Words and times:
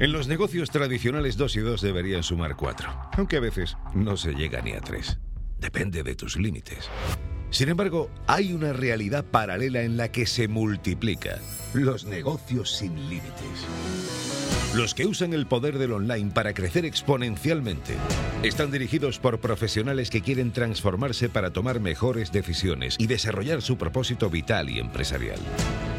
En 0.00 0.12
los 0.12 0.28
negocios 0.28 0.70
tradicionales 0.70 1.36
dos 1.36 1.56
y 1.56 1.60
dos 1.60 1.82
deberían 1.82 2.22
sumar 2.22 2.56
cuatro, 2.56 2.88
aunque 3.18 3.36
a 3.36 3.40
veces 3.40 3.76
no 3.92 4.16
se 4.16 4.32
llega 4.32 4.62
ni 4.62 4.72
a 4.72 4.80
tres. 4.80 5.18
Depende 5.58 6.02
de 6.02 6.14
tus 6.14 6.36
límites. 6.36 6.88
Sin 7.50 7.68
embargo, 7.68 8.10
hay 8.26 8.54
una 8.54 8.72
realidad 8.72 9.26
paralela 9.26 9.82
en 9.82 9.98
la 9.98 10.10
que 10.10 10.24
se 10.24 10.48
multiplica 10.48 11.38
los 11.74 12.06
negocios 12.06 12.74
sin 12.74 12.94
límites. 13.10 13.66
Los 14.74 14.94
que 14.94 15.04
usan 15.04 15.34
el 15.34 15.46
poder 15.46 15.76
del 15.76 15.92
online 15.92 16.30
para 16.30 16.54
crecer 16.54 16.86
exponencialmente 16.86 17.94
están 18.42 18.70
dirigidos 18.70 19.18
por 19.18 19.38
profesionales 19.38 20.08
que 20.08 20.22
quieren 20.22 20.52
transformarse 20.52 21.28
para 21.28 21.50
tomar 21.50 21.78
mejores 21.78 22.32
decisiones 22.32 22.96
y 22.98 23.06
desarrollar 23.06 23.60
su 23.60 23.76
propósito 23.76 24.30
vital 24.30 24.70
y 24.70 24.78
empresarial. 24.78 25.40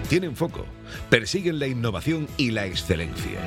Tienen 0.09 0.35
foco, 0.35 0.65
persiguen 1.11 1.59
la 1.59 1.67
innovación 1.67 2.27
y 2.37 2.49
la 2.49 2.65
excelencia. 2.65 3.39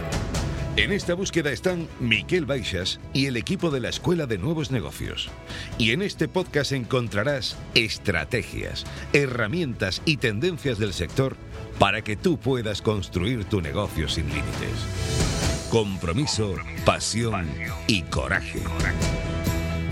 En 0.77 0.91
esta 0.91 1.15
búsqueda 1.15 1.53
están 1.53 1.87
Miquel 2.01 2.47
Baixas 2.47 2.99
y 3.13 3.27
el 3.27 3.37
equipo 3.37 3.71
de 3.71 3.79
la 3.79 3.91
Escuela 3.91 4.27
de 4.27 4.39
Nuevos 4.39 4.73
Negocios. 4.73 5.31
Y 5.79 5.93
en 5.93 6.03
este 6.03 6.27
podcast 6.27 6.73
encontrarás 6.73 7.57
estrategias, 7.77 8.85
herramientas 9.13 10.03
y 10.05 10.17
tendencias 10.17 10.81
del 10.81 10.93
sector 10.93 11.37
para 11.79 12.03
que 12.03 12.17
tú 12.17 12.39
puedas 12.39 12.83
construir 12.83 13.45
tu 13.45 13.61
negocio 13.61 14.09
sin 14.09 14.27
límites. 14.27 15.71
Compromiso, 15.71 16.57
pasión 16.85 17.49
y 17.87 18.03
coraje. 18.03 18.61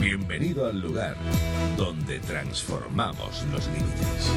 Bienvenido 0.01 0.67
al 0.67 0.81
lugar 0.81 1.17
donde 1.77 2.19
transformamos 2.19 3.45
los 3.53 3.69
límites. 3.69 4.33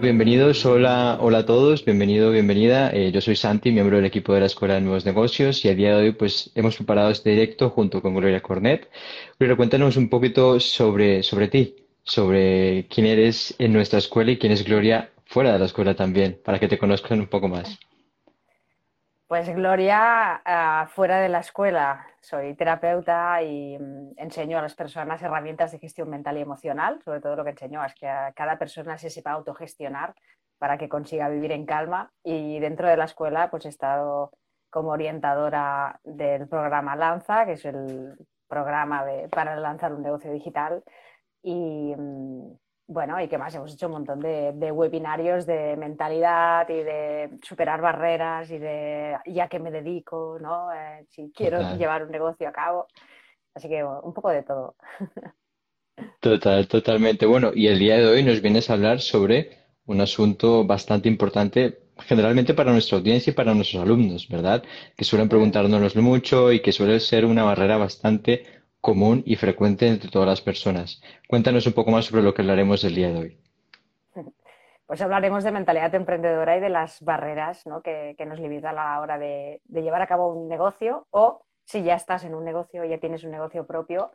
Bienvenidos, 0.00 0.66
hola, 0.66 1.16
hola 1.20 1.38
a 1.38 1.46
todos, 1.46 1.84
bienvenido, 1.84 2.30
bienvenida. 2.30 2.90
Eh, 2.90 3.10
yo 3.12 3.22
soy 3.22 3.34
Santi, 3.34 3.72
miembro 3.72 3.96
del 3.96 4.04
equipo 4.04 4.34
de 4.34 4.40
la 4.40 4.46
Escuela 4.46 4.74
de 4.74 4.82
Nuevos 4.82 5.06
Negocios 5.06 5.64
y 5.64 5.68
a 5.68 5.74
día 5.74 5.96
de 5.96 6.04
hoy 6.04 6.12
pues 6.12 6.50
hemos 6.54 6.76
preparado 6.76 7.10
este 7.10 7.30
directo 7.30 7.70
junto 7.70 8.02
con 8.02 8.14
Gloria 8.14 8.42
Cornet. 8.42 8.90
Gloria, 9.38 9.56
cuéntanos 9.56 9.96
un 9.96 10.10
poquito 10.10 10.60
sobre, 10.60 11.22
sobre 11.22 11.48
ti, 11.48 11.76
sobre 12.04 12.86
quién 12.88 13.06
eres 13.06 13.54
en 13.58 13.72
nuestra 13.72 13.98
escuela 13.98 14.30
y 14.32 14.38
quién 14.38 14.52
es 14.52 14.64
Gloria 14.64 15.10
fuera 15.24 15.54
de 15.54 15.58
la 15.58 15.64
escuela 15.64 15.94
también, 15.96 16.38
para 16.44 16.60
que 16.60 16.68
te 16.68 16.78
conozcan 16.78 17.18
un 17.18 17.28
poco 17.28 17.48
más. 17.48 17.78
Pues 19.28 19.48
Gloria, 19.52 20.40
uh, 20.46 20.86
fuera 20.86 21.18
de 21.18 21.28
la 21.28 21.40
escuela, 21.40 22.06
soy 22.20 22.54
terapeuta 22.54 23.42
y 23.42 23.76
um, 23.76 24.12
enseño 24.16 24.56
a 24.56 24.62
las 24.62 24.76
personas 24.76 25.20
herramientas 25.20 25.72
de 25.72 25.80
gestión 25.80 26.08
mental 26.08 26.38
y 26.38 26.42
emocional. 26.42 27.00
Sobre 27.04 27.20
todo 27.20 27.34
lo 27.34 27.42
que 27.42 27.50
enseño 27.50 27.84
es 27.84 27.92
que 27.96 28.06
a 28.08 28.32
cada 28.34 28.56
persona 28.56 28.96
se 28.98 29.10
sepa 29.10 29.32
autogestionar 29.32 30.14
para 30.58 30.78
que 30.78 30.88
consiga 30.88 31.28
vivir 31.28 31.50
en 31.50 31.66
calma. 31.66 32.12
Y 32.22 32.60
dentro 32.60 32.88
de 32.88 32.96
la 32.96 33.06
escuela, 33.06 33.50
pues 33.50 33.66
he 33.66 33.68
estado 33.68 34.30
como 34.70 34.90
orientadora 34.90 35.98
del 36.04 36.46
programa 36.48 36.94
Lanza, 36.94 37.46
que 37.46 37.54
es 37.54 37.64
el 37.64 38.16
programa 38.46 39.04
de, 39.04 39.28
para 39.28 39.56
lanzar 39.56 39.92
un 39.92 40.02
negocio 40.02 40.30
digital. 40.30 40.84
Y, 41.42 41.94
um, 41.98 42.56
bueno, 42.88 43.20
y 43.20 43.28
qué 43.28 43.36
más, 43.36 43.54
hemos 43.54 43.72
hecho 43.72 43.86
un 43.86 43.92
montón 43.92 44.20
de, 44.20 44.52
de, 44.52 44.70
webinarios 44.70 45.44
de 45.44 45.76
mentalidad 45.76 46.68
y 46.68 46.82
de 46.82 47.38
superar 47.42 47.80
barreras 47.80 48.50
y 48.50 48.58
de 48.58 49.16
ya 49.26 49.48
que 49.48 49.58
me 49.58 49.70
dedico, 49.70 50.38
¿no? 50.40 50.72
Eh, 50.72 51.04
si 51.10 51.32
quiero 51.34 51.58
Total. 51.58 51.78
llevar 51.78 52.04
un 52.04 52.10
negocio 52.10 52.48
a 52.48 52.52
cabo. 52.52 52.86
Así 53.54 53.68
que 53.68 53.82
bueno, 53.82 54.00
un 54.02 54.14
poco 54.14 54.30
de 54.30 54.42
todo. 54.42 54.76
Total, 56.20 56.68
totalmente. 56.68 57.24
Bueno, 57.24 57.52
y 57.54 57.68
el 57.68 57.78
día 57.78 57.96
de 57.96 58.06
hoy 58.06 58.22
nos 58.22 58.42
vienes 58.42 58.68
a 58.68 58.74
hablar 58.74 59.00
sobre 59.00 59.56
un 59.86 60.00
asunto 60.00 60.66
bastante 60.66 61.08
importante 61.08 61.78
generalmente 61.98 62.52
para 62.52 62.72
nuestra 62.72 62.98
audiencia 62.98 63.30
y 63.30 63.34
para 63.34 63.54
nuestros 63.54 63.82
alumnos, 63.82 64.28
¿verdad? 64.28 64.62
Que 64.96 65.04
suelen 65.04 65.28
preguntárnoslo 65.28 66.02
mucho 66.02 66.52
y 66.52 66.60
que 66.60 66.72
suele 66.72 67.00
ser 67.00 67.24
una 67.24 67.44
barrera 67.44 67.78
bastante 67.78 68.44
común 68.86 69.24
y 69.26 69.34
frecuente 69.34 69.88
entre 69.88 70.08
todas 70.08 70.28
las 70.28 70.40
personas. 70.40 71.02
Cuéntanos 71.26 71.66
un 71.66 71.72
poco 71.72 71.90
más 71.90 72.04
sobre 72.04 72.22
lo 72.22 72.32
que 72.32 72.42
hablaremos 72.42 72.84
el 72.84 72.94
día 72.94 73.08
de 73.08 73.18
hoy. 73.18 73.40
Pues 74.86 75.02
hablaremos 75.02 75.42
de 75.42 75.50
mentalidad 75.50 75.92
emprendedora 75.96 76.56
y 76.56 76.60
de 76.60 76.68
las 76.68 77.02
barreras 77.02 77.66
¿no? 77.66 77.82
que, 77.82 78.14
nos 78.24 78.38
limitan 78.38 78.78
a 78.78 78.84
la 78.84 79.00
hora 79.00 79.18
de, 79.18 79.60
llevar 79.66 80.02
a 80.02 80.06
cabo 80.06 80.32
un 80.32 80.48
negocio 80.48 81.08
o 81.10 81.42
si 81.64 81.82
ya 81.82 81.96
estás 81.96 82.22
en 82.22 82.36
un 82.36 82.44
negocio 82.44 82.84
ya 82.84 82.98
tienes 82.98 83.24
un 83.24 83.32
negocio 83.32 83.66
propio, 83.66 84.12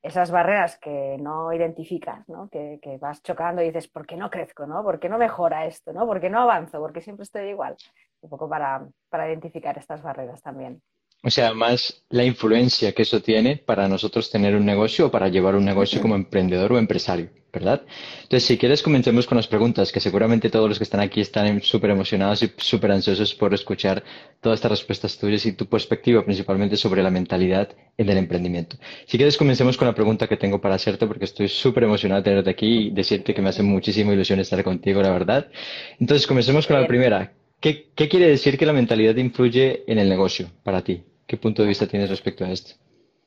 esas 0.00 0.30
barreras 0.30 0.78
que 0.78 1.18
no 1.20 1.52
identificas, 1.52 2.26
¿no? 2.26 2.48
Que, 2.48 2.78
vas 2.98 3.22
chocando 3.22 3.60
y 3.60 3.66
dices, 3.66 3.88
¿por 3.88 4.06
qué 4.06 4.16
no 4.16 4.30
crezco? 4.30 4.66
¿Por 4.82 4.98
qué 4.98 5.10
no 5.10 5.18
mejora 5.18 5.66
esto? 5.66 5.92
¿Por 5.92 6.18
qué 6.18 6.30
no 6.30 6.40
avanzo? 6.40 6.78
¿Por 6.78 6.94
qué 6.94 7.02
siempre 7.02 7.24
estoy 7.24 7.50
igual? 7.50 7.76
Un 8.22 8.30
poco 8.30 8.48
para, 8.48 8.86
para 9.10 9.28
identificar 9.28 9.76
estas 9.76 10.02
barreras 10.02 10.40
también. 10.40 10.80
O 11.26 11.30
sea, 11.30 11.54
más 11.54 12.04
la 12.10 12.22
influencia 12.22 12.92
que 12.92 13.00
eso 13.00 13.22
tiene 13.22 13.56
para 13.56 13.88
nosotros 13.88 14.30
tener 14.30 14.54
un 14.54 14.66
negocio 14.66 15.06
o 15.06 15.10
para 15.10 15.28
llevar 15.28 15.54
un 15.54 15.64
negocio 15.64 16.02
como 16.02 16.16
emprendedor 16.16 16.74
o 16.74 16.78
empresario, 16.78 17.30
¿verdad? 17.50 17.80
Entonces, 18.24 18.44
si 18.44 18.58
quieres, 18.58 18.82
comencemos 18.82 19.26
con 19.26 19.36
las 19.36 19.46
preguntas, 19.46 19.90
que 19.90 20.00
seguramente 20.00 20.50
todos 20.50 20.68
los 20.68 20.76
que 20.76 20.84
están 20.84 21.00
aquí 21.00 21.22
están 21.22 21.62
súper 21.62 21.92
emocionados 21.92 22.42
y 22.42 22.52
súper 22.58 22.92
ansiosos 22.92 23.34
por 23.34 23.54
escuchar 23.54 24.04
todas 24.42 24.58
estas 24.58 24.72
respuestas 24.72 25.16
tuyas 25.16 25.46
y 25.46 25.52
tu 25.52 25.64
perspectiva 25.64 26.22
principalmente 26.26 26.76
sobre 26.76 27.02
la 27.02 27.10
mentalidad 27.10 27.70
en 27.96 28.10
el 28.10 28.18
emprendimiento. 28.18 28.76
Si 29.06 29.16
quieres, 29.16 29.38
comencemos 29.38 29.78
con 29.78 29.88
la 29.88 29.94
pregunta 29.94 30.26
que 30.26 30.36
tengo 30.36 30.60
para 30.60 30.74
hacerte, 30.74 31.06
porque 31.06 31.24
estoy 31.24 31.48
súper 31.48 31.84
emocionado 31.84 32.20
de 32.20 32.24
tenerte 32.28 32.50
aquí 32.50 32.88
y 32.88 32.90
decirte 32.90 33.32
que 33.32 33.40
me 33.40 33.48
hace 33.48 33.62
muchísima 33.62 34.12
ilusión 34.12 34.40
estar 34.40 34.62
contigo, 34.62 35.00
la 35.00 35.10
verdad. 35.10 35.48
Entonces, 35.98 36.26
comencemos 36.26 36.66
con 36.66 36.78
la 36.78 36.86
primera. 36.86 37.32
¿Qué, 37.60 37.88
¿Qué 37.94 38.10
quiere 38.10 38.28
decir 38.28 38.58
que 38.58 38.66
la 38.66 38.74
mentalidad 38.74 39.16
influye 39.16 39.84
en 39.86 39.98
el 39.98 40.10
negocio 40.10 40.50
para 40.62 40.84
ti? 40.84 41.02
¿Qué 41.26 41.36
punto 41.36 41.62
de 41.62 41.68
vista 41.68 41.86
tienes 41.86 42.10
respecto 42.10 42.44
a 42.44 42.50
esto? 42.50 42.74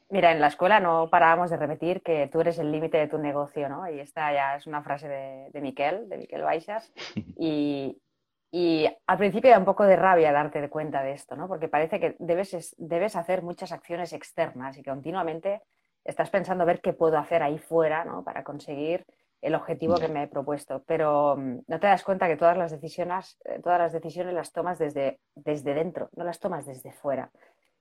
Mira, 0.10 0.32
en 0.32 0.40
la 0.40 0.48
escuela 0.48 0.80
no 0.80 1.10
parábamos 1.10 1.50
de 1.50 1.58
repetir 1.58 2.02
que 2.02 2.30
tú 2.32 2.40
eres 2.40 2.58
el 2.60 2.72
límite 2.72 2.98
de 2.98 3.08
tu 3.08 3.18
negocio, 3.18 3.68
¿no? 3.68 3.90
Y 3.90 4.00
esta 4.00 4.32
ya 4.32 4.56
es 4.56 4.66
una 4.66 4.82
frase 4.82 5.10
de, 5.10 5.50
de 5.52 5.62
Miquel, 5.62 6.08
de 6.08 6.18
Miquel 6.18 6.42
Baixas. 6.44 6.92
Y, 7.40 8.02
y, 8.52 8.88
al 9.06 9.18
principio 9.18 9.52
da 9.52 9.60
un 9.60 9.66
poco 9.66 9.84
de 9.84 9.98
rabia 9.98 10.32
darte 10.32 10.62
de 10.62 10.70
cuenta 10.70 11.04
de 11.04 11.12
esto, 11.12 11.36
¿no? 11.36 11.48
Porque 11.48 11.68
parece 11.68 12.00
que 12.00 12.16
debes, 12.20 12.74
debes 12.78 13.16
hacer 13.16 13.42
muchas 13.42 13.72
acciones 13.72 14.14
externas 14.14 14.78
y 14.78 14.84
que 14.84 14.90
continuamente 14.90 15.62
estás 16.06 16.30
pensando 16.30 16.66
ver 16.66 16.80
qué 16.82 16.94
puedo 16.94 17.18
hacer 17.18 17.44
ahí 17.44 17.58
fuera, 17.60 18.06
¿no? 18.06 18.24
Para 18.24 18.44
conseguir 18.44 19.06
el 19.42 19.54
objetivo 19.54 19.98
que 19.98 20.08
me 20.08 20.24
he 20.24 20.28
propuesto. 20.28 20.84
Pero 20.88 21.34
um, 21.34 21.62
no 21.68 21.80
te 21.80 21.88
das 21.88 22.04
cuenta 22.04 22.28
que 22.28 22.38
todas 22.38 22.58
las 22.58 22.72
decisiones, 22.72 23.38
eh, 23.46 23.60
todas 23.62 23.80
las 23.80 23.92
decisiones 23.92 24.34
las 24.34 24.52
tomas 24.52 24.80
desde, 24.80 25.20
desde 25.36 25.74
dentro, 25.74 26.10
no 26.16 26.24
las 26.24 26.40
tomas 26.40 26.66
desde 26.66 26.94
fuera. 26.94 27.30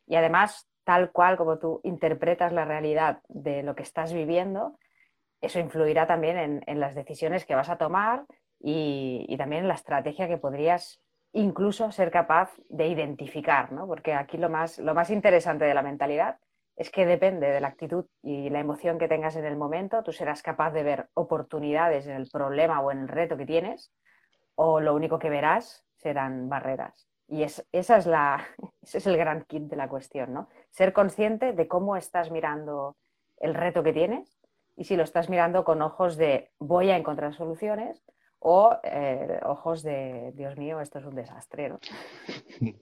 Y 0.06 0.16
además, 0.16 0.68
tal 0.84 1.10
cual 1.12 1.36
como 1.36 1.58
tú 1.58 1.80
interpretas 1.84 2.52
la 2.52 2.64
realidad 2.64 3.20
de 3.28 3.62
lo 3.62 3.74
que 3.74 3.82
estás 3.82 4.12
viviendo, 4.12 4.78
eso 5.40 5.58
influirá 5.58 6.06
también 6.06 6.62
en, 6.66 6.80
las 6.80 6.94
decisiones 6.94 7.44
que 7.44 7.54
vas 7.54 7.68
a 7.68 7.78
tomar 7.78 8.24
y, 8.60 9.26
y, 9.28 9.36
también 9.36 9.62
en 9.62 9.68
la 9.68 9.74
estrategia 9.74 10.28
que 10.28 10.38
podrías 10.38 11.00
incluso 11.32 11.90
ser 11.92 12.10
capaz 12.10 12.52
de 12.68 12.86
identificar, 12.88 13.70
¿no? 13.72 13.86
Porque 13.86 14.14
aquí 14.14 14.38
lo 14.38 14.48
más, 14.48 14.78
lo 14.78 14.94
más 14.94 15.10
interesante 15.10 15.66
de 15.66 15.74
la 15.74 15.82
mentalidad 15.82 16.38
es 16.76 16.90
que 16.90 17.06
depende 17.06 17.48
de 17.48 17.60
la 17.60 17.68
actitud 17.68 18.04
y 18.22 18.50
la 18.50 18.60
emoción 18.60 18.98
que 18.98 19.08
tengas 19.08 19.36
en 19.36 19.44
el 19.44 19.56
momento, 19.56 20.02
tú 20.02 20.12
serás 20.12 20.42
capaz 20.42 20.72
de 20.72 20.82
ver 20.82 21.08
oportunidades 21.14 22.06
en 22.06 22.16
el 22.16 22.28
problema 22.30 22.80
o 22.80 22.92
en 22.92 23.00
el 23.00 23.08
reto 23.08 23.36
que 23.36 23.46
tienes, 23.46 23.92
o 24.54 24.80
lo 24.80 24.94
único 24.94 25.18
que 25.18 25.30
verás 25.30 25.84
serán 25.96 26.48
barreras. 26.48 27.08
Y 27.28 27.42
es, 27.42 27.66
esa 27.72 27.96
es 27.96 28.06
la, 28.06 28.46
ese 28.82 28.98
es 28.98 29.06
el 29.06 29.16
gran 29.16 29.44
kit 29.44 29.64
de 29.64 29.76
la 29.76 29.88
cuestión, 29.88 30.32
¿no? 30.32 30.48
Ser 30.70 30.92
consciente 30.92 31.52
de 31.52 31.68
cómo 31.68 31.96
estás 31.96 32.30
mirando 32.30 32.96
el 33.38 33.54
reto 33.54 33.82
que 33.82 33.92
tienes 33.92 34.38
y 34.76 34.84
si 34.84 34.96
lo 34.96 35.02
estás 35.02 35.28
mirando 35.28 35.64
con 35.64 35.82
ojos 35.82 36.16
de 36.16 36.50
voy 36.58 36.90
a 36.90 36.96
encontrar 36.96 37.34
soluciones 37.34 38.02
o 38.38 38.76
eh, 38.84 39.40
ojos 39.44 39.82
de 39.82 40.32
Dios 40.34 40.56
mío, 40.56 40.80
esto 40.80 40.98
es 40.98 41.04
un 41.06 41.14
desastre, 41.14 41.70
¿no? 41.70 41.80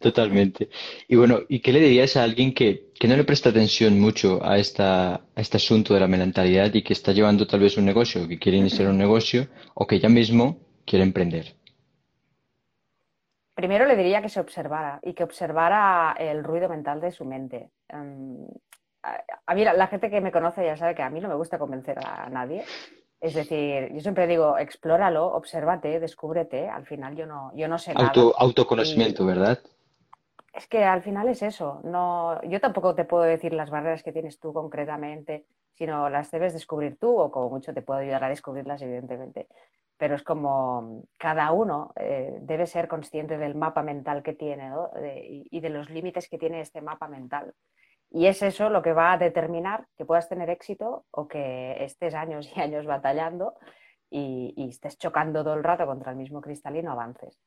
Totalmente. 0.00 0.68
Y 1.06 1.16
bueno, 1.16 1.40
¿y 1.48 1.60
qué 1.60 1.72
le 1.72 1.80
dirías 1.80 2.16
a 2.16 2.24
alguien 2.24 2.54
que, 2.54 2.90
que 2.98 3.06
no 3.06 3.16
le 3.16 3.24
presta 3.24 3.50
atención 3.50 4.00
mucho 4.00 4.44
a, 4.44 4.58
esta, 4.58 5.14
a 5.14 5.40
este 5.40 5.58
asunto 5.58 5.94
de 5.94 6.00
la 6.00 6.08
mentalidad 6.08 6.72
y 6.74 6.82
que 6.82 6.94
está 6.94 7.12
llevando 7.12 7.46
tal 7.46 7.60
vez 7.60 7.76
un 7.76 7.84
negocio, 7.84 8.26
que 8.26 8.38
quiere 8.38 8.58
iniciar 8.58 8.88
un 8.88 8.98
negocio 8.98 9.48
o 9.74 9.86
que 9.86 10.00
ya 10.00 10.08
mismo 10.08 10.58
quiere 10.86 11.04
emprender? 11.04 11.54
Primero 13.62 13.86
le 13.86 13.94
diría 13.94 14.20
que 14.20 14.28
se 14.28 14.40
observara 14.40 14.98
y 15.04 15.14
que 15.14 15.22
observara 15.22 16.16
el 16.18 16.42
ruido 16.42 16.68
mental 16.68 17.00
de 17.00 17.12
su 17.12 17.24
mente. 17.24 17.70
Um, 17.92 18.48
a, 19.04 19.22
a, 19.46 19.54
mí 19.54 19.64
la, 19.64 19.72
la, 19.72 19.86
gente 19.86 20.10
que 20.10 20.20
me 20.20 20.32
conoce 20.32 20.64
ya 20.64 20.76
sabe 20.76 20.96
que 20.96 21.02
a 21.04 21.10
mí 21.10 21.20
no 21.20 21.28
me 21.28 21.36
gusta 21.36 21.60
convencer 21.60 21.96
a 22.04 22.28
nadie. 22.28 22.64
Es 23.20 23.34
decir, 23.34 23.92
yo 23.92 24.00
siempre 24.00 24.26
digo, 24.26 24.58
explóralo, 24.58 25.26
obsérvate, 25.26 26.00
descúbrete. 26.00 26.68
Al 26.68 26.86
final 26.86 27.14
yo 27.14 27.24
no, 27.24 27.52
yo 27.54 27.68
no 27.68 27.78
sé 27.78 27.92
Auto, 27.94 28.20
nada. 28.20 28.32
Autoconocimiento, 28.38 29.22
y... 29.22 29.26
¿verdad? 29.26 29.60
Es 30.52 30.66
que 30.66 30.82
al 30.82 31.04
final 31.04 31.28
es 31.28 31.44
eso. 31.44 31.78
No, 31.84 32.42
yo 32.42 32.60
tampoco 32.60 32.96
te 32.96 33.04
puedo 33.04 33.22
decir 33.22 33.52
las 33.52 33.70
barreras 33.70 34.02
que 34.02 34.10
tienes 34.10 34.40
tú 34.40 34.52
concretamente. 34.52 35.46
Sino 35.74 36.08
las 36.10 36.30
debes 36.30 36.52
descubrir 36.52 36.96
tú 36.98 37.18
o 37.18 37.30
como 37.30 37.50
mucho 37.50 37.74
te 37.74 37.82
puedo 37.82 38.00
ayudar 38.00 38.24
a 38.24 38.28
descubrirlas, 38.28 38.82
evidentemente. 38.82 39.48
Pero 39.96 40.16
es 40.16 40.22
como 40.22 41.04
cada 41.18 41.52
uno 41.52 41.92
eh, 41.96 42.38
debe 42.40 42.66
ser 42.66 42.88
consciente 42.88 43.38
del 43.38 43.54
mapa 43.54 43.82
mental 43.82 44.22
que 44.22 44.32
tiene 44.32 44.72
y 45.50 45.60
de 45.60 45.70
los 45.70 45.90
límites 45.90 46.28
que 46.28 46.38
tiene 46.38 46.60
este 46.60 46.80
mapa 46.80 47.08
mental. 47.08 47.54
Y 48.14 48.26
es 48.26 48.42
eso 48.42 48.68
lo 48.68 48.82
que 48.82 48.92
va 48.92 49.12
a 49.12 49.18
determinar 49.18 49.86
que 49.96 50.04
puedas 50.04 50.28
tener 50.28 50.50
éxito 50.50 51.06
o 51.10 51.28
que 51.28 51.82
estés 51.82 52.14
años 52.14 52.50
y 52.54 52.60
años 52.60 52.86
batallando 52.86 53.54
y, 54.10 54.68
estés 54.68 54.98
chocando 54.98 55.42
todo 55.42 55.54
el 55.54 55.64
rato 55.64 55.86
contra 55.86 56.10
el 56.10 56.18
mismo 56.18 56.42
cristal 56.42 56.76
y 56.76 56.82
no 56.82 56.92
avances. 56.92 57.40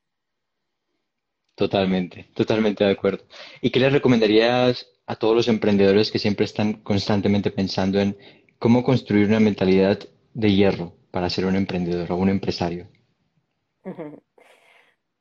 Totalmente, 1.56 2.30
totalmente 2.34 2.84
de 2.84 2.92
acuerdo. 2.92 3.24
¿Y 3.62 3.72
qué 3.72 3.80
les 3.80 3.94
recomendarías 3.94 4.88
a 5.08 5.16
todos 5.16 5.36
los 5.36 5.48
emprendedores 5.48 6.12
que 6.12 6.20
siempre 6.20 6.46
están 6.46 6.74
constantemente 6.84 7.50
pensando 7.50 8.00
en 8.00 8.18
cómo 8.60 8.84
construir 8.84 9.28
una 9.28 9.40
mentalidad 9.40 10.00
de 10.34 10.54
hierro 10.54 10.94
para 11.12 11.30
ser 11.30 11.46
un 11.46 11.56
emprendedor 11.56 12.12
o 12.12 12.18
un 12.18 12.30
empresario? 12.30 12.88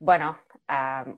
Bueno, 0.00 0.36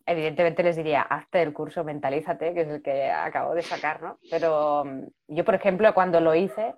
evidentemente 0.04 0.62
les 0.62 0.76
diría, 0.76 1.02
hazte 1.02 1.40
el 1.40 1.54
curso 1.54 1.82
Mentalízate, 1.82 2.52
que 2.52 2.60
es 2.60 2.68
el 2.68 2.82
que 2.82 3.10
acabo 3.10 3.54
de 3.54 3.62
sacar, 3.62 4.02
¿no? 4.02 4.18
Pero 4.30 4.84
mm, 4.84 5.06
yo, 5.28 5.44
por 5.44 5.54
ejemplo, 5.54 5.92
cuando 5.94 6.20
lo 6.20 6.34
hice, 6.34 6.74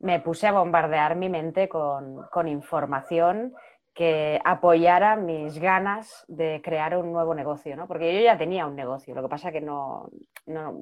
me 0.00 0.20
puse 0.20 0.48
a 0.48 0.52
bombardear 0.52 1.16
mi 1.16 1.28
mente 1.28 1.68
con, 1.68 2.26
con 2.32 2.48
información 2.48 3.54
que 3.96 4.38
apoyara 4.44 5.16
mis 5.16 5.58
ganas 5.58 6.26
de 6.28 6.60
crear 6.62 6.98
un 6.98 7.10
nuevo 7.12 7.34
negocio, 7.34 7.74
¿no? 7.76 7.88
Porque 7.88 8.14
yo 8.14 8.20
ya 8.20 8.36
tenía 8.36 8.66
un 8.66 8.76
negocio, 8.76 9.14
lo 9.14 9.22
que 9.22 9.28
pasa 9.30 9.50
que 9.50 9.62
no, 9.62 10.10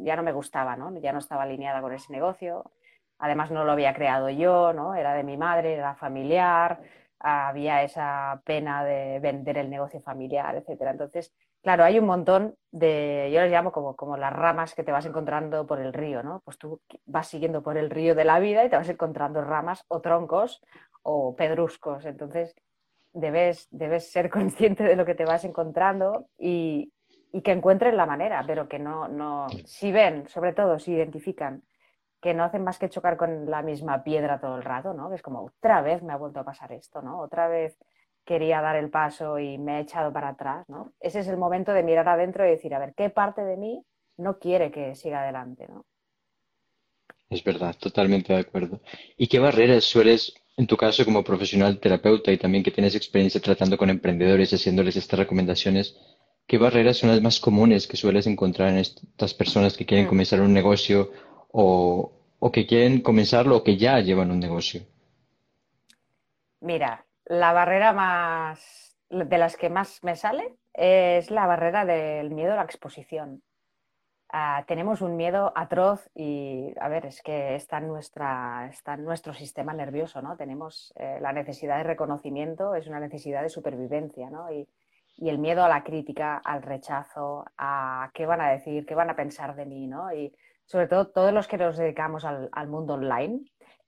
ya 0.03 0.17
no 0.17 0.25
me 0.25 0.33
gustaba, 0.33 0.77
¿no? 0.77 0.93
Ya 0.99 1.13
no 1.13 1.21
estaba 1.21 1.45
alineada 1.45 1.81
con 1.81 1.93
ese 1.93 2.13
negocio, 2.13 2.73
además 3.21 3.53
no 3.53 3.65
lo 3.65 3.71
había 3.71 3.95
creado 3.95 4.31
yo, 4.31 4.73
¿no? 4.73 4.97
Era 4.97 5.15
de 5.15 5.23
mi 5.23 5.37
madre, 5.37 5.75
era 5.75 5.95
familiar, 5.95 6.81
había 7.21 7.85
esa 7.85 8.43
pena 8.45 8.85
de 8.85 9.21
vender 9.21 9.59
el 9.59 9.71
negocio 9.71 10.01
familiar, 10.01 10.57
etcétera. 10.57 10.91
Entonces, 10.91 11.33
claro, 11.63 11.85
hay 11.85 12.01
un 12.01 12.07
montón 12.07 12.57
de, 12.73 13.31
yo 13.33 13.43
les 13.43 13.53
llamo 13.53 13.71
como, 13.71 13.95
como 13.95 14.17
las 14.17 14.33
ramas 14.33 14.75
que 14.75 14.83
te 14.83 14.91
vas 14.91 15.07
encontrando 15.07 15.69
por 15.69 15.79
el 15.79 15.93
río, 15.93 16.25
¿no? 16.25 16.43
Pues 16.45 16.59
tú 16.59 16.81
vas 17.07 17.29
siguiendo 17.29 17.63
por 17.63 17.79
el 17.79 17.91
río 17.91 18.17
de 18.17 18.25
la 18.25 18.41
vida 18.41 18.65
y 18.65 18.71
te 18.71 18.77
vas 18.77 18.89
encontrando 18.89 19.41
ramas 19.41 19.85
o 19.87 20.01
troncos 20.01 20.61
o 21.03 21.37
pedruscos. 21.37 22.05
Entonces, 22.07 22.57
debes, 23.15 23.69
debes 23.71 24.11
ser 24.11 24.29
consciente 24.31 24.85
de 24.85 24.97
lo 24.97 25.07
que 25.07 25.15
te 25.15 25.25
vas 25.25 25.45
encontrando 25.45 26.27
y, 26.39 26.93
y 27.33 27.41
que 27.41 27.53
encuentren 27.53 27.97
la 27.97 28.07
manera, 28.07 28.45
pero 28.47 28.69
que 28.69 28.79
no, 28.79 29.09
no, 29.09 29.47
si 29.65 29.91
ven, 29.91 30.29
sobre 30.29 30.53
todo, 30.53 30.79
si 30.79 30.93
identifican 30.93 31.63
que 32.21 32.33
no 32.33 32.45
hacen 32.45 32.65
más 32.65 32.79
que 32.79 32.89
chocar 32.89 33.17
con 33.17 33.51
la 33.51 33.61
misma 33.63 34.03
piedra 34.03 34.41
todo 34.41 34.57
el 34.57 34.63
rato, 34.63 34.95
¿no? 34.95 35.11
Que 35.11 35.17
es 35.17 35.23
como, 35.23 35.45
otra 35.45 35.83
vez 35.83 36.03
me 36.03 36.13
ha 36.13 36.17
vuelto 36.17 36.41
a 36.41 36.45
pasar 36.45 36.73
esto, 36.73 37.03
¿no? 37.03 37.21
Otra 37.21 37.49
vez 37.49 37.79
quería 38.25 38.63
dar 38.63 38.77
el 38.77 38.89
paso 38.89 39.39
y 39.39 39.59
me 39.59 39.77
he 39.77 39.81
echado 39.81 40.11
para 40.13 40.31
atrás, 40.31 40.67
¿no? 40.69 40.95
Ese 41.01 41.21
es 41.21 41.29
el 41.29 41.37
momento 41.37 41.73
de 41.73 41.83
mirar 41.83 42.09
adentro 42.09 42.47
y 42.47 42.51
decir, 42.51 42.75
a 42.75 42.79
ver, 42.79 42.95
¿qué 42.95 43.11
parte 43.11 43.45
de 43.45 43.59
mí 43.59 43.85
no 44.17 44.39
quiere 44.39 44.71
que 44.71 44.95
siga 44.95 45.21
adelante, 45.21 45.67
¿no? 45.69 45.85
Es 47.29 47.45
verdad, 47.45 47.75
totalmente 47.79 48.33
de 48.33 48.41
acuerdo. 48.41 48.81
¿Y 49.17 49.29
qué 49.29 49.39
barreras 49.39 49.85
sueles 49.85 50.35
en 50.57 50.67
tu 50.67 50.77
caso, 50.77 51.05
como 51.05 51.25
profesional 51.25 51.79
terapeuta 51.79 52.31
y 52.31 52.39
también 52.39 52.63
que 52.63 52.71
tienes 52.71 52.95
experiencia 52.95 53.41
tratando 53.41 53.77
con 53.77 53.91
emprendedores 53.91 54.53
haciéndoles 54.53 54.97
estas 54.97 55.19
recomendaciones, 55.19 55.97
¿qué 56.47 56.59
barreras 56.59 56.99
son 56.99 57.11
las 57.11 57.21
más 57.21 57.41
comunes 57.41 57.87
que 57.87 57.97
sueles 57.97 58.27
encontrar 58.27 58.69
en 58.69 58.79
estas 58.79 59.35
personas 59.35 59.77
que 59.77 59.85
quieren 59.85 60.07
mm. 60.07 60.09
comenzar 60.09 60.41
un 60.41 60.53
negocio 60.53 61.11
o, 61.51 62.13
o 62.39 62.53
que 62.53 62.67
quieren 62.67 63.01
comenzarlo 63.01 63.57
o 63.57 63.65
que 63.65 63.77
ya 63.77 63.99
llevan 64.01 64.31
un 64.31 64.39
negocio? 64.39 64.83
Mira, 66.61 67.05
la 67.27 67.53
barrera 67.53 67.93
más 67.93 68.97
de 69.11 69.39
las 69.39 69.57
que 69.57 69.71
más 69.71 70.03
me 70.03 70.17
sale 70.17 70.57
es 70.73 71.31
la 71.31 71.47
barrera 71.47 71.85
del 71.85 72.31
miedo 72.31 72.53
a 72.53 72.57
la 72.57 72.65
exposición. 72.65 73.43
Ah, 74.37 74.65
tenemos 74.67 75.01
un 75.01 75.17
miedo 75.17 75.53
atroz 75.55 76.11
y, 76.13 76.75
a 76.81 76.89
ver, 76.89 77.07
es 77.07 77.23
que 77.23 77.55
está 77.55 77.79
en, 77.79 77.87
nuestra, 77.87 78.67
está 78.69 78.97
nuestro 78.97 79.33
sistema 79.33 79.73
nervioso, 79.73 80.23
¿no? 80.23 80.37
Tenemos 80.37 80.93
eh, 80.97 81.19
la 81.21 81.33
necesidad 81.33 81.77
de 81.77 81.85
reconocimiento, 81.85 82.75
es 82.75 82.89
una 82.89 82.99
necesidad 82.99 83.43
de 83.43 83.49
supervivencia, 83.49 84.31
¿no? 84.31 84.51
Y, 84.51 84.69
y, 85.19 85.29
el 85.29 85.39
miedo 85.39 85.63
a 85.63 85.69
la 85.69 85.85
crítica, 85.85 86.39
al 86.39 86.63
rechazo, 86.63 87.45
a 87.57 88.11
qué 88.13 88.27
van 88.27 88.41
a 88.41 88.51
decir, 88.51 88.85
qué 88.87 88.97
van 88.97 89.09
a 89.09 89.15
pensar 89.15 89.55
de 89.55 89.67
mí, 89.67 89.87
¿no? 89.87 90.13
Y 90.13 90.35
sobre 90.65 90.89
todo 90.89 91.07
todos 91.07 91.33
los 91.33 91.47
que 91.47 91.57
nos 91.57 91.77
dedicamos 91.77 92.25
al, 92.25 92.49
al 92.51 92.67
mundo 92.67 92.95
online 92.95 93.45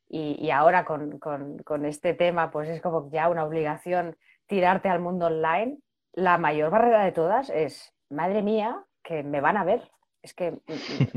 y, 0.08 0.36
y 0.40 0.52
ahora 0.52 0.84
con, 0.84 1.18
con, 1.18 1.58
con 1.64 1.84
este 1.84 2.14
tema, 2.14 2.52
pues 2.52 2.68
es 2.68 2.80
como 2.80 3.10
ya 3.10 3.28
una 3.28 3.44
obligación 3.44 4.16
tirarte 4.46 4.88
al 4.90 5.00
mundo 5.00 5.26
online. 5.26 5.78
La 6.12 6.38
mayor 6.38 6.70
barrera 6.70 7.04
de 7.04 7.10
todas 7.10 7.50
es, 7.50 7.92
madre 8.10 8.42
mía, 8.42 8.84
que 9.02 9.24
me 9.24 9.40
van 9.40 9.56
a 9.56 9.64
ver, 9.64 9.90
es 10.26 10.34
que 10.34 10.58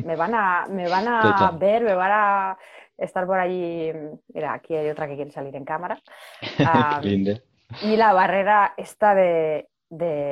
me 0.04 0.16
van 0.16 0.34
a, 0.36 0.68
me 0.70 0.88
van 0.88 1.08
a 1.08 1.52
ver, 1.52 1.84
me 1.84 1.96
van 1.96 2.12
a 2.12 2.58
estar 2.98 3.26
por 3.26 3.40
allí. 3.40 3.92
Mira, 4.34 4.54
aquí 4.54 4.76
hay 4.76 4.90
otra 4.90 5.08
que 5.08 5.16
quiere 5.16 5.32
salir 5.32 5.56
en 5.56 5.66
cámara. 5.66 6.02
y 7.82 7.96
la 7.98 8.14
barrera 8.14 8.74
está 8.78 9.16
de, 9.16 9.68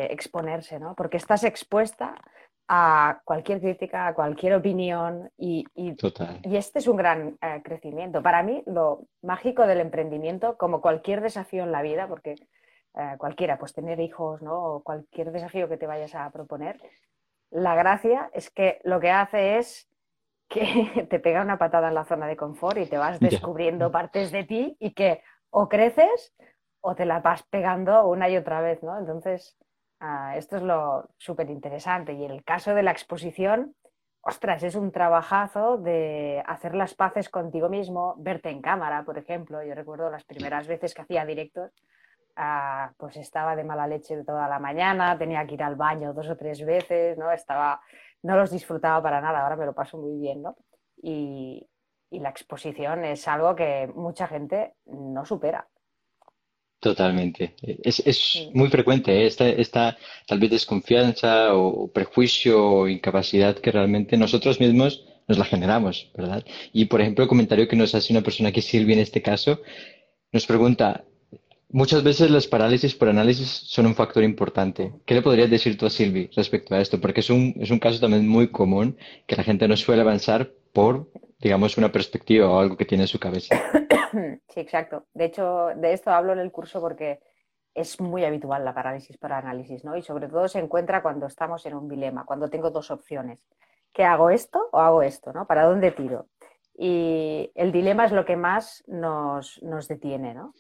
exponerse, 0.10 0.80
¿no? 0.80 0.96
Porque 0.96 1.18
estás 1.18 1.44
expuesta 1.44 2.16
a 2.68 3.22
cualquier 3.24 3.62
crítica, 3.62 4.08
a 4.08 4.14
cualquier 4.14 4.54
opinión 4.54 5.32
y, 5.38 5.64
y, 5.74 5.96
este 6.44 6.80
es 6.80 6.88
un 6.88 6.98
gran 6.98 7.38
eh, 7.42 7.62
crecimiento. 7.64 8.22
Para 8.22 8.44
mí, 8.44 8.62
lo 8.66 9.08
mágico 9.22 9.66
del 9.66 9.80
emprendimiento, 9.80 10.58
como 10.58 10.82
cualquier 10.82 11.22
desafío 11.22 11.64
en 11.64 11.72
la 11.72 11.82
vida, 11.82 12.08
porque 12.08 12.36
eh, 13.00 13.16
cualquiera, 13.18 13.58
pues 13.58 13.74
tener 13.74 14.00
hijos, 14.00 14.42
¿no? 14.42 14.56
O 14.56 14.84
cualquier 14.84 15.32
desafío 15.32 15.70
que 15.70 15.78
te 15.78 15.88
vayas 15.88 16.14
a 16.16 16.30
proponer, 16.32 16.78
la 17.52 17.76
gracia 17.76 18.30
es 18.34 18.50
que 18.50 18.80
lo 18.84 19.00
que 19.00 19.12
hace 19.12 19.58
es 19.58 19.90
que 20.50 21.08
te 21.10 21.20
pega 21.20 21.42
una 21.42 21.58
patada 21.58 21.90
en 21.90 21.96
la 21.96 22.06
zona 22.06 22.28
de 22.28 22.38
confort 22.38 22.78
y 22.78 22.86
te 22.86 22.98
vas 22.98 23.20
descubriendo 23.20 23.92
partes 23.92 24.32
de 24.32 24.44
ti 24.44 24.76
y 24.80 24.94
que 24.94 25.22
o 25.50 25.68
creces 25.70 26.34
o 26.82 26.96
te 26.96 27.06
la 27.06 27.20
vas 27.20 27.44
pegando 27.44 28.08
una 28.08 28.30
y 28.30 28.38
otra 28.38 28.62
vez, 28.62 28.82
¿no? 28.84 28.98
Entonces, 28.98 29.58
ah, 30.00 30.38
esto 30.38 30.58
es 30.58 30.64
lo 30.64 31.10
súper 31.18 31.50
interesante. 31.50 32.14
Y 32.14 32.24
el 32.24 32.44
caso 32.44 32.74
de 32.74 32.84
la 32.84 32.92
exposición, 32.92 33.76
ostras, 34.22 34.64
es 34.64 34.76
un 34.76 34.92
trabajazo 34.92 35.78
de 35.78 36.44
hacer 36.46 36.76
las 36.76 36.94
paces 36.94 37.30
contigo 37.30 37.70
mismo, 37.70 38.16
verte 38.18 38.50
en 38.50 38.62
cámara, 38.62 39.04
por 39.04 39.18
ejemplo. 39.18 39.64
Yo 39.64 39.74
recuerdo 39.74 40.10
las 40.10 40.24
primeras 40.24 40.68
veces 40.68 40.94
que 40.94 41.02
hacía 41.02 41.26
directos, 41.26 41.72
pues 42.98 43.18
estaba 43.18 43.56
de 43.56 43.64
mala 43.64 43.88
leche 43.88 44.24
toda 44.24 44.48
la 44.48 44.60
mañana, 44.60 45.18
tenía 45.18 45.46
que 45.46 45.56
ir 45.56 45.64
al 45.64 45.76
baño 45.76 46.14
dos 46.14 46.30
o 46.30 46.38
tres 46.38 46.64
veces, 46.64 47.18
¿no? 47.18 47.32
Estaba, 47.32 47.82
no 48.24 48.36
los 48.36 48.52
disfrutaba 48.52 49.02
para 49.02 49.22
nada, 49.22 49.42
ahora 49.42 49.56
me 49.56 49.66
lo 49.66 49.74
paso 49.74 49.98
muy 49.98 50.20
bien, 50.20 50.42
¿no? 50.42 50.56
Y, 51.02 51.66
la 52.10 52.30
exposición 52.30 53.04
es 53.04 53.28
algo 53.28 53.54
que 53.54 53.92
mucha 53.94 54.28
gente 54.28 54.76
no 54.86 55.26
supera. 55.26 55.68
Totalmente. 56.80 57.56
Es, 57.62 58.48
muy 58.54 58.70
frecuente 58.70 59.12
¿eh? 59.12 59.28
esta, 59.28 59.50
esta, 59.50 59.98
tal 60.26 60.40
vez 60.40 60.52
desconfianza 60.52 61.54
o 61.54 61.92
prejuicio 61.92 62.64
o 62.64 62.88
incapacidad 62.88 63.58
que 63.58 63.72
realmente 63.72 64.16
nosotros 64.16 64.62
mismos 64.62 65.06
nos 65.28 65.38
la 65.38 65.44
generamos, 65.44 66.10
¿verdad? 66.16 66.46
Y 66.72 66.86
por 66.86 67.02
ejemplo, 67.02 67.24
el 67.24 67.30
comentario 67.30 67.68
que 67.68 67.76
nos 67.76 67.94
hace 67.94 68.14
una 68.14 68.22
persona 68.22 68.54
que 68.54 68.62
Silvia 68.62 68.94
en 68.94 69.02
este 69.02 69.22
caso, 69.22 69.60
nos 70.32 70.46
pregunta, 70.46 71.04
Muchas 71.70 72.02
veces 72.02 72.32
las 72.32 72.48
parálisis 72.48 72.96
por 72.96 73.10
análisis 73.10 73.50
son 73.50 73.88
un 73.88 73.96
factor 73.96 74.24
importante. 74.24 74.94
¿Qué 75.06 75.14
le 75.14 75.22
podrías 75.22 75.50
decir 75.50 75.78
tú 75.78 75.86
a 75.86 75.90
Silvi 75.90 76.30
respecto 76.34 76.74
a 76.74 76.80
esto? 76.80 77.02
Porque 77.02 77.20
es 77.20 77.30
un, 77.30 77.56
es 77.60 77.72
un 77.72 77.80
caso 77.80 78.00
también 78.00 78.26
muy 78.28 78.50
común 78.52 78.98
que 79.26 79.36
la 79.36 79.44
gente 79.44 79.68
no 79.68 79.76
suele 79.76 80.02
avanzar 80.02 80.50
por, 80.72 81.12
digamos, 81.40 81.78
una 81.78 81.92
perspectiva 81.92 82.50
o 82.50 82.60
algo 82.60 82.78
que 82.78 82.86
tiene 82.86 83.04
en 83.04 83.08
su 83.08 83.20
cabeza. 83.20 83.56
Sí, 84.50 84.62
exacto. 84.62 85.06
De 85.14 85.26
hecho, 85.26 85.68
de 85.76 85.92
esto 85.92 86.12
hablo 86.12 86.32
en 86.32 86.40
el 86.40 86.50
curso 86.50 86.80
porque 86.80 87.20
es 87.76 88.00
muy 88.00 88.24
habitual 88.24 88.64
la 88.64 88.74
parálisis 88.74 89.18
por 89.18 89.34
análisis, 89.34 89.84
¿no? 89.84 89.96
Y 89.98 90.02
sobre 90.02 90.30
todo 90.30 90.48
se 90.48 90.60
encuentra 90.60 91.04
cuando 91.04 91.28
estamos 91.28 91.66
en 91.66 91.76
un 91.76 91.90
dilema, 91.90 92.26
cuando 92.26 92.50
tengo 92.50 92.72
dos 92.72 92.90
opciones. 92.90 93.46
¿Qué 93.94 94.04
hago 94.06 94.30
esto 94.30 94.70
o 94.72 94.80
hago 94.80 95.04
esto? 95.04 95.34
¿no? 95.34 95.46
¿Para 95.46 95.66
dónde 95.66 95.92
tiro? 95.92 96.28
Y 96.74 97.52
el 97.54 97.72
dilema 97.72 98.06
es 98.06 98.12
lo 98.14 98.26
que 98.26 98.38
más 98.38 98.84
nos, 98.88 99.62
nos 99.62 99.88
detiene, 99.88 100.34
¿no? 100.34 100.54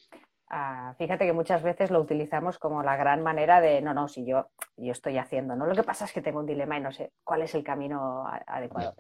Ah, 0.50 0.94
fíjate 0.98 1.26
que 1.26 1.34
muchas 1.34 1.62
veces 1.62 1.92
lo 1.92 2.00
utilizamos 2.00 2.58
como 2.58 2.82
la 2.82 2.96
gran 2.96 3.22
manera 3.22 3.60
de, 3.60 3.82
no, 3.82 3.94
no, 3.94 4.08
si 4.08 4.26
yo, 4.26 4.48
yo 4.78 4.94
estoy 4.94 5.18
haciendo, 5.18 5.56
¿no? 5.56 5.66
Lo 5.66 5.76
que 5.76 5.84
pasa 5.84 6.06
es 6.06 6.14
que 6.14 6.22
tengo 6.22 6.40
un 6.40 6.46
dilema 6.46 6.78
y 6.78 6.82
no 6.82 6.92
sé 6.92 7.12
cuál 7.24 7.42
es 7.42 7.54
el 7.54 7.66
camino 7.66 8.26
adecuado. 8.46 8.96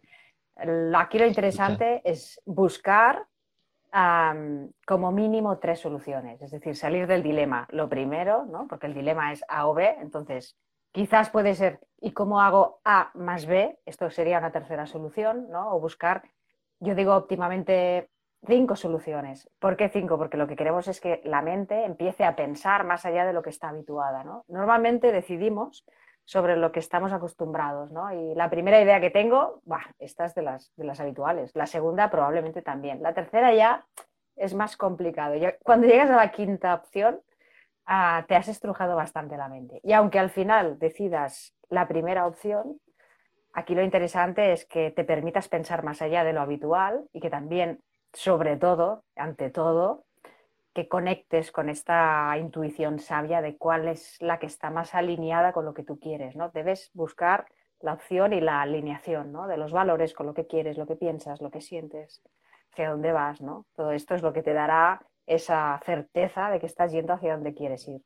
Aquí 0.96 1.20
lo 1.20 1.25
interesante 1.25 2.01
es 2.04 2.42
buscar 2.46 3.25
como 4.86 5.12
mínimo 5.13 5.58
tres 5.58 5.80
soluciones, 5.80 6.42
es 6.42 6.51
decir, 6.51 6.75
salir 6.75 7.08
del 7.08 7.24
dilema. 7.24 7.66
Lo 7.72 7.88
primero, 7.88 8.46
¿no? 8.46 8.68
Porque 8.68 8.88
el 8.88 8.94
dilema 8.94 9.32
es 9.32 9.44
A 9.48 9.68
o 9.68 9.74
B, 9.74 9.96
entonces 10.01 10.58
quizás 10.92 11.30
puede 11.30 11.56
ser, 11.56 11.80
¿y 12.01 12.12
cómo 12.12 12.42
hago 12.42 12.82
A 12.84 13.12
más 13.13 13.46
B? 13.46 13.80
Esto 13.86 14.10
sería 14.10 14.39
una 14.39 14.51
tercera 14.51 14.86
solución, 14.86 15.50
¿no? 15.50 15.74
O 15.74 15.80
buscar, 15.80 16.24
yo 16.80 16.94
digo 16.94 17.16
óptimamente 17.16 18.10
cinco 18.48 18.75
soluciones. 18.75 19.50
¿Por 19.60 19.77
qué 19.77 19.89
cinco? 19.89 20.18
Porque 20.18 20.38
lo 20.38 20.48
que 20.48 20.56
queremos 20.56 20.88
es 20.88 21.00
que 21.00 21.22
la 21.24 21.42
mente 21.42 21.86
empiece 21.86 22.24
a 22.24 22.36
pensar 22.36 22.84
más 22.86 23.06
allá 23.06 23.25
de 23.25 23.34
lo 23.34 23.44
que 23.44 23.51
está 23.51 23.70
habituada. 23.70 24.24
¿no? 24.24 24.46
Normalmente 24.48 25.12
decidimos 25.12 25.86
sobre 26.25 26.58
lo 26.58 26.72
que 26.72 26.80
estamos 26.80 27.13
acostumbrados, 27.13 27.89
¿no? 27.92 28.12
Y 28.12 28.36
la 28.36 28.50
primera 28.50 28.82
idea 28.82 29.00
que 29.00 29.10
tengo, 29.10 29.62
bah, 29.63 29.86
esta 29.98 30.25
es 30.25 30.36
de 30.36 30.42
las, 30.42 30.74
de 30.75 30.84
las 30.84 31.00
habituales. 31.00 31.56
La 31.56 31.68
segunda 31.68 32.10
probablemente 32.10 32.62
también. 32.62 33.01
La 33.01 33.13
tercera 33.13 33.54
ya 33.54 33.86
es 34.36 34.54
más 34.54 34.75
complicado. 34.75 35.36
Cuando 35.63 35.88
llegas 35.88 36.10
a 36.10 36.18
la 36.18 36.32
quinta 36.32 36.74
opción, 36.74 37.22
ah, 37.86 38.25
te 38.27 38.36
has 38.36 38.50
estrujado 38.50 38.98
bastante 38.98 39.38
la 39.38 39.48
mente. 39.48 39.80
Y 39.84 39.94
aunque 39.94 40.20
al 40.20 40.30
final 40.30 40.77
decidas 40.80 41.56
la 41.70 41.88
primera 41.88 42.27
opción, 42.27 42.80
aquí 43.54 43.74
lo 43.74 43.82
interesante 43.82 44.51
es 44.51 44.66
que 44.66 44.92
te 44.92 45.04
permitas 45.04 45.48
pensar 45.48 45.84
más 45.84 46.01
allá 46.01 46.24
de 46.24 46.34
lo 46.34 46.42
habitual 46.42 47.08
y 47.13 47.20
que 47.20 47.30
también, 47.30 47.82
sobre 48.17 48.57
todo, 48.57 49.03
ante 49.15 49.51
todo, 49.51 50.05
que 50.74 50.88
conectes 50.88 51.51
con 51.51 51.69
esta 51.69 52.36
intuición 52.39 52.97
sabia 52.97 53.43
de 53.43 53.57
cuál 53.57 53.88
es 53.88 54.17
la 54.19 54.39
que 54.39 54.47
está 54.47 54.71
más 54.71 54.95
alineada 54.95 55.53
con 55.53 55.65
lo 55.65 55.75
que 55.75 55.83
tú 55.83 56.00
quieres, 56.00 56.36
¿no? 56.36 56.50
Debes 56.50 56.89
buscar 56.93 57.45
la 57.79 57.93
opción 57.93 58.33
y 58.33 58.41
la 58.41 58.63
alineación, 58.63 59.31
¿no? 59.31 59.47
De 59.47 59.57
los 59.57 59.71
valores 59.71 60.15
con 60.15 60.25
lo 60.25 60.33
que 60.33 60.47
quieres, 60.47 60.79
lo 60.79 60.88
que 60.88 60.95
piensas, 60.95 61.41
lo 61.41 61.51
que 61.51 61.62
sientes, 61.62 62.24
hacia 62.71 62.89
dónde 62.89 63.12
vas, 63.12 63.39
¿no? 63.39 63.67
Todo 63.75 63.91
esto 63.91 64.15
es 64.15 64.24
lo 64.24 64.33
que 64.33 64.41
te 64.41 64.53
dará 64.53 65.00
esa 65.27 65.79
certeza 65.86 66.50
de 66.50 66.59
que 66.59 66.65
estás 66.65 66.91
yendo 66.91 67.13
hacia 67.13 67.36
donde 67.36 67.53
quieres 67.53 67.88
ir. 67.88 68.01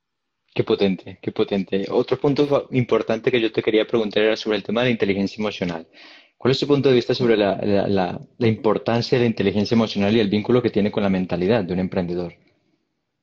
Qué 0.54 0.66
potente, 0.66 1.20
qué 1.22 1.32
potente. 1.32 1.86
Otro 1.90 2.18
punto 2.18 2.68
importante 2.72 3.32
que 3.32 3.40
yo 3.40 3.54
te 3.54 3.64
quería 3.64 3.88
preguntar 3.88 4.24
era 4.24 4.36
sobre 4.36 4.58
el 4.58 4.64
tema 4.64 4.82
de 4.82 4.88
la 4.88 4.92
inteligencia 4.92 5.42
emocional. 5.42 5.88
¿Cuál 6.42 6.54
es 6.54 6.60
tu 6.60 6.66
punto 6.66 6.90
de 6.90 6.96
vista 6.96 7.14
sobre 7.14 7.38
la, 7.38 7.56
la 7.56 8.48
importancia 8.48 9.16
de 9.16 9.26
la 9.26 9.30
inteligencia 9.30 9.76
emocional 9.76 10.16
y 10.16 10.20
el 10.20 10.28
vínculo 10.28 10.60
que 10.60 10.72
tiene 10.72 10.92
con 10.92 11.04
la 11.04 11.10
mentalidad 11.10 11.64
de 11.64 11.72
un 11.72 11.78
emprendedor? 11.78 12.34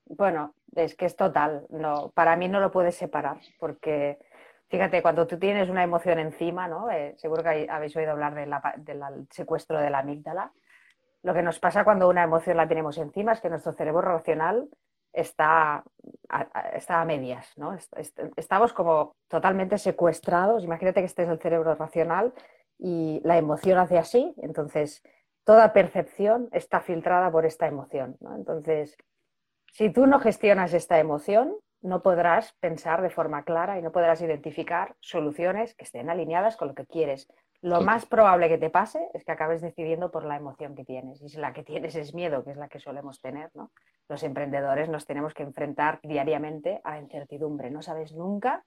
Bueno, 0.06 0.54
es 0.76 0.94
que 0.94 1.06
es 1.06 1.16
total. 1.16 1.66
No, 1.70 2.12
para 2.14 2.36
mí 2.36 2.46
no 2.46 2.60
lo 2.60 2.70
puedes 2.70 2.94
separar, 2.94 3.38
porque 3.58 4.18
fíjate, 4.68 5.02
cuando 5.02 5.26
tú 5.26 5.36
tienes 5.36 5.68
una 5.68 5.82
emoción 5.82 6.20
encima, 6.20 6.68
¿no? 6.68 6.92
Eh, 6.92 7.16
seguro 7.16 7.42
que 7.42 7.66
habéis 7.68 7.96
oído 7.96 8.12
hablar 8.12 8.36
del 8.36 9.26
secuestro 9.30 9.80
de 9.80 9.90
la 9.90 9.98
amígdala. 9.98 10.52
Lo 11.24 11.34
que 11.34 11.42
nos 11.42 11.58
pasa 11.58 11.82
cuando 11.82 12.08
una 12.08 12.22
emoción 12.22 12.56
la 12.56 12.68
tenemos 12.68 12.98
encima 12.98 13.32
es 13.32 13.40
que 13.40 13.50
nuestro 13.50 13.72
cerebro 13.72 14.02
racional 14.02 14.68
está 15.12 15.82
a, 16.28 16.68
está 16.72 17.00
a 17.00 17.04
medias, 17.04 17.52
¿no? 17.56 17.76
Estamos 18.36 18.72
como 18.72 19.16
totalmente 19.26 19.76
secuestrados. 19.76 20.62
Imagínate 20.62 21.00
que 21.00 21.06
este 21.06 21.24
es 21.24 21.28
el 21.28 21.40
cerebro 21.40 21.74
racional 21.74 22.32
y 22.78 23.20
la 23.24 23.36
emoción 23.36 23.78
hace 23.78 23.98
así, 23.98 24.34
entonces 24.38 25.02
toda 25.44 25.72
percepción 25.72 26.48
está 26.52 26.80
filtrada 26.80 27.30
por 27.30 27.46
esta 27.46 27.66
emoción, 27.66 28.16
¿no? 28.20 28.36
Entonces, 28.36 28.96
si 29.72 29.90
tú 29.90 30.06
no 30.06 30.20
gestionas 30.20 30.74
esta 30.74 30.98
emoción, 30.98 31.54
no 31.80 32.02
podrás 32.02 32.52
pensar 32.60 33.02
de 33.02 33.10
forma 33.10 33.44
clara 33.44 33.78
y 33.78 33.82
no 33.82 33.92
podrás 33.92 34.20
identificar 34.20 34.96
soluciones 35.00 35.74
que 35.74 35.84
estén 35.84 36.10
alineadas 36.10 36.56
con 36.56 36.68
lo 36.68 36.74
que 36.74 36.86
quieres. 36.86 37.28
Lo 37.60 37.80
más 37.80 38.06
probable 38.06 38.48
que 38.48 38.58
te 38.58 38.70
pase 38.70 39.08
es 39.14 39.24
que 39.24 39.32
acabes 39.32 39.60
decidiendo 39.60 40.10
por 40.10 40.24
la 40.24 40.36
emoción 40.36 40.74
que 40.74 40.84
tienes. 40.84 41.20
Y 41.22 41.28
si 41.28 41.38
la 41.38 41.52
que 41.52 41.64
tienes 41.64 41.96
es 41.96 42.14
miedo, 42.14 42.44
que 42.44 42.52
es 42.52 42.56
la 42.56 42.68
que 42.68 42.78
solemos 42.78 43.20
tener, 43.20 43.50
¿no? 43.54 43.72
Los 44.08 44.22
emprendedores 44.22 44.88
nos 44.88 45.06
tenemos 45.06 45.34
que 45.34 45.42
enfrentar 45.42 45.98
diariamente 46.02 46.80
a 46.84 46.92
la 46.92 47.00
incertidumbre. 47.00 47.70
No 47.70 47.82
sabes 47.82 48.12
nunca 48.12 48.64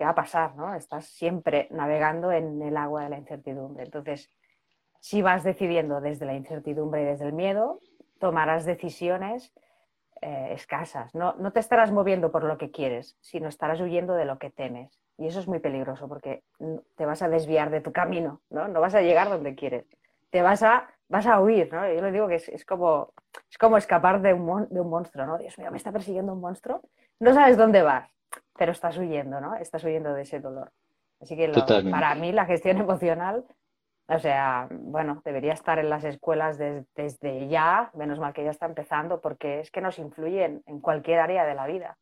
qué 0.00 0.06
va 0.06 0.12
a 0.12 0.14
pasar, 0.14 0.56
¿no? 0.56 0.74
Estás 0.74 1.04
siempre 1.04 1.68
navegando 1.70 2.32
en 2.32 2.62
el 2.62 2.78
agua 2.78 3.02
de 3.02 3.10
la 3.10 3.18
incertidumbre. 3.18 3.84
Entonces, 3.84 4.30
si 4.98 5.20
vas 5.20 5.44
decidiendo 5.44 6.00
desde 6.00 6.24
la 6.24 6.32
incertidumbre 6.32 7.02
y 7.02 7.04
desde 7.04 7.26
el 7.26 7.34
miedo, 7.34 7.80
tomarás 8.18 8.64
decisiones 8.64 9.52
eh, 10.22 10.52
escasas. 10.52 11.14
No, 11.14 11.34
no 11.34 11.52
te 11.52 11.60
estarás 11.60 11.92
moviendo 11.92 12.32
por 12.32 12.44
lo 12.44 12.56
que 12.56 12.70
quieres, 12.70 13.18
sino 13.20 13.46
estarás 13.46 13.78
huyendo 13.78 14.14
de 14.14 14.24
lo 14.24 14.38
que 14.38 14.48
temes. 14.48 14.98
Y 15.18 15.26
eso 15.26 15.38
es 15.38 15.46
muy 15.46 15.58
peligroso 15.58 16.08
porque 16.08 16.44
te 16.96 17.04
vas 17.04 17.20
a 17.20 17.28
desviar 17.28 17.68
de 17.68 17.82
tu 17.82 17.92
camino, 17.92 18.40
¿no? 18.48 18.68
No 18.68 18.80
vas 18.80 18.94
a 18.94 19.02
llegar 19.02 19.28
donde 19.28 19.54
quieres. 19.54 19.84
Te 20.30 20.40
vas 20.40 20.62
a, 20.62 20.88
vas 21.08 21.26
a 21.26 21.42
huir, 21.42 21.70
¿no? 21.74 21.86
Yo 21.92 22.00
le 22.00 22.10
digo 22.10 22.26
que 22.26 22.36
es, 22.36 22.64
como, 22.64 23.12
es 23.50 23.58
como 23.58 23.76
escapar 23.76 24.22
de 24.22 24.32
un, 24.32 24.66
de 24.70 24.80
un 24.80 24.88
monstruo, 24.88 25.26
¿no? 25.26 25.36
Dios 25.36 25.58
mío, 25.58 25.70
me 25.70 25.76
está 25.76 25.92
persiguiendo 25.92 26.32
un 26.32 26.40
monstruo. 26.40 26.80
No 27.18 27.34
sabes 27.34 27.58
dónde 27.58 27.82
vas, 27.82 28.10
pero 28.60 28.72
estás 28.72 28.98
huyendo, 28.98 29.40
¿no? 29.40 29.54
Estás 29.54 29.82
huyendo 29.84 30.12
de 30.12 30.20
ese 30.20 30.38
dolor. 30.38 30.70
Así 31.18 31.34
que 31.34 31.48
para 31.90 32.14
mí 32.14 32.30
la 32.30 32.44
gestión 32.44 32.76
emocional 32.86 33.46
o 34.12 34.18
sea, 34.18 34.66
bueno, 34.70 35.22
debería 35.24 35.52
estar 35.52 35.78
en 35.78 35.88
las 35.88 36.02
escuelas 36.02 36.58
desde 36.58 37.48
ya, 37.48 37.92
menos 37.94 38.18
mal 38.18 38.32
que 38.32 38.42
ya 38.42 38.50
está 38.50 38.66
empezando, 38.66 39.20
porque 39.20 39.60
es 39.60 39.70
que 39.70 39.80
nos 39.80 40.00
influyen 40.00 40.64
en 40.66 40.80
cualquier 40.80 41.20
área 41.20 41.46
de 41.46 41.54
la 41.54 41.68
vida. 41.68 41.96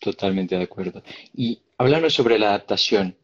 Totalmente 0.00 0.56
de 0.56 0.64
acuerdo. 0.64 1.02
Y 1.34 1.62
hablando 1.76 2.08
sobre 2.08 2.38
la 2.38 2.48
adaptación. 2.48 3.14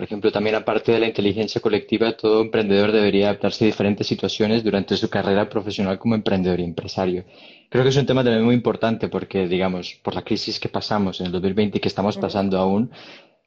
Por 0.00 0.06
ejemplo, 0.06 0.32
también 0.32 0.56
aparte 0.56 0.92
de 0.92 0.98
la 0.98 1.08
inteligencia 1.08 1.60
colectiva, 1.60 2.16
todo 2.16 2.40
emprendedor 2.40 2.90
debería 2.90 3.26
adaptarse 3.26 3.64
a 3.64 3.66
diferentes 3.66 4.06
situaciones 4.06 4.64
durante 4.64 4.96
su 4.96 5.10
carrera 5.10 5.46
profesional 5.50 5.98
como 5.98 6.14
emprendedor 6.14 6.58
y 6.58 6.64
empresario. 6.64 7.26
Creo 7.68 7.82
que 7.82 7.90
es 7.90 7.96
un 7.98 8.06
tema 8.06 8.24
también 8.24 8.42
muy 8.42 8.54
importante 8.54 9.10
porque, 9.10 9.46
digamos, 9.46 10.00
por 10.02 10.14
la 10.14 10.22
crisis 10.22 10.58
que 10.58 10.70
pasamos 10.70 11.20
en 11.20 11.26
el 11.26 11.32
2020 11.32 11.76
y 11.76 11.80
que 11.82 11.88
estamos 11.88 12.16
pasando 12.16 12.56
aún, 12.56 12.90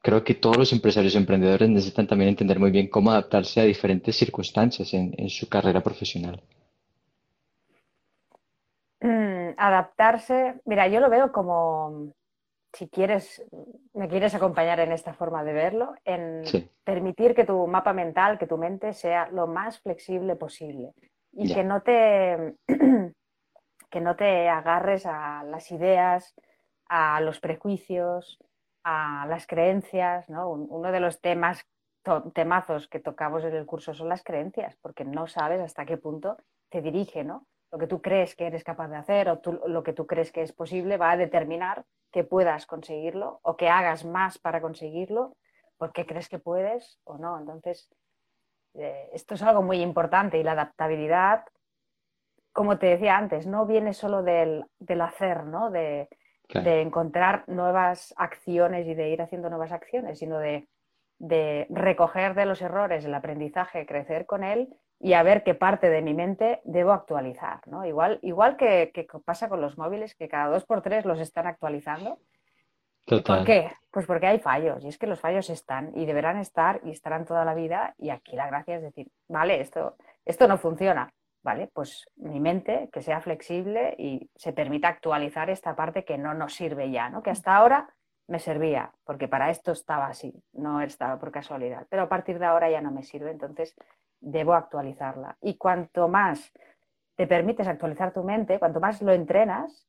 creo 0.04 0.24
que 0.24 0.36
todos 0.36 0.58
los 0.58 0.72
empresarios 0.74 1.16
y 1.16 1.18
emprendedores 1.18 1.68
necesitan 1.68 2.06
también 2.06 2.30
entender 2.30 2.60
muy 2.60 2.70
bien 2.70 2.88
cómo 2.88 3.10
adaptarse 3.10 3.60
a 3.60 3.64
diferentes 3.64 4.16
circunstancias 4.16 4.94
en, 4.94 5.28
su 5.30 5.50
carrera 5.50 5.82
profesional. 5.82 6.40
Mm, 9.02 9.56
adaptarse, 9.58 10.62
mira, 10.66 10.88
yo 10.88 11.00
lo 11.00 11.10
veo 11.10 11.32
como, 11.32 12.14
si 12.74 12.90
quieres, 12.90 13.44
me 13.94 14.08
quieres 14.08 14.34
acompañar 14.34 14.80
en 14.80 14.92
esta 14.92 15.14
forma 15.14 15.44
de 15.44 15.54
verlo, 15.54 15.94
en 16.06 16.44
permitir 16.84 17.36
que 17.36 17.46
tu 17.46 17.68
mapa 17.68 17.94
mental, 17.94 18.40
que 18.40 18.48
tu 18.48 18.58
mente 18.58 18.94
sea 18.94 19.30
lo 19.30 19.46
más 19.48 19.80
flexible 19.80 20.36
posible 20.36 20.94
y 21.32 21.54
que 21.54 21.64
no 21.64 21.82
te 21.82 22.56
que 23.90 24.02
no 24.02 24.16
te 24.16 24.50
agarres 24.50 25.06
a 25.06 25.44
las 25.44 25.72
ideas, 25.72 26.34
a 26.88 27.22
los 27.22 27.40
prejuicios, 27.40 28.40
a 28.84 29.28
las 29.30 29.46
creencias, 29.46 30.28
¿no? 30.30 30.50
Uno 30.50 30.92
de 30.92 31.00
los 31.00 31.22
temas, 31.22 31.64
temazos 32.34 32.88
que 32.88 33.00
tocamos 33.00 33.44
en 33.44 33.54
el 33.54 33.68
curso 33.68 33.94
son 33.94 34.10
las 34.10 34.24
creencias, 34.24 34.76
porque 34.82 35.06
no 35.06 35.28
sabes 35.28 35.62
hasta 35.62 35.86
qué 35.86 35.98
punto 35.98 36.38
te 36.70 36.82
dirige, 36.82 37.24
¿no? 37.24 37.46
Lo 37.72 37.78
que 37.78 37.86
tú 37.86 38.02
crees 38.02 38.36
que 38.36 38.48
eres 38.48 38.64
capaz 38.64 38.88
de 38.88 38.98
hacer 38.98 39.30
o 39.30 39.40
lo 39.68 39.84
que 39.84 39.94
tú 39.94 40.08
crees 40.08 40.32
que 40.32 40.42
es 40.42 40.54
posible 40.54 40.98
va 40.98 41.12
a 41.12 41.18
determinar 41.18 41.86
que 42.14 42.24
puedas 42.24 42.66
conseguirlo 42.66 43.40
o 43.42 43.58
que 43.58 43.68
hagas 43.68 44.06
más 44.06 44.38
para 44.38 44.62
conseguirlo 44.62 45.36
porque 45.78 46.06
crees 46.06 46.30
que 46.30 46.40
puedes 46.40 47.02
o 47.04 47.18
no. 47.18 47.38
Entonces, 47.38 47.90
eh, 48.76 49.10
esto 49.12 49.34
es 49.34 49.44
algo 49.44 49.62
muy 49.62 49.82
importante 49.82 50.38
y 50.38 50.44
la 50.44 50.54
adaptabilidad, 50.54 51.44
como 52.54 52.78
te 52.78 52.86
decía 52.86 53.18
antes, 53.18 53.48
no 53.48 53.66
viene 53.66 53.94
solo 53.94 54.24
del, 54.24 54.64
del 54.80 55.02
hacer, 55.02 55.44
¿no? 55.44 55.72
De, 55.72 56.08
de 56.62 56.82
encontrar 56.82 57.44
nuevas 57.48 58.14
acciones 58.18 58.88
y 58.88 58.94
de 58.94 59.10
ir 59.10 59.22
haciendo 59.22 59.50
nuevas 59.50 59.72
acciones, 59.72 60.20
sino 60.20 60.40
de, 60.40 60.68
recoger 61.70 62.36
de 62.36 62.46
los 62.46 62.62
errores 62.62 63.06
el 63.06 63.14
aprendizaje, 63.14 63.86
crecer 63.86 64.26
con 64.26 64.44
él 64.44 64.76
y 65.04 65.14
a 65.14 65.22
ver 65.22 65.44
qué 65.44 65.54
parte 65.54 65.90
de 65.90 66.02
mi 66.02 66.14
mente 66.14 66.62
debo 66.64 66.94
actualizar. 66.94 67.60
¿no? 67.68 67.86
Igual, 67.86 68.20
igual 68.22 68.56
que, 68.56 68.90
pasa 69.26 69.50
con 69.50 69.60
los 69.60 69.78
móviles, 69.78 70.16
que 70.16 70.30
cada 70.30 70.48
dos 70.48 70.64
por 70.64 70.82
tres 70.82 71.04
los 71.04 71.20
están 71.20 71.46
actualizando. 71.46 72.20
¿Por 73.06 73.44
qué? 73.44 73.70
Pues 73.92 74.06
porque 74.06 74.28
hay 74.28 74.40
fallos 74.40 74.82
y 74.86 74.88
es 74.88 74.98
que 74.98 75.08
los 75.08 75.20
fallos 75.20 75.50
están 75.50 75.92
y 75.94 76.06
deberán 76.06 76.38
estar 76.38 76.80
y 76.86 76.92
estarán 76.92 77.26
toda 77.26 77.44
la 77.44 77.54
vida 77.54 77.94
y 77.98 78.12
aquí 78.12 78.38
la 78.38 78.48
gracia 78.48 78.78
es 78.78 78.82
decir, 78.82 79.10
vale, 79.28 79.60
esto, 79.60 79.98
esto 80.24 80.48
no 80.48 80.58
funciona, 80.58 81.14
¿vale? 81.42 81.70
Pues 81.74 82.06
mi 82.16 82.40
mente 82.40 82.90
que 82.94 83.02
sea 83.02 83.20
flexible 83.20 83.96
y 83.98 84.30
se 84.38 84.54
permita 84.54 84.88
actualizar 84.88 85.50
esta 85.50 85.76
parte 85.76 86.06
que 86.06 86.18
no 86.18 86.34
nos 86.34 86.54
sirve 86.54 86.92
ya, 86.92 87.10
¿no? 87.10 87.22
Que 87.22 87.32
hasta 87.32 87.54
ahora 87.54 87.94
me 88.28 88.40
servía, 88.40 88.94
porque 89.04 89.28
para 89.28 89.50
esto 89.50 89.74
estaba 89.74 90.08
así, 90.08 90.34
no 90.54 90.80
estaba 90.80 91.20
por 91.20 91.32
casualidad, 91.32 91.88
pero 91.90 92.04
a 92.04 92.10
partir 92.10 92.40
de 92.40 92.46
ahora 92.46 92.72
ya 92.72 92.80
no 92.80 92.90
me 92.90 93.04
sirve, 93.04 93.32
entonces 93.32 93.76
debo 94.24 94.54
actualizarla. 94.54 95.38
Y 95.42 95.58
cuanto 95.58 96.08
más 96.08 96.52
te 97.16 97.28
permites 97.28 97.68
actualizar 97.68 98.12
tu 98.14 98.24
mente, 98.24 98.60
cuanto 98.60 98.80
más 98.80 99.02
lo 99.02 99.12
entrenas, 99.12 99.88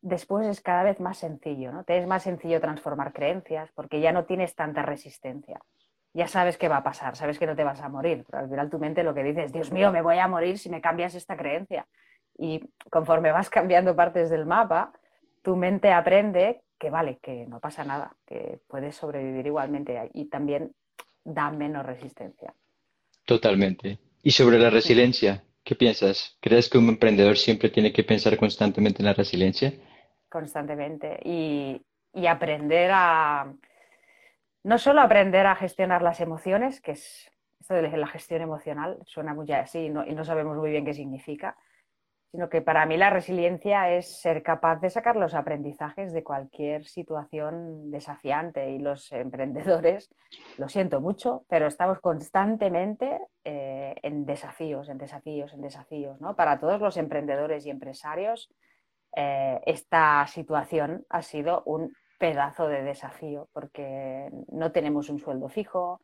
después 0.00 0.46
es 0.46 0.60
cada 0.60 0.82
vez 0.82 1.00
más 1.00 1.18
sencillo, 1.18 1.72
¿no? 1.72 1.84
Te 1.84 1.98
es 1.98 2.06
más 2.06 2.22
sencillo 2.22 2.60
transformar 2.60 3.12
creencias 3.12 3.70
porque 3.72 4.00
ya 4.00 4.12
no 4.12 4.24
tienes 4.24 4.54
tanta 4.54 4.82
resistencia 4.82 5.60
ya 6.14 6.26
sabes 6.26 6.56
qué 6.56 6.68
va 6.68 6.78
a 6.78 6.82
pasar, 6.82 7.16
sabes 7.16 7.38
que 7.38 7.46
no 7.46 7.54
te 7.54 7.64
vas 7.64 7.80
a 7.80 7.88
morir. 7.88 8.24
Pero 8.28 8.42
al 8.42 8.48
final 8.48 8.70
tu 8.70 8.78
mente 8.78 9.02
lo 9.02 9.14
que 9.14 9.22
dice 9.22 9.44
es, 9.44 9.52
Dios 9.52 9.70
mío, 9.70 9.92
me 9.92 10.02
voy 10.02 10.18
a 10.18 10.28
morir 10.28 10.58
si 10.58 10.68
me 10.68 10.80
cambias 10.80 11.14
esta 11.14 11.36
creencia. 11.36 11.86
Y 12.36 12.68
conforme 12.90 13.32
vas 13.32 13.50
cambiando 13.50 13.94
partes 13.94 14.30
del 14.30 14.46
mapa, 14.46 14.92
tu 15.42 15.56
mente 15.56 15.92
aprende 15.92 16.62
que 16.78 16.90
vale, 16.90 17.18
que 17.18 17.46
no 17.46 17.60
pasa 17.60 17.84
nada, 17.84 18.16
que 18.26 18.60
puedes 18.68 18.96
sobrevivir 18.96 19.46
igualmente 19.46 20.10
y 20.12 20.26
también 20.26 20.72
da 21.24 21.50
menos 21.50 21.84
resistencia. 21.84 22.54
Totalmente. 23.28 23.98
Y 24.22 24.32
sobre 24.32 24.58
la 24.58 24.70
resiliencia, 24.70 25.44
¿Qué 25.68 25.76
piensas? 25.76 26.38
¿Crees 26.40 26.70
que 26.70 26.78
un 26.78 26.88
emprendedor 26.88 27.36
siempre 27.36 27.68
tiene 27.68 27.92
que 27.92 28.02
pensar 28.02 28.38
constantemente 28.38 29.02
en 29.02 29.04
la 29.04 29.12
resiliencia? 29.12 29.74
constantemente 30.30 31.20
y, 31.22 31.84
y 32.14 32.26
aprender 32.26 32.90
a, 32.90 33.52
no 34.62 34.78
solo 34.78 35.02
aprender 35.02 35.46
a 35.46 35.56
gestionar 35.56 36.00
las 36.00 36.20
emociones, 36.20 36.80
que 36.80 36.92
es 36.92 37.30
esto 37.60 37.74
de 37.74 37.96
la 37.98 38.06
gestión 38.06 38.40
emocional, 38.40 38.98
suena 39.04 39.34
muy 39.34 39.52
así 39.52 39.80
y 39.80 39.90
no, 39.90 40.06
y 40.06 40.14
no 40.14 40.24
sabemos 40.24 40.56
muy 40.56 40.70
bien 40.70 40.86
qué 40.86 40.94
significa, 40.94 41.54
sino 42.30 42.48
que 42.48 42.60
para 42.60 42.84
mí 42.84 42.96
la 42.96 43.10
resiliencia 43.10 43.90
es 43.90 44.20
ser 44.20 44.42
capaz 44.42 44.80
de 44.80 44.90
sacar 44.90 45.16
los 45.16 45.34
aprendizajes 45.34 46.12
de 46.12 46.22
cualquier 46.22 46.84
situación 46.84 47.90
desafiante 47.90 48.70
y 48.70 48.78
los 48.78 49.10
emprendedores, 49.12 50.10
lo 50.58 50.68
siento 50.68 51.00
mucho, 51.00 51.44
pero 51.48 51.66
estamos 51.66 52.00
constantemente 52.00 53.18
eh, 53.44 53.94
en 54.02 54.26
desafíos, 54.26 54.88
en 54.88 54.98
desafíos, 54.98 55.52
en 55.54 55.62
desafíos, 55.62 56.20
¿no? 56.20 56.36
Para 56.36 56.60
todos 56.60 56.80
los 56.80 56.96
emprendedores 56.96 57.64
y 57.64 57.70
empresarios, 57.70 58.50
eh, 59.16 59.60
esta 59.64 60.26
situación 60.26 61.06
ha 61.08 61.22
sido 61.22 61.62
un 61.64 61.92
pedazo 62.18 62.68
de 62.68 62.82
desafío 62.82 63.48
porque 63.52 64.28
no 64.48 64.72
tenemos 64.72 65.08
un 65.08 65.18
sueldo 65.18 65.48
fijo, 65.48 66.02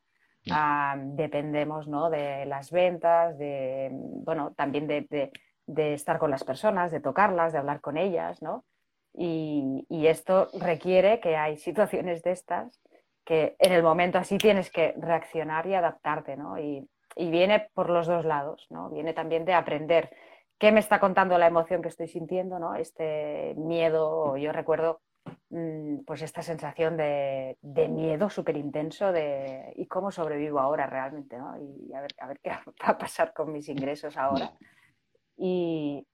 ah, 0.51 0.97
dependemos 0.99 1.89
¿no? 1.89 2.09
de 2.09 2.47
las 2.47 2.71
ventas, 2.71 3.37
de, 3.37 3.91
bueno, 3.93 4.55
también 4.57 4.87
de, 4.87 5.07
de, 5.11 5.33
estar 5.77 6.19
con 6.19 6.31
las 6.31 6.45
personas, 6.45 6.91
de 6.91 7.01
tocarlas, 7.01 7.53
de 7.53 7.59
hablar 7.59 7.81
con 7.81 7.97
ellas, 7.97 8.43
¿no? 8.43 8.65
Y, 9.13 9.87
y, 9.89 10.09
esto 10.09 10.49
requiere 10.61 11.21
que 11.21 11.37
hay 11.37 11.57
situaciones 11.57 12.23
de 12.25 12.33
estas 12.33 12.81
que 13.25 13.55
en 13.61 13.73
el 13.73 13.83
momento 13.83 14.19
así 14.19 14.39
tienes 14.39 14.71
que 14.71 14.93
reaccionar 14.99 15.67
y 15.67 15.75
adaptarte, 15.75 16.37
¿no? 16.37 16.59
Y, 16.59 16.89
y 17.17 17.31
viene 17.31 17.69
por 17.75 17.91
los 17.91 18.07
dos 18.07 18.25
lados, 18.25 18.67
¿no? 18.71 18.91
Viene 18.91 19.15
también 19.15 19.45
de 19.45 19.55
aprender 19.55 20.11
qué 20.59 20.73
me 20.73 20.81
está 20.81 21.01
contando 21.01 21.39
la 21.39 21.47
emoción 21.47 21.83
que 21.83 21.89
estoy 21.89 22.09
sintiendo, 22.09 22.59
¿no? 22.59 22.75
Este 22.75 23.55
miedo, 23.57 24.37
yo 24.37 24.53
recuerdo 24.53 25.01
mm, 25.51 26.01
pues 26.07 26.23
esta 26.23 26.43
sensación 26.43 26.97
de, 26.97 27.57
miedo 27.63 28.31
súper 28.31 28.57
intenso 28.57 29.13
de 29.13 29.73
y 29.77 29.87
cómo 29.87 30.11
sobrevivo 30.11 30.61
ahora 30.61 30.87
realmente, 30.87 31.39
¿no? 31.39 31.57
Y 31.59 31.93
a 31.95 32.01
ver, 32.01 32.15
a 32.19 32.27
ver 32.29 32.41
qué 32.41 32.51
va 32.85 32.93
a 32.93 32.99
pasar 32.99 33.33
con 33.33 33.53
mis 33.53 33.69
ingresos 33.69 34.17
ahora. 34.17 34.53
Y, 35.37 36.07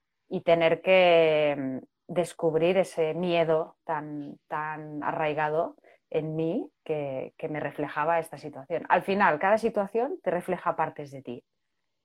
tener 0.45 0.81
que 0.81 1.55
mm, 1.59 1.79
descubrir 2.07 2.79
ese 2.79 3.15
miedo 3.15 3.77
tan, 3.85 4.39
tan 4.49 5.03
arraigado 5.03 5.77
en 6.09 6.35
mí 6.35 6.71
que, 6.85 7.35
que 7.37 7.49
me 7.49 7.61
reflejaba 7.61 8.19
esta 8.19 8.39
situación. 8.39 8.85
Al 8.89 9.03
final, 9.03 9.39
cada 9.39 9.59
situación 9.59 10.19
te 10.23 10.31
refleja 10.31 10.77
partes 10.77 11.11
de 11.11 11.23
ti. 11.23 11.45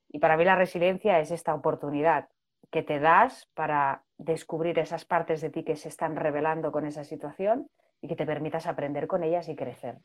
Y 0.10 0.19
para 0.19 0.38
mí 0.38 0.45
la 0.45 0.55
resiliencia 0.55 1.19
es 1.19 1.31
esta 1.31 1.53
oportunidad 1.55 2.27
que 2.72 2.84
te 2.84 3.00
das 3.00 3.50
para 3.53 4.03
descubrir 4.17 4.79
esas 4.79 5.05
partes 5.05 5.41
de 5.41 5.50
ti 5.50 5.63
que 5.63 5.75
se 5.75 5.89
están 5.89 6.15
revelando 6.15 6.72
con 6.72 6.86
esa 6.86 7.03
situación 7.03 7.69
y 8.01 8.07
que 8.07 8.15
te 8.15 8.25
permitas 8.25 8.67
aprender 8.67 9.07
con 9.07 9.24
ellas 9.24 9.50
y 9.50 9.55
crecer. 9.55 9.98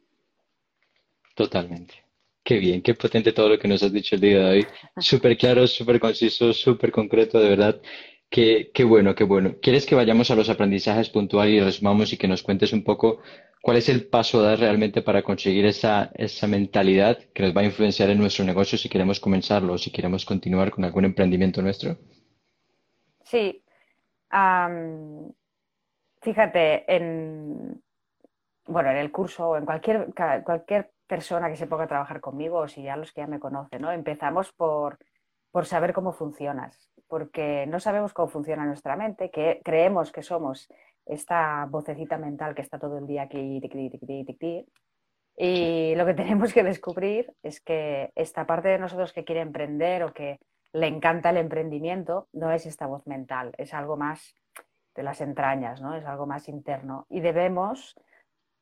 Totalmente. 1.35 2.10
Qué 2.43 2.59
bien, 2.59 2.83
qué 2.83 2.95
potente 2.95 3.33
todo 3.33 3.51
lo 3.51 3.59
que 3.59 3.69
nos 3.69 3.83
has 3.83 3.93
dicho 3.93 4.15
el 4.15 4.21
día 4.21 4.39
de 4.39 4.51
hoy. 4.51 4.67
Súper 4.99 5.37
claro, 5.37 5.67
súper 5.67 6.01
conciso, 6.01 6.53
súper 6.53 6.91
concreto, 6.91 7.39
de 7.39 7.49
verdad. 7.49 7.81
Qué, 8.29 8.71
qué 8.73 8.85
bueno, 8.85 9.15
qué 9.15 9.25
bueno. 9.25 9.57
¿Quieres 9.61 9.87
que 9.87 9.95
vayamos 9.95 10.31
a 10.31 10.37
los 10.37 10.49
aprendizajes 10.49 11.11
puntuales 11.11 11.55
y 11.55 11.61
resumamos 11.61 12.13
y 12.13 12.17
que 12.17 12.29
nos 12.29 12.43
cuentes 12.43 12.73
un 12.73 12.85
poco 12.85 13.21
¿Cuál 13.63 13.77
es 13.77 13.91
el 13.91 14.09
paso 14.09 14.41
a 14.41 14.45
dar 14.45 14.59
realmente 14.59 15.03
para 15.03 15.23
conseguir 15.23 15.67
esa, 15.67 16.11
esa 16.15 16.47
mentalidad 16.47 17.19
que 17.35 17.43
nos 17.43 17.55
va 17.55 17.61
a 17.61 17.65
influenciar 17.65 18.09
en 18.09 18.19
nuestro 18.19 18.45
negocio 18.45 18.79
si 18.79 18.89
queremos 18.89 19.21
comenzarlo 19.21 19.75
o 19.75 19.79
si 19.79 19.91
queremos 19.91 20.25
continuar 20.25 20.71
con 20.71 20.85
algún 20.85 21.05
emprendimiento 21.05 21.61
nuestro? 21.61 21.99
Sí. 23.23 23.63
fíjate, 26.23 26.97
en, 26.97 27.83
bueno, 28.67 28.91
en 28.91 28.97
el 28.97 29.13
curso 29.13 29.51
o 29.51 29.57
en 29.59 29.67
cualquier, 29.67 30.07
cualquier 30.43 30.91
persona 31.11 31.51
que 31.51 31.57
se 31.57 31.67
ponga 31.67 31.85
a 31.85 31.89
trabajar 31.89 32.21
conmigo 32.21 32.59
o 32.59 32.69
si 32.69 32.85
ya 32.85 32.97
los 32.97 33.13
que 33.13 33.23
ya 33.23 33.27
me 33.27 33.41
conocen, 33.41 33.83
¿no? 33.83 33.91
Empezamos 33.91 34.53
por, 34.53 34.97
por 35.51 35.67
saber 35.67 35.93
cómo 35.93 36.13
funcionas, 36.13 36.89
porque 37.09 37.67
no 37.67 37.81
sabemos 37.81 38.15
cómo 38.15 38.29
funciona 38.29 38.65
nuestra 38.65 38.95
mente, 38.95 39.29
que 39.29 39.61
creemos 39.65 40.13
que 40.13 40.23
somos 40.23 40.69
esta 41.05 41.67
vocecita 41.69 42.17
mental 42.17 42.55
que 42.55 42.63
está 42.63 42.79
todo 42.79 42.99
el 42.99 43.09
día 43.09 43.23
aquí, 43.23 43.61
y 45.37 45.95
lo 45.97 46.07
que 46.07 46.15
tenemos 46.23 46.55
que 46.55 46.63
descubrir 46.63 47.33
es 47.43 47.61
que 47.61 48.13
esta 48.15 48.47
parte 48.47 48.69
de 48.69 48.79
nosotros 48.79 49.13
que 49.13 49.25
quiere 49.25 49.41
emprender 49.41 50.05
o 50.05 50.15
que 50.15 50.39
le 50.73 50.87
encanta 50.87 51.31
el 51.31 51.39
emprendimiento 51.39 52.29
no 52.33 52.53
es 52.53 52.67
esta 52.67 52.87
voz 52.87 53.05
mental, 53.09 53.53
es 53.59 53.75
algo 53.75 53.97
más 53.97 54.37
de 54.95 55.03
las 55.03 55.21
entrañas, 55.21 55.81
¿no? 55.83 55.97
es 55.97 56.05
algo 56.07 56.27
más 56.27 56.49
interno. 56.49 57.07
Y 57.09 57.19
debemos 57.19 57.97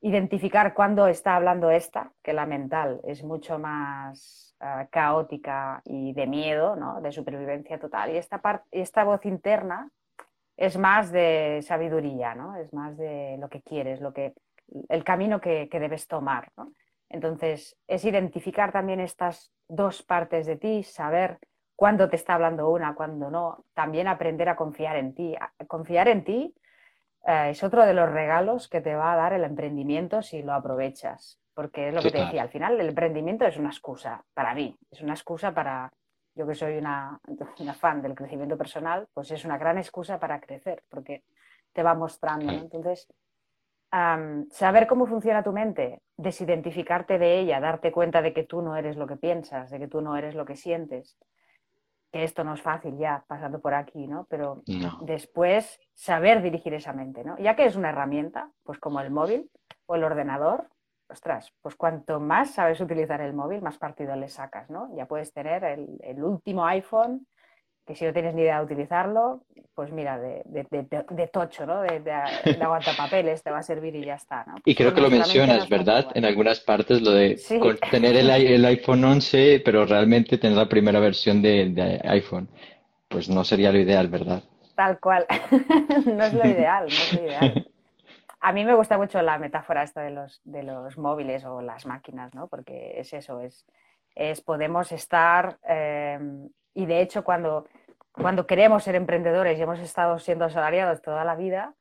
identificar 0.00 0.74
cuándo 0.74 1.06
está 1.08 1.36
hablando 1.36 1.70
esta, 1.70 2.12
que 2.22 2.32
la 2.32 2.46
mental 2.46 3.00
es 3.04 3.24
mucho 3.24 3.58
más 3.58 4.54
ah, 4.60 4.86
caótica 4.90 5.82
y 5.84 6.12
de 6.12 6.26
miedo, 6.26 6.76
¿no? 6.76 7.00
de 7.00 7.12
supervivencia 7.12 7.78
total. 7.78 8.10
Y 8.10 8.16
esta, 8.16 8.40
esta 8.70 9.04
voz 9.04 9.24
interna 9.26 9.90
es 10.56 10.76
más 10.76 11.10
de 11.12 11.60
sabiduría, 11.62 12.34
¿no? 12.34 12.56
Es 12.56 12.72
más 12.72 12.96
de 12.96 13.36
lo 13.38 13.48
que 13.48 13.62
quieres, 13.62 14.00
lo 14.00 14.12
que, 14.12 14.34
el 14.88 15.04
camino 15.04 15.40
que, 15.40 15.68
debes 15.70 16.08
tomar, 16.08 16.50
Entonces, 17.08 17.76
es 17.86 18.04
identificar 18.04 18.72
también 18.72 18.98
estas 18.98 19.52
dos 19.68 20.02
partes 20.02 20.46
de 20.46 20.56
ti, 20.56 20.82
saber 20.82 21.38
cuándo 21.76 22.08
te 22.10 22.16
está 22.16 22.34
hablando 22.34 22.68
una, 22.70 22.94
cuándo 22.96 23.30
no, 23.30 23.64
también 23.72 24.08
aprender 24.08 24.48
a 24.48 24.56
confiar 24.56 24.96
en 24.96 25.14
ti. 25.14 25.36
Confiar 25.68 26.08
en 26.08 26.24
ti 26.24 26.54
eh, 27.26 27.50
es 27.50 27.62
otro 27.62 27.84
de 27.84 27.94
los 27.94 28.10
regalos 28.10 28.68
que 28.68 28.80
te 28.80 28.94
va 28.94 29.12
a 29.12 29.16
dar 29.16 29.32
el 29.32 29.44
emprendimiento 29.44 30.22
si 30.22 30.42
lo 30.42 30.52
aprovechas, 30.52 31.38
porque 31.54 31.88
es 31.88 31.94
lo 31.94 32.00
que 32.00 32.10
te 32.10 32.18
decía, 32.18 32.42
al 32.42 32.50
final 32.50 32.80
el 32.80 32.88
emprendimiento 32.88 33.44
es 33.46 33.56
una 33.56 33.68
excusa 33.68 34.24
para 34.34 34.54
mí, 34.54 34.76
es 34.90 35.00
una 35.00 35.14
excusa 35.14 35.52
para 35.52 35.92
yo 36.38 36.46
que 36.46 36.54
soy 36.54 36.78
una, 36.78 37.20
fan 37.78 38.00
del 38.00 38.14
crecimiento 38.14 38.56
personal, 38.56 39.08
pues 39.12 39.30
es 39.32 39.44
una 39.44 39.58
gran 39.58 39.76
excusa 39.76 40.18
para 40.20 40.40
crecer, 40.40 40.84
porque 40.88 41.24
te 41.72 41.82
va 41.82 41.94
mostrando. 41.94 42.52
Entonces, 42.52 43.08
saber 44.52 44.86
cómo 44.86 45.06
funciona 45.06 45.42
tu 45.42 45.52
mente, 45.52 46.00
desidentificarte 46.16 47.18
de 47.18 47.40
ella, 47.40 47.60
darte 47.60 47.90
cuenta 47.90 48.22
de 48.22 48.32
que 48.32 48.44
tú 48.44 48.62
no 48.62 48.76
eres 48.76 48.96
lo 48.96 49.06
que 49.06 49.16
piensas, 49.16 49.70
de 49.70 49.80
que 49.80 49.88
tú 49.88 50.00
no 50.00 50.16
eres 50.16 50.36
lo 50.36 50.44
que 50.44 50.54
sientes, 50.54 51.18
que 52.12 52.24
esto 52.24 52.44
no 52.44 52.54
es 52.54 52.62
fácil 52.62 52.96
ya 52.96 53.24
pasando 53.26 53.60
por 53.60 53.74
aquí, 53.74 54.06
¿no? 54.06 54.26
Pero 54.30 54.62
después 55.02 55.78
saber 55.94 56.42
dirigir 56.42 56.74
esa 56.74 56.92
mente, 56.92 57.24
¿no? 57.24 57.36
Ya 57.38 57.54
que 57.54 57.66
es 57.66 57.76
una 57.76 57.90
herramienta, 57.90 58.50
pues 58.62 58.78
como 58.78 59.00
el 59.00 59.10
móvil 59.10 59.50
o 59.86 59.94
el 59.94 60.04
ordenador, 60.04 60.68
ostras, 61.08 61.52
pues 61.62 61.74
cuanto 61.74 62.20
más 62.20 62.52
sabes 62.52 62.80
utilizar 62.80 63.20
el 63.20 63.34
móvil, 63.34 63.62
más 63.62 63.78
partido 63.78 64.14
le 64.16 64.28
sacas, 64.28 64.70
¿no? 64.70 64.94
Ya 64.96 65.06
puedes 65.06 65.32
tener 65.32 65.64
el, 65.64 66.22
último 66.22 66.66
iPhone, 66.66 67.26
que 67.86 67.94
si 67.94 68.04
no 68.04 68.12
tienes 68.12 68.34
ni 68.34 68.42
idea 68.42 68.58
de 68.58 68.64
utilizarlo, 68.64 69.42
pues 69.78 69.92
mira, 69.92 70.18
de, 70.18 71.30
tocho, 71.32 71.64
¿no? 71.64 71.82
De, 71.82 72.00
de, 72.00 72.10
aguantapapeles 72.60 73.44
te 73.44 73.52
va 73.52 73.58
a 73.58 73.62
servir 73.62 73.94
y 73.94 74.04
ya 74.04 74.16
está, 74.16 74.44
¿no? 74.44 74.56
y 74.64 74.74
creo 74.74 74.92
que 74.92 75.00
lo 75.00 75.08
mencionas, 75.08 75.68
¿verdad? 75.68 76.08
En 76.14 76.24
algunas 76.24 76.58
partes 76.58 77.00
lo 77.00 77.12
de 77.12 77.40
tener 77.88 78.16
el, 78.16 78.28
el, 78.28 78.64
iPhone 78.64 79.04
11, 79.04 79.62
pero 79.64 79.86
realmente 79.86 80.36
tener 80.36 80.58
la 80.58 80.68
primera 80.68 80.98
versión 80.98 81.40
de, 81.42 82.00
iPhone. 82.06 82.48
Pues 83.06 83.28
no 83.28 83.44
sería 83.44 83.70
lo 83.70 83.78
ideal, 83.78 84.08
¿verdad? 84.08 84.42
Tal 84.74 84.98
cual. 84.98 85.24
no 86.06 86.24
es 86.24 86.34
lo 86.34 86.44
ideal, 86.44 86.82
no 86.82 86.88
es 86.88 87.12
lo 87.12 87.22
ideal. 87.22 87.66
A 88.40 88.52
mí 88.52 88.64
me 88.64 88.74
gusta 88.74 88.98
mucho 88.98 89.22
la 89.22 89.38
metáfora 89.38 89.84
esta 89.84 90.00
de 90.00 90.10
los, 90.10 90.40
de 90.42 90.64
los 90.64 90.98
móviles 90.98 91.44
o 91.44 91.62
las 91.62 91.86
máquinas, 91.86 92.34
¿no? 92.34 92.48
Porque 92.48 92.94
es 92.96 93.12
eso, 93.12 93.40
es, 93.42 93.64
es 94.16 94.40
podemos 94.40 94.90
estar, 94.90 95.56
eh, 95.68 96.18
y 96.74 96.86
de 96.86 97.00
hecho 97.00 97.22
cuando, 97.22 97.68
cuando 98.20 98.46
queremos 98.46 98.84
ser 98.84 98.94
emprendedores 98.94 99.58
y 99.58 99.62
hemos 99.62 99.78
estado 99.78 100.18
siendo 100.18 100.44
asalariados 100.44 101.02
toda 101.02 101.24
la 101.24 101.36
vida, 101.36 101.74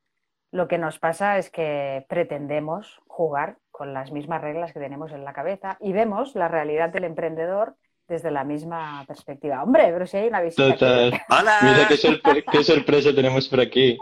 lo 0.50 0.68
que 0.68 0.78
nos 0.78 0.98
pasa 0.98 1.38
es 1.38 1.50
que 1.50 2.06
pretendemos 2.08 3.00
jugar 3.06 3.58
con 3.70 3.92
las 3.92 4.12
mismas 4.12 4.40
reglas 4.40 4.72
que 4.72 4.80
tenemos 4.80 5.12
en 5.12 5.24
la 5.24 5.32
cabeza 5.32 5.76
y 5.80 5.92
vemos 5.92 6.34
la 6.34 6.48
realidad 6.48 6.90
del 6.90 7.04
emprendedor 7.04 7.76
desde 8.06 8.30
la 8.30 8.44
misma 8.44 9.04
perspectiva. 9.06 9.62
Hombre, 9.62 9.84
pero 9.92 10.06
si 10.06 10.16
hay 10.16 10.28
una 10.28 10.40
visita. 10.40 10.72
Total. 10.72 11.20
Hola. 11.28 11.58
Mira 11.62 12.42
qué, 12.50 12.64
sorpresa 12.64 13.14
tenemos 13.14 13.48
por 13.48 13.60
aquí. 13.60 13.98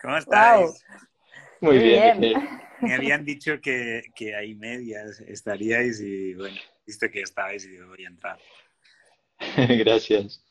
¿Cómo 0.00 0.16
estáis? 0.18 0.84
Muy 1.60 1.78
bien. 1.78 2.20
Me 2.80 2.94
habían 2.94 3.24
dicho 3.24 3.60
que, 3.60 4.02
que 4.14 4.34
hay 4.34 4.54
medias 4.56 5.20
estaríais 5.20 6.00
y 6.00 6.34
bueno, 6.34 6.56
visto 6.84 7.08
que 7.08 7.22
estabais 7.22 7.64
y 7.64 7.78
voy 7.78 8.04
a 8.04 8.08
entrar. 8.08 8.38
Gracias. 9.78 10.44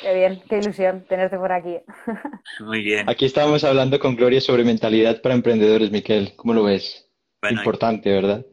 Qué 0.00 0.14
bien, 0.14 0.42
qué 0.48 0.58
ilusión 0.58 1.04
tenerte 1.08 1.36
por 1.36 1.52
aquí. 1.52 1.78
Muy 2.60 2.82
bien. 2.82 3.08
Aquí 3.08 3.24
estábamos 3.24 3.64
hablando 3.64 3.98
con 3.98 4.16
Gloria 4.16 4.40
sobre 4.40 4.64
mentalidad 4.64 5.20
para 5.22 5.34
emprendedores, 5.34 5.90
Miquel. 5.90 6.34
¿Cómo 6.36 6.54
lo 6.54 6.64
ves? 6.64 7.10
Importante, 7.50 8.10
¿verdad? 8.10 8.44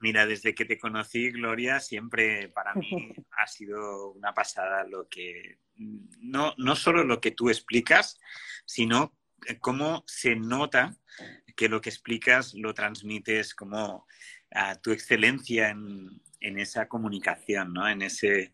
Mira, 0.00 0.26
desde 0.26 0.54
que 0.54 0.64
te 0.64 0.78
conocí, 0.78 1.30
Gloria, 1.30 1.80
siempre 1.80 2.48
para 2.48 2.74
mí 2.74 3.12
ha 3.38 3.46
sido 3.46 4.12
una 4.12 4.32
pasada 4.32 4.84
lo 4.84 5.08
que, 5.08 5.58
no, 5.76 6.54
no 6.56 6.76
solo 6.76 7.04
lo 7.04 7.20
que 7.20 7.32
tú 7.32 7.48
explicas, 7.50 8.18
sino 8.64 9.16
cómo 9.60 10.04
se 10.06 10.36
nota 10.36 10.96
que 11.56 11.68
lo 11.68 11.80
que 11.80 11.90
explicas 11.90 12.54
lo 12.54 12.74
transmites 12.74 13.54
como 13.54 14.06
a 14.52 14.76
tu 14.76 14.92
excelencia 14.92 15.70
en, 15.70 16.22
en 16.40 16.58
esa 16.58 16.86
comunicación, 16.86 17.72
¿no? 17.72 17.88
En 17.88 18.02
ese, 18.02 18.52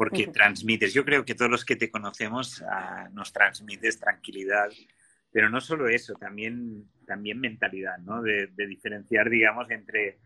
porque 0.00 0.28
transmites, 0.28 0.94
yo 0.94 1.04
creo 1.04 1.26
que 1.26 1.34
todos 1.34 1.50
los 1.50 1.62
que 1.62 1.76
te 1.76 1.90
conocemos 1.90 2.64
ah, 2.66 3.10
nos 3.12 3.34
transmites 3.34 4.00
tranquilidad, 4.00 4.70
pero 5.30 5.50
no 5.50 5.60
solo 5.60 5.90
eso, 5.90 6.14
también, 6.14 6.88
también 7.06 7.38
mentalidad, 7.38 7.98
¿no? 7.98 8.22
De, 8.22 8.48
diferenciar, 8.66 9.28
digamos, 9.28 9.70
entre 9.70 10.18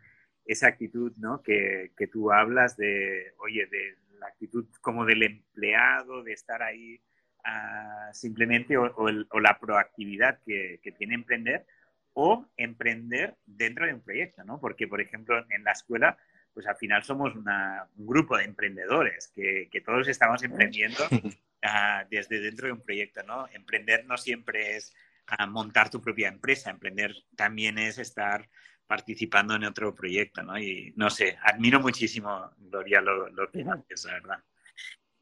esa 0.44 0.68
actitud, 0.68 1.12
¿no? 1.16 1.42
Que, 1.42 1.90
que, 1.96 2.06
tú 2.06 2.30
hablas 2.30 2.76
de, 2.76 3.32
oye, 3.38 3.66
de 3.66 3.96
la 4.20 4.28
actitud 4.28 4.64
como 4.80 5.04
del 5.04 5.24
empleado, 5.24 6.22
de 6.22 6.34
estar 6.34 6.62
ahí 6.62 7.00
ah, 7.44 8.10
simplemente, 8.12 8.76
o, 8.76 8.94
o, 8.94 9.40
la 9.40 9.58
proactividad 9.58 10.38
que, 10.46 10.78
que 10.84 10.92
tiene 10.92 11.16
emprender, 11.16 11.66
o 12.12 12.46
emprender 12.56 13.34
dentro 13.44 13.87
de 13.87 13.94
un 13.94 14.02
proyecto, 14.02 14.44
¿no? 14.44 14.60
Porque, 14.60 14.87
por 14.87 15.00
ejemplo, 15.00 15.44
en 15.50 15.64
la 15.64 15.72
escuela 15.72 16.16
pues 16.54 16.66
al 16.66 16.76
final 16.76 17.02
somos 17.02 17.34
un 17.34 18.06
grupo 18.06 18.38
de 18.38 18.44
emprendedores 18.44 19.30
que, 19.34 19.68
todos 19.84 20.08
estamos 20.08 20.42
emprendiendo 20.44 21.04
ah, 21.62 22.04
desde 22.08 22.40
dentro 22.40 22.68
de 22.68 22.72
un 22.72 22.80
proyecto, 22.80 23.22
¿no? 23.24 23.48
Emprender 23.52 24.06
no 24.06 24.16
siempre 24.16 24.76
es 24.76 24.94
ah, 25.26 25.46
montar 25.46 25.90
tu 25.90 26.00
propia 26.00 26.28
empresa, 26.28 26.70
emprender 26.70 27.12
también 27.36 27.76
es 27.78 27.98
estar 27.98 28.48
participando 28.86 29.54
en 29.56 29.64
otro 29.64 29.94
proyecto, 29.94 30.42
¿no? 30.42 30.56
Y 30.58 30.92
no 30.96 31.10
sé, 31.10 31.36
admiro 31.42 31.80
muchísimo, 31.80 32.50
Gloria, 32.58 33.00
lo, 33.00 33.28
lo 33.30 33.50
que 33.50 33.62
haces, 33.62 34.04
la 34.04 34.12
verdad. 34.12 34.44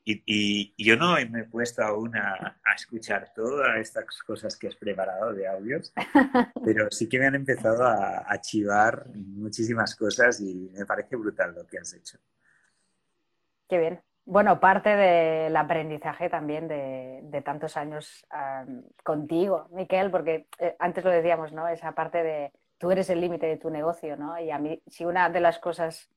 Y, 0.04 0.74
yo 0.82 0.96
no 0.96 1.14
me 1.30 1.40
he 1.40 1.44
puesto 1.44 1.82
aún 1.82 2.16
a, 2.16 2.58
escuchar 2.74 3.32
todas 3.34 3.78
estas 3.78 4.20
cosas 4.22 4.56
que 4.56 4.68
has 4.68 4.76
preparado 4.76 5.32
de 5.32 5.46
audios, 5.46 5.92
pero 6.64 6.90
sí 6.90 7.08
que 7.08 7.18
me 7.18 7.26
han 7.26 7.34
empezado 7.34 7.84
a, 7.84 8.24
a 8.26 8.40
chivar 8.40 9.06
muchísimas 9.14 9.94
cosas 9.94 10.40
y 10.40 10.70
me 10.72 10.84
parece 10.86 11.16
brutal 11.16 11.54
lo 11.54 11.66
que 11.66 11.78
has 11.78 11.94
hecho. 11.94 12.18
Qué 13.68 13.78
bien. 13.78 14.02
Bueno, 14.24 14.60
parte 14.60 14.90
del 14.90 15.56
aprendizaje 15.56 16.30
también 16.30 16.68
de, 16.68 17.42
tantos 17.44 17.76
años 17.76 18.24
contigo, 19.02 19.68
Miquel, 19.72 20.10
porque 20.10 20.46
eh, 20.58 20.76
antes 20.78 21.04
lo 21.04 21.10
decíamos, 21.10 21.52
¿no? 21.52 21.66
Esa 21.66 21.92
parte 21.92 22.22
de 22.22 22.52
tú 22.78 22.92
eres 22.92 23.10
el 23.10 23.20
límite 23.20 23.46
de 23.46 23.56
tu 23.56 23.68
negocio, 23.70 24.16
¿no? 24.16 24.38
Y 24.38 24.50
a 24.50 24.58
mí, 24.58 24.80
si 24.86 25.04
una 25.04 25.28
de 25.28 25.40
las 25.40 25.58
cosas 25.58 26.08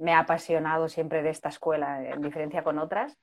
me 0.00 0.14
ha 0.14 0.20
apasionado 0.20 0.88
siempre 0.88 1.22
de 1.22 1.30
esta 1.30 1.50
escuela, 1.50 2.02
en 2.02 2.22
diferencia 2.22 2.64
con 2.64 2.78
otras, 2.78 3.18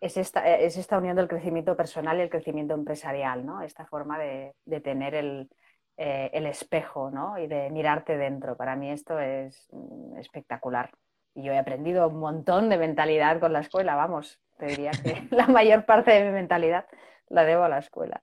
es 0.00 0.16
esta, 0.16 0.56
es 0.56 0.76
esta 0.76 0.98
unión 0.98 1.16
del 1.16 1.28
crecimiento 1.28 1.76
personal 1.76 2.18
y 2.18 2.22
el 2.22 2.30
crecimiento 2.30 2.74
empresarial, 2.74 3.44
¿no? 3.44 3.62
Esta 3.62 3.84
forma 3.86 4.18
de, 4.18 4.54
tener 4.82 5.14
el, 5.14 5.48
eh, 5.96 6.30
el, 6.32 6.46
espejo, 6.46 7.10
¿no? 7.10 7.38
Y 7.38 7.46
de 7.46 7.70
mirarte 7.70 8.16
dentro. 8.16 8.56
Para 8.56 8.74
mí 8.74 8.90
esto 8.90 9.18
es 9.18 9.68
mm, 9.70 10.18
espectacular. 10.18 10.90
Y 11.34 11.44
yo 11.44 11.52
he 11.52 11.58
aprendido 11.58 12.08
un 12.08 12.18
montón 12.18 12.68
de 12.70 12.78
mentalidad 12.78 13.38
con 13.38 13.52
la 13.52 13.60
escuela, 13.60 13.94
vamos. 13.94 14.38
Te 14.58 14.66
diría 14.66 14.92
que 14.92 15.26
la 15.30 15.46
mayor 15.46 15.84
parte 15.84 16.10
de 16.12 16.24
mi 16.24 16.32
mentalidad 16.32 16.86
la 17.28 17.44
debo 17.44 17.64
a 17.64 17.68
la 17.68 17.78
escuela. 17.78 18.22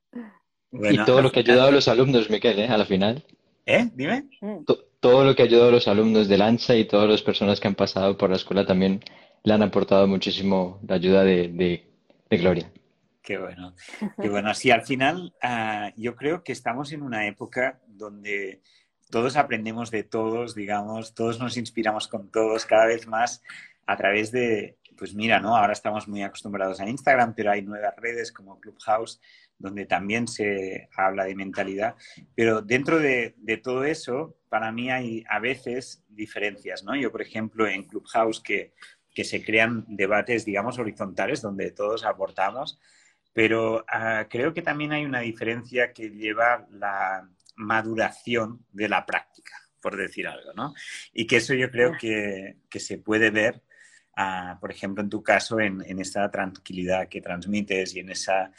y 0.72 1.04
todo 1.06 1.22
lo 1.22 1.32
que 1.32 1.42
ha 1.42 1.44
ayudado 1.44 1.70
a 1.70 1.72
los 1.72 1.88
alumnos, 1.88 2.30
Miquel, 2.30 2.60
¿eh? 2.60 2.68
A 2.68 2.78
la 2.78 2.86
final. 2.86 3.24
¿Eh? 3.66 3.90
Dime. 3.94 4.28
Mm 4.42 4.64
todo 5.02 5.26
lo 5.26 5.36
que 5.36 5.42
ha 5.42 5.46
ayudado 5.46 5.70
a 5.70 5.74
los 5.74 5.88
alumnos 5.88 6.30
de 6.30 6.38
Lanza 6.38 6.76
y 6.76 6.86
todas 6.86 7.10
las 7.10 7.24
personas 7.24 7.60
que 7.60 7.68
han 7.68 7.76
pasado 7.76 8.18
por 8.18 8.30
la 8.30 8.36
escuela 8.38 8.66
también 8.66 9.04
le 9.44 9.54
han 9.54 9.64
aportado 9.64 10.08
muchísimo 10.08 10.80
la 10.88 10.96
ayuda 10.96 11.24
de, 11.24 11.88
Gloria. 12.30 12.72
Qué 13.22 13.38
bueno. 13.38 13.76
Qué 14.22 14.30
bueno. 14.30 14.54
Sí, 14.54 14.72
al 14.72 14.84
final 14.84 15.34
ah, 15.42 15.92
yo 15.98 16.16
creo 16.16 16.44
que 16.44 16.54
estamos 16.54 16.92
en 16.94 17.02
una 17.02 17.28
época 17.28 17.82
donde 17.88 18.62
todos 19.10 19.36
aprendemos 19.36 19.92
de 19.92 20.04
todos, 20.04 20.56
digamos, 20.56 21.14
todos 21.14 21.40
nos 21.40 21.58
inspiramos 21.58 22.08
con 22.08 22.30
todos 22.30 22.66
cada 22.66 22.86
vez 22.86 23.08
más 23.08 23.42
a 23.88 23.98
través 23.98 24.32
de, 24.32 24.78
pues 24.98 25.16
mira, 25.16 25.40
¿no? 25.40 25.58
Ahora 25.58 25.74
estamos 25.74 26.08
muy 26.08 26.22
acostumbrados 26.22 26.80
a 26.80 26.88
Instagram, 26.88 27.34
pero 27.36 27.52
hay 27.52 27.64
nuevas 27.64 27.96
redes 27.98 28.32
como 28.32 28.60
Clubhouse 28.60 29.20
donde 29.62 29.86
también 29.86 30.28
se 30.28 30.90
habla 30.96 31.26
de 31.26 31.36
mentalidad. 31.36 31.96
Pero 32.36 32.62
dentro 32.62 33.00
de, 33.00 33.36
todo 33.64 33.84
eso, 33.84 34.38
para 34.50 34.72
mí 34.72 34.92
hay 34.92 35.24
a 35.30 35.40
veces 35.40 36.04
diferencias, 36.10 36.84
¿no? 36.84 36.96
Yo, 36.96 37.12
por 37.12 37.22
ejemplo, 37.22 37.68
en 37.68 37.84
Clubhouse 37.84 38.42
que, 38.42 38.74
que 39.14 39.24
se 39.24 39.44
crean 39.44 39.86
debates, 39.88 40.46
digamos, 40.46 40.80
horizontales 40.80 41.42
donde 41.42 41.72
todos 41.72 42.06
aportamos, 42.06 42.80
pero 43.34 43.86
ah, 43.88 44.28
creo 44.30 44.54
que 44.54 44.62
también 44.62 44.92
hay 44.92 45.06
una 45.06 45.22
diferencia 45.22 45.94
que 45.94 46.10
lleva 46.10 46.68
la 46.72 47.30
maduración 47.56 48.66
de 48.72 48.90
la 48.90 49.06
práctica, 49.06 49.54
por 49.82 49.96
decir 49.96 50.28
algo, 50.28 50.54
¿no? 50.54 50.74
Y 51.14 51.28
que 51.28 51.38
eso 51.38 51.54
yo 51.54 51.70
creo 51.70 51.94
que, 51.98 52.58
que 52.70 52.80
se 52.80 52.98
puede 52.98 53.30
ver, 53.30 53.62
ah, 54.16 54.58
por 54.60 54.72
ejemplo, 54.72 55.04
en 55.04 55.10
tu 55.10 55.24
caso, 55.24 55.60
en, 55.60 55.82
en 55.86 56.00
esta 56.00 56.30
tranquilidad 56.30 57.08
que 57.08 57.22
transmites 57.22 57.96
y 57.96 58.00
en 58.00 58.10
esa 58.10 58.52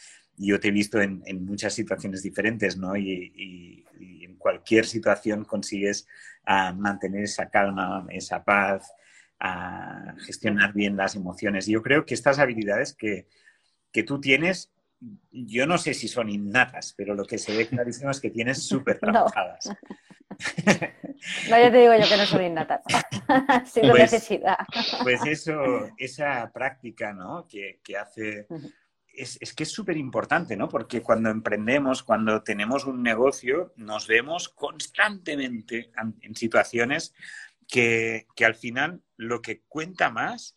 yo 0.47 0.61
te 0.61 0.69
he 0.69 0.73
visto 0.73 1.01
en, 1.01 1.23
muchas 1.45 1.75
situaciones 1.75 2.23
diferentes, 2.23 2.77
¿no? 2.77 2.97
Y, 2.97 3.85
en 4.23 4.37
cualquier 4.37 4.87
situación 4.87 5.45
consigues 5.45 6.07
ah, 6.45 6.73
mantener 6.73 7.25
esa 7.25 7.49
calma, 7.49 8.05
esa 8.11 8.43
paz, 8.43 8.93
a 9.39 10.15
gestionar 10.25 10.73
bien 10.73 10.97
las 10.97 11.17
emociones. 11.17 11.67
Y 11.69 11.73
yo 11.73 11.83
creo 11.83 12.07
que 12.07 12.15
estas 12.15 12.39
habilidades 12.39 12.95
que, 12.95 13.27
tú 14.05 14.21
tienes, 14.21 14.73
yo 15.31 15.67
no 15.67 15.79
sé 15.79 15.95
si 15.95 16.07
son 16.09 16.29
innatas, 16.29 16.95
pero 16.97 17.15
lo 17.15 17.25
que 17.25 17.39
se 17.39 17.57
ve 17.57 17.67
clarísimo 17.67 18.11
es 18.11 18.21
que 18.21 18.31
tienes 18.31 18.63
súper 18.69 18.99
trabajadas. 18.99 19.71
No. 21.49 21.57
ya 21.57 21.71
te 21.71 21.77
digo 21.77 21.93
yo 21.95 22.09
que 22.09 22.17
no 22.17 22.27
son 22.27 22.43
innatas, 22.43 22.81
sin 23.71 23.91
pues, 23.91 24.11
necesidad. 24.11 24.57
Pues 25.05 25.21
eso, 25.27 25.89
esa 25.97 26.51
práctica, 26.53 27.13
¿no? 27.13 27.47
Que, 27.47 27.81
que 27.85 27.97
hace 27.97 28.47
es, 29.15 29.55
que 29.55 29.63
es 29.65 29.71
súper 29.71 29.97
importante, 29.97 30.57
¿no? 30.57 30.69
Porque 30.69 31.03
cuando 31.03 31.31
emprendemos, 31.31 32.03
cuando 32.03 32.43
tenemos 32.43 32.85
un 32.85 33.03
negocio, 33.03 33.73
nos 33.77 34.07
vemos 34.07 34.49
constantemente 34.49 35.91
en 36.23 36.35
situaciones 36.35 37.15
que, 37.69 38.27
al 38.45 38.55
final 38.55 39.03
lo 39.17 39.41
que 39.43 39.63
cuenta 39.69 40.11
más, 40.11 40.55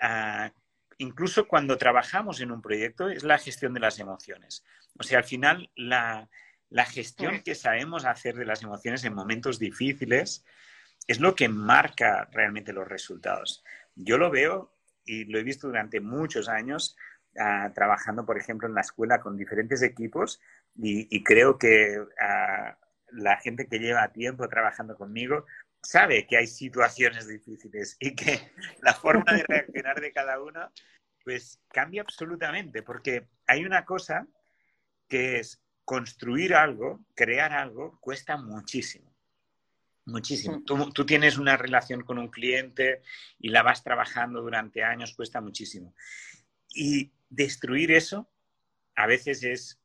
ah, 0.00 0.52
incluso 0.98 1.48
cuando 1.48 1.76
trabajamos 1.76 2.40
en 2.40 2.52
un 2.52 2.62
proyecto, 2.62 3.08
es 3.08 3.24
la 3.24 3.38
gestión 3.38 3.74
de 3.74 3.80
las 3.80 3.98
emociones. 3.98 4.64
O 4.98 5.02
sea, 5.02 5.18
al 5.18 5.24
final 5.24 5.70
la, 5.74 6.28
la 6.70 6.84
gestión 6.84 7.42
que 7.42 7.54
sabemos 7.54 8.04
hacer 8.04 8.36
de 8.36 8.46
las 8.46 8.62
emociones 8.62 9.04
en 9.04 9.14
momentos 9.14 9.58
difíciles 9.58 10.44
es 11.06 11.20
lo 11.20 11.34
que 11.34 11.48
marca 11.48 12.28
realmente 12.32 12.72
los 12.72 12.88
resultados. 12.88 13.62
Yo 13.94 14.18
lo 14.18 14.30
veo 14.30 14.74
y 15.04 15.24
lo 15.24 15.38
he 15.38 15.42
visto 15.42 15.66
durante 15.66 16.00
muchos 16.00 16.48
años 16.48 16.96
Ah, 17.36 17.72
trabajando, 17.74 18.24
por 18.24 18.38
ejemplo, 18.38 18.68
en 18.68 18.74
la 18.74 18.82
escuela 18.82 19.20
con 19.20 19.36
diferentes 19.36 19.82
equipos 19.82 20.40
y, 20.76 21.24
creo 21.24 21.58
que 21.58 22.00
ah, 22.20 22.78
la 23.08 23.36
gente 23.38 23.66
que 23.66 23.80
lleva 23.80 24.12
tiempo 24.12 24.48
trabajando 24.48 24.96
conmigo 24.96 25.44
sabe 25.82 26.28
que 26.28 26.36
hay 26.36 26.46
situaciones 26.46 27.26
difíciles 27.26 27.96
y 27.98 28.14
que 28.14 28.52
la 28.82 28.94
forma 28.94 29.32
de 29.32 29.44
reaccionar 29.48 30.00
de 30.00 30.12
cada 30.12 30.40
uno 30.40 30.70
pues 31.24 31.60
cambia 31.72 32.02
absolutamente 32.02 32.84
porque 32.84 33.26
hay 33.48 33.64
una 33.64 33.84
cosa 33.84 34.28
que 35.08 35.40
es 35.40 35.60
construir 35.84 36.54
algo, 36.54 37.04
crear 37.16 37.52
algo, 37.52 37.98
cuesta 38.00 38.36
muchísimo. 38.36 39.12
Muchísimo. 40.06 40.62
Tú, 40.64 40.92
tú, 40.92 41.04
tienes 41.04 41.36
una 41.38 41.56
relación 41.56 42.02
con 42.02 42.18
un 42.18 42.28
cliente 42.28 43.02
y 43.38 43.48
la 43.48 43.62
vas 43.62 43.82
trabajando 43.82 44.40
durante 44.40 44.84
años, 44.84 45.14
cuesta 45.14 45.40
muchísimo. 45.40 45.94
Y 46.74 47.12
destruir 47.34 47.92
eso 47.92 48.30
a 48.94 49.06
veces 49.06 49.42
es 49.42 49.80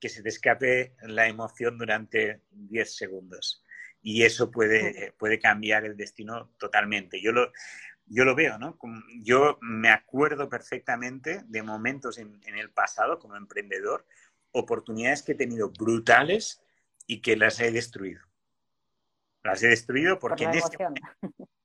que 0.00 0.08
se 0.08 0.22
te 0.22 0.28
escape 0.28 0.94
la 1.02 1.28
emoción 1.28 1.78
durante 1.78 2.42
10 2.50 2.96
segundos. 2.96 3.64
Y 4.00 4.24
eso 4.24 4.50
puede, 4.50 5.12
puede 5.16 5.38
cambiar 5.38 5.84
el 5.84 5.96
destino 5.96 6.50
totalmente. 6.58 7.20
Yo 7.20 7.30
lo, 7.30 7.52
yo 8.06 8.24
lo 8.24 8.34
veo, 8.34 8.58
¿no? 8.58 8.78
Yo 9.22 9.58
me 9.60 9.90
acuerdo 9.90 10.48
perfectamente 10.48 11.42
de 11.46 11.62
momentos 11.62 12.18
en, 12.18 12.40
el 12.44 12.70
pasado 12.70 13.18
como 13.18 13.36
emprendedor, 13.36 14.06
oportunidades 14.50 15.22
que 15.22 15.32
he 15.32 15.36
tenido 15.36 15.70
brutales 15.70 16.62
y 17.06 17.22
que 17.22 17.36
las 17.36 17.60
he 17.60 17.70
destruido. 17.70 18.20
Las 19.42 19.62
he 19.62 19.68
destruido 19.68 20.18
porque 20.18 20.44
en 20.44 20.54
este 20.54 20.76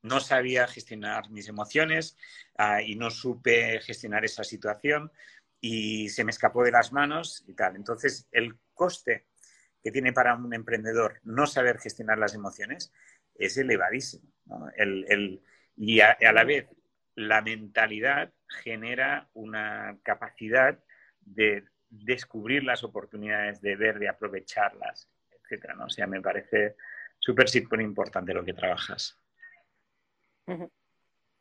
no 0.08 0.20
sabía 0.20 0.67
gestionar 0.67 1.30
mis 1.30 1.48
emociones 1.48 2.17
ah, 2.58 2.82
y 2.82 2.96
no 2.96 3.10
supe 3.10 3.80
gestionar 3.82 4.26
esa 4.26 4.43
situación 4.43 5.12
y 5.60 6.10
se 6.10 6.24
me 6.24 6.32
escapó 6.32 6.63
de 6.63 6.72
las 6.72 6.91
manos 6.93 7.43
y 7.48 7.54
tal. 7.54 7.76
Entonces, 7.76 8.28
el 8.32 8.58
coste 8.74 9.26
que 9.84 9.91
tiene 9.91 10.13
para 10.13 10.36
un 10.36 10.54
emprendedor 10.54 11.20
no 11.24 11.48
saber 11.48 11.80
gestionar 11.80 12.17
las 12.17 12.36
emociones 12.36 12.91
es 13.36 13.58
elevadísimo. 13.58 14.32
y 15.76 16.00
a, 16.00 16.17
la 16.34 16.43
vez, 16.43 16.67
la 17.15 17.41
mentalidad 17.41 18.32
genera 18.63 19.30
una 19.34 19.98
capacidad 20.04 20.80
de 21.22 21.65
descubrir 21.89 22.63
las 22.63 22.84
oportunidades, 22.84 23.62
de 23.62 23.76
ver, 23.76 24.00
de 24.00 24.10
aprovecharlas, 24.10 25.10
etcétera, 25.32 25.76
¿no? 25.76 25.86
O 25.86 25.89
sea, 25.89 26.08
me 26.08 26.22
parece 26.22 26.76
súper, 27.20 27.48
súper 27.50 27.82
importante 27.82 28.34
lo 28.34 28.43
que 28.43 28.54
trabajas. 28.54 29.20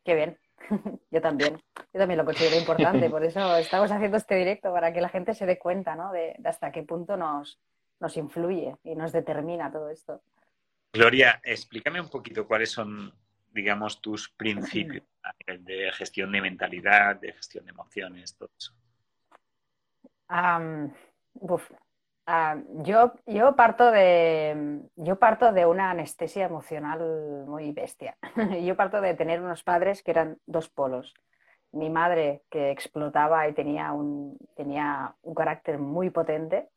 Qué 0.03 0.15
bien. 0.15 0.37
Yo 1.11 1.21
también. 1.21 1.61
Yo 1.93 1.99
también 1.99 2.17
lo 2.17 2.25
considero 2.25 2.57
importante. 2.57 3.09
Por 3.09 3.23
eso 3.23 3.55
estamos 3.57 3.91
haciendo 3.91 4.17
este 4.17 4.35
directo, 4.35 4.71
para 4.71 4.93
que 4.93 5.01
la 5.01 5.09
gente 5.09 5.33
se 5.33 5.45
dé 5.45 5.57
cuenta, 5.57 5.95
¿no? 5.95 6.11
De, 6.11 6.35
hasta 6.45 6.71
qué 6.71 6.83
punto 6.83 7.17
nos, 7.17 7.59
nos 7.99 8.17
influye 8.17 8.75
y 8.83 8.95
nos 8.95 9.11
determina 9.11 9.71
todo 9.71 9.89
esto. 9.89 10.21
Gloria, 10.93 11.41
explícame 11.43 12.01
un 12.01 12.09
poquito 12.09 12.47
cuáles 12.47 12.71
son, 12.71 13.13
digamos, 13.51 14.01
tus 14.01 14.29
principios 14.29 15.03
de 15.45 15.91
gestión 15.91 16.31
de 16.31 16.41
mentalidad, 16.41 17.17
de 17.17 17.33
gestión 17.33 17.65
de 17.65 17.71
emociones, 17.71 18.35
todo 18.35 18.49
eso. 18.57 18.73
Yo, 22.83 23.13
yo, 23.25 23.55
parto 23.55 23.89
de, 23.89 24.81
yo 24.95 25.17
parto 25.17 25.53
de 25.53 25.65
una 25.65 25.91
anestesia 25.91 26.45
emocional 26.45 27.45
muy 27.47 27.71
bestia. 27.71 28.17
yo 28.63 28.75
parto 28.75 28.99
de 28.99 29.13
tener 29.13 29.41
unos 29.41 29.63
padres 29.63 30.03
que 30.03 30.11
eran 30.11 30.37
dos 30.45 30.69
polos. 30.69 31.13
Mi 31.71 31.89
madre 31.89 32.43
que 32.49 32.71
explotaba 32.71 33.47
y 33.47 33.53
tenía 33.53 33.93
un, 33.93 34.37
tenía 34.55 35.15
un 35.21 35.35
carácter 35.35 35.77
muy 35.79 36.09
potente 36.09 36.69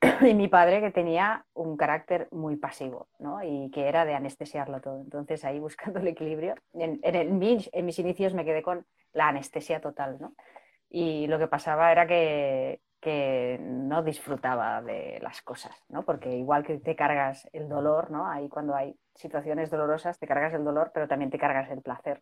y 0.20 0.34
mi 0.34 0.48
padre 0.48 0.80
que 0.80 0.90
tenía 0.90 1.46
un 1.54 1.76
carácter 1.76 2.28
muy 2.30 2.56
pasivo, 2.56 3.08
¿no? 3.18 3.42
Y 3.42 3.70
que 3.70 3.88
era 3.88 4.04
de 4.04 4.14
anestesiarlo 4.14 4.80
todo. 4.80 5.00
Entonces 5.00 5.44
ahí 5.44 5.58
buscando 5.58 6.00
el 6.00 6.08
equilibrio, 6.08 6.54
en, 6.74 7.00
en, 7.02 7.38
mis, 7.38 7.70
en, 7.72 7.86
mis, 7.86 7.98
inicios 7.98 8.34
me 8.34 8.44
quedé 8.44 8.62
con 8.62 8.86
la 9.12 9.28
anestesia 9.28 9.80
total, 9.80 10.18
¿no? 10.20 10.34
Y 10.90 11.26
lo 11.28 11.38
que 11.38 11.46
pasaba 11.46 11.92
era 11.92 12.06
que, 12.06 12.80
que, 13.00 13.58
no 13.60 14.02
disfrutaba 14.02 14.82
de 14.82 15.18
las 15.22 15.42
cosas, 15.42 15.74
¿no? 15.88 16.04
Porque 16.04 16.30
igual 16.36 16.64
que 16.64 16.78
te 16.78 16.96
cargas 16.96 17.48
el 17.52 17.68
dolor, 17.68 18.10
¿no? 18.10 18.26
Ahí 18.26 18.48
cuando 18.48 18.74
hay 18.74 18.96
situaciones 19.14 19.70
dolorosas 19.70 20.18
te 20.18 20.26
cargas 20.26 20.54
el 20.54 20.64
dolor, 20.64 20.90
pero 20.94 21.08
también 21.08 21.30
te 21.30 21.38
cargas 21.38 21.70
el 21.70 21.82
placer. 21.82 22.20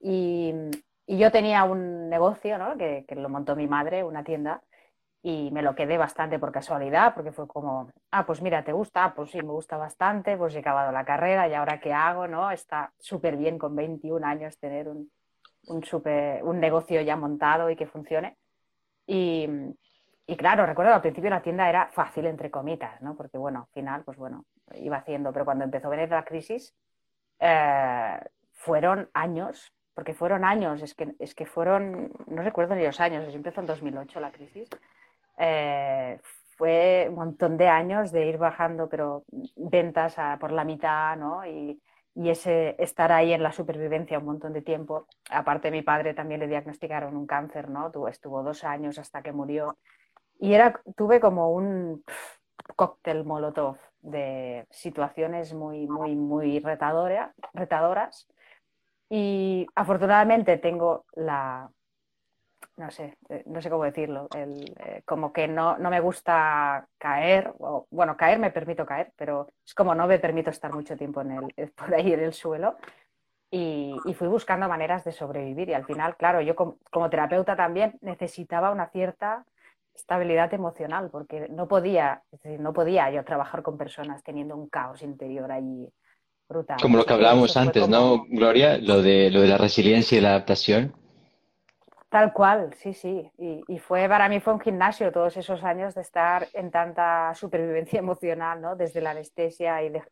Y, 0.00 0.54
yo 1.08 1.30
tenía 1.30 1.64
un 1.64 2.08
negocio, 2.08 2.58
¿no? 2.58 2.76
Que, 2.78 3.04
que 3.06 3.16
lo 3.16 3.28
montó 3.28 3.56
mi 3.56 3.66
madre, 3.66 4.04
una 4.04 4.24
tienda, 4.24 4.62
y 5.22 5.50
me 5.52 5.62
lo 5.62 5.74
quedé 5.74 5.98
bastante 5.98 6.38
por 6.38 6.50
casualidad, 6.50 7.14
porque 7.14 7.32
fue 7.32 7.46
como, 7.46 7.90
ah, 8.10 8.26
pues 8.26 8.42
mira, 8.42 8.64
¿te 8.64 8.72
gusta? 8.72 9.04
Ah, 9.04 9.14
pues 9.14 9.30
sí, 9.30 9.38
me 9.38 9.52
gusta 9.52 9.76
bastante, 9.76 10.36
pues 10.36 10.54
he 10.56 10.58
acabado 10.58 10.90
la 10.90 11.04
carrera 11.04 11.48
y 11.48 11.54
ahora 11.54 11.80
qué 11.80 11.92
hago, 11.92 12.26
¿no? 12.26 12.50
Está 12.50 12.92
súper 12.98 13.36
bien 13.36 13.56
con 13.58 13.76
21 13.76 14.24
años 14.24 14.58
tener 14.58 14.88
un, 14.88 15.10
un, 15.68 15.84
super, 15.84 16.42
un 16.42 16.58
negocio 16.60 17.00
ya 17.02 17.16
montado 17.16 17.70
y 17.70 17.76
que 17.76 17.86
funcione. 17.86 18.36
Y, 19.06 19.48
y, 20.26 20.36
claro, 20.36 20.66
recuerdo 20.66 20.94
al 20.94 21.00
principio 21.00 21.30
la 21.30 21.42
tienda 21.42 21.68
era 21.68 21.88
fácil, 21.88 22.26
entre 22.26 22.50
comitas, 22.50 23.00
¿no? 23.02 23.16
Porque 23.16 23.38
bueno, 23.38 23.66
al 23.68 23.72
final, 23.74 24.04
pues 24.04 24.16
bueno, 24.16 24.44
iba 24.74 24.96
haciendo, 24.96 25.32
pero 25.32 25.44
cuando 25.44 25.64
empezó 25.64 25.88
a 25.88 25.90
venir 25.90 26.08
la 26.10 26.24
crisis, 26.24 26.74
eh, 27.40 28.20
fueron 28.52 29.10
años, 29.14 29.72
porque 29.94 30.14
fueron 30.14 30.44
años, 30.44 30.82
es 30.82 30.94
que, 30.94 31.14
es 31.18 31.34
que 31.34 31.46
fueron, 31.46 32.12
no 32.26 32.42
recuerdo 32.42 32.74
ni 32.74 32.84
los 32.84 33.00
años, 33.00 33.34
empezó 33.34 33.60
en 33.60 33.66
2008 33.66 34.20
la 34.20 34.32
crisis 34.32 34.68
eh, 35.38 36.20
fue 36.56 37.06
un 37.08 37.14
montón 37.16 37.56
de 37.56 37.68
años 37.68 38.12
de 38.12 38.26
ir 38.26 38.38
bajando, 38.38 38.88
pero 38.88 39.24
ventas 39.56 40.16
por 40.38 40.52
la 40.52 40.64
mitad, 40.64 41.16
¿no? 41.16 41.44
Y, 41.46 41.80
ese 42.14 42.76
estar 42.78 43.10
ahí 43.10 43.32
en 43.32 43.42
la 43.42 43.52
supervivencia 43.52 44.18
un 44.18 44.26
montón 44.26 44.52
de 44.52 44.60
tiempo. 44.60 45.06
Aparte, 45.30 45.70
mi 45.70 45.80
padre 45.80 46.12
también 46.12 46.40
le 46.40 46.46
diagnosticaron 46.46 47.16
un 47.16 47.26
cáncer, 47.26 47.70
¿no? 47.70 47.90
estuvo 48.06 48.42
dos 48.42 48.64
años 48.64 48.98
hasta 48.98 49.22
que 49.22 49.32
murió. 49.32 49.78
Y 50.42 50.54
era, 50.54 50.82
tuve 50.96 51.20
como 51.20 51.52
un 51.52 52.02
cóctel 52.74 53.24
molotov 53.24 53.76
de 54.00 54.66
situaciones 54.70 55.54
muy, 55.54 55.86
muy, 55.86 56.16
muy 56.16 56.58
retadoras. 56.58 58.26
Y 59.08 59.68
afortunadamente 59.76 60.58
tengo 60.58 61.04
la, 61.14 61.70
no 62.76 62.90
sé, 62.90 63.18
eh, 63.28 63.44
no 63.46 63.62
sé 63.62 63.70
cómo 63.70 63.84
decirlo, 63.84 64.26
el, 64.34 64.74
eh, 64.80 65.02
como 65.04 65.32
que 65.32 65.46
no, 65.46 65.78
no, 65.78 65.90
me 65.90 66.00
gusta 66.00 66.88
caer, 66.98 67.54
o, 67.60 67.86
bueno, 67.92 68.16
caer 68.16 68.40
me 68.40 68.50
permito 68.50 68.84
caer, 68.84 69.12
pero 69.16 69.46
es 69.64 69.74
como 69.74 69.94
no 69.94 70.08
me 70.08 70.18
permito 70.18 70.50
estar 70.50 70.72
mucho 70.72 70.96
tiempo 70.96 71.20
en 71.20 71.30
el, 71.30 71.54
eh, 71.56 71.70
por 71.76 71.94
ahí 71.94 72.12
en 72.12 72.20
el 72.20 72.32
suelo. 72.32 72.78
Y, 73.48 73.96
y, 74.06 74.14
fui 74.14 74.26
buscando 74.26 74.66
maneras 74.66 75.04
de 75.04 75.12
sobrevivir 75.12 75.68
y 75.68 75.74
al 75.74 75.84
final, 75.84 76.16
claro, 76.16 76.40
yo 76.40 76.56
como, 76.56 76.78
como, 76.90 77.10
terapeuta 77.10 77.54
también 77.54 77.96
necesitaba 78.00 78.72
una 78.72 78.88
cierta 78.88 79.44
estabilidad 79.94 80.52
emocional 80.54 81.10
porque 81.10 81.48
no 81.48 81.68
podía, 81.68 82.22
es 82.32 82.42
decir, 82.42 82.60
no 82.60 82.72
podía 82.72 83.10
yo 83.10 83.24
trabajar 83.24 83.62
con 83.62 83.76
personas 83.76 84.22
teniendo 84.22 84.56
un 84.56 84.68
caos 84.68 85.02
interior 85.02 85.50
allí 85.50 85.88
brutal. 86.48 86.78
Como 86.80 86.96
lo 86.96 87.04
que 87.04 87.12
hablábamos 87.12 87.56
antes, 87.56 87.88
¿no, 87.88 88.24
Gloria? 88.28 88.78
Lo 88.78 89.02
de, 89.02 89.30
lo 89.30 89.40
de 89.40 89.48
la 89.48 89.58
resiliencia 89.58 90.18
y 90.18 90.20
la 90.20 90.30
adaptación. 90.30 90.94
Tal 92.12 92.34
cual, 92.34 92.74
sí, 92.74 92.92
sí. 92.92 93.32
Y, 93.38 93.78
fue 93.78 94.06
para 94.06 94.28
mí 94.28 94.38
fue 94.38 94.52
un 94.52 94.60
gimnasio 94.60 95.10
todos 95.12 95.34
esos 95.38 95.64
años 95.64 95.94
de 95.94 96.02
estar 96.02 96.46
en 96.52 96.70
tanta 96.70 97.34
supervivencia 97.34 97.98
emocional, 98.00 98.60
¿no? 98.60 98.76
Desde 98.76 99.00
la 99.00 99.12
anestesia 99.12 99.82
y 99.82 99.88
de 99.88 100.02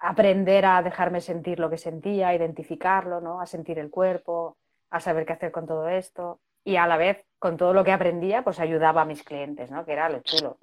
aprender 0.00 0.66
a 0.66 0.82
dejarme 0.82 1.20
sentir 1.20 1.60
lo 1.60 1.70
que 1.70 1.78
sentía, 1.78 2.28
a 2.28 2.34
identificarlo, 2.34 3.20
¿no? 3.20 3.40
A 3.40 3.46
sentir 3.46 3.78
el 3.78 3.88
cuerpo, 3.88 4.56
a 4.90 4.98
saber 4.98 5.26
qué 5.26 5.34
hacer 5.34 5.52
con 5.52 5.64
todo 5.64 5.88
esto. 5.88 6.40
Y 6.64 6.74
a 6.74 6.88
la 6.88 6.96
vez, 6.96 7.24
con 7.38 7.56
todo 7.56 7.72
lo 7.72 7.84
que 7.84 7.92
aprendía, 7.92 8.42
pues 8.42 8.60
ayudaba 8.60 9.02
a 9.02 9.04
mis 9.04 9.22
clientes, 9.22 9.70
¿no? 9.70 9.84
Que 9.84 9.92
era 9.92 10.08
lo 10.08 10.20
chulo. 10.20 10.58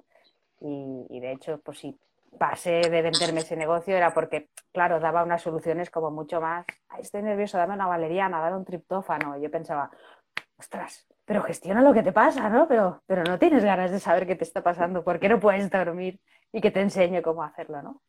Y, 0.60 1.20
de 1.20 1.32
hecho, 1.32 1.60
pues 1.62 1.78
sí, 1.78 1.98
pasé 2.38 2.80
de 2.90 3.02
venderme 3.02 3.40
ese 3.40 3.56
negocio 3.56 3.96
era 3.96 4.12
porque, 4.14 4.48
claro, 4.72 5.00
daba 5.00 5.22
unas 5.22 5.42
soluciones 5.42 5.90
como 5.90 6.10
mucho 6.10 6.40
más, 6.40 6.64
estoy 6.98 7.22
nervioso, 7.22 7.58
dame 7.58 7.74
una 7.74 7.86
valeriana, 7.86 8.40
dame 8.40 8.56
un 8.56 8.64
triptófano. 8.64 9.36
Y 9.36 9.42
yo 9.42 9.50
pensaba, 9.50 9.90
ostras, 10.58 11.06
pero 11.24 11.42
gestiona 11.42 11.82
lo 11.82 11.92
que 11.92 12.02
te 12.02 12.12
pasa, 12.12 12.48
¿no? 12.48 12.68
Pero, 12.68 13.02
pero 13.06 13.22
no 13.24 13.38
tienes 13.38 13.64
ganas 13.64 13.90
de 13.90 14.00
saber 14.00 14.26
qué 14.26 14.36
te 14.36 14.44
está 14.44 14.62
pasando, 14.62 15.04
¿por 15.04 15.20
qué 15.20 15.28
no 15.28 15.40
puedes 15.40 15.70
dormir 15.70 16.20
y 16.52 16.60
que 16.60 16.70
te 16.70 16.80
enseñe 16.80 17.22
cómo 17.22 17.42
hacerlo, 17.42 17.82
¿no? 17.82 18.02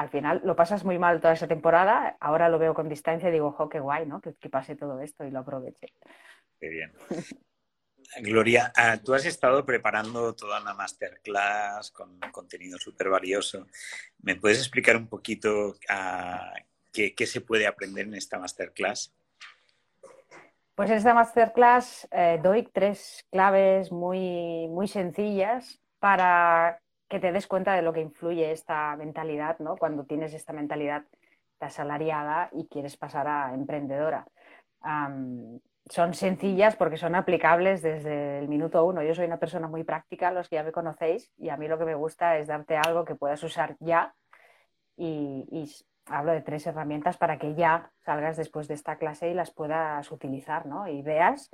al 0.00 0.08
final 0.08 0.40
lo 0.44 0.56
pasas 0.56 0.84
muy 0.84 0.98
mal 0.98 1.20
toda 1.20 1.34
esa 1.34 1.46
temporada, 1.46 2.16
ahora 2.20 2.48
lo 2.48 2.58
veo 2.58 2.72
con 2.72 2.88
distancia 2.88 3.28
y 3.28 3.32
digo, 3.32 3.48
ojo, 3.48 3.68
qué 3.68 3.80
guay, 3.80 4.06
¿no? 4.06 4.20
Que, 4.20 4.32
pase 4.48 4.74
todo 4.74 5.00
esto 5.00 5.24
y 5.24 5.30
lo 5.30 5.40
aproveche. 5.40 5.92
Qué 6.60 6.68
bien. 6.68 6.92
Gloria, 8.18 8.72
ah, 8.76 8.98
tú 9.02 9.14
has 9.14 9.24
estado 9.24 9.64
preparando 9.64 10.34
toda 10.34 10.60
una 10.60 10.74
masterclass 10.74 11.90
con 11.90 12.18
contenido 12.32 12.76
súper 12.78 13.08
valioso. 13.08 13.66
¿Me 14.22 14.36
puedes 14.36 14.58
explicar 14.58 14.96
un 14.96 15.06
poquito 15.06 15.74
ah, 15.88 16.52
qué, 16.92 17.14
se 17.26 17.40
puede 17.40 17.66
aprender 17.66 18.06
en 18.06 18.14
esta 18.14 18.38
masterclass? 18.38 19.14
Pues 20.74 20.90
en 20.90 20.96
esta 20.96 21.14
masterclass 21.14 22.08
eh, 22.10 22.40
doy 22.42 22.64
tres 22.64 23.26
claves 23.30 23.92
muy, 23.92 24.66
muy 24.68 24.88
sencillas 24.88 25.80
para 25.98 26.80
que 27.08 27.20
te 27.20 27.32
des 27.32 27.46
cuenta 27.46 27.74
de 27.74 27.82
lo 27.82 27.92
que 27.92 28.00
influye 28.00 28.50
esta 28.50 28.96
mentalidad, 28.96 29.58
¿no? 29.60 29.76
Cuando 29.76 30.04
tienes 30.04 30.34
esta 30.34 30.52
mentalidad 30.52 31.04
asalariada 31.60 32.50
y 32.52 32.66
quieres 32.66 32.96
pasar 32.96 33.28
a 33.28 33.54
emprendedora. 33.54 34.26
Son 35.88 36.14
sencillas 36.14 36.76
porque 36.76 36.96
son 36.96 37.14
aplicables 37.14 37.82
desde 37.82 38.38
el 38.38 38.48
minuto 38.48 38.84
uno. 38.84 39.02
Yo 39.02 39.14
soy 39.14 39.26
una 39.26 39.38
persona 39.38 39.68
muy 39.68 39.84
práctica, 39.84 40.30
los 40.30 40.48
que 40.48 40.56
ya 40.56 40.62
me 40.62 40.72
conocéis, 40.72 41.32
y 41.38 41.48
a 41.48 41.56
mí 41.56 41.68
lo 41.68 41.78
que 41.78 41.84
me 41.84 41.94
gusta 41.94 42.38
es 42.38 42.46
darte 42.46 42.76
algo 42.76 43.04
que 43.04 43.14
puedas 43.14 43.42
usar 43.42 43.76
ya 43.80 44.14
y, 44.96 45.68
hablo 46.06 46.32
de 46.32 46.42
tres 46.42 46.66
herramientas 46.66 47.16
para 47.16 47.38
que 47.38 47.54
ya 47.54 47.90
salgas 48.04 48.36
después 48.36 48.66
de 48.66 48.74
esta 48.74 48.96
clase 48.98 49.30
y 49.30 49.34
las 49.34 49.52
puedas 49.52 50.10
utilizar, 50.10 50.66
¿no? 50.66 50.88
Y 50.88 51.02
veas 51.02 51.50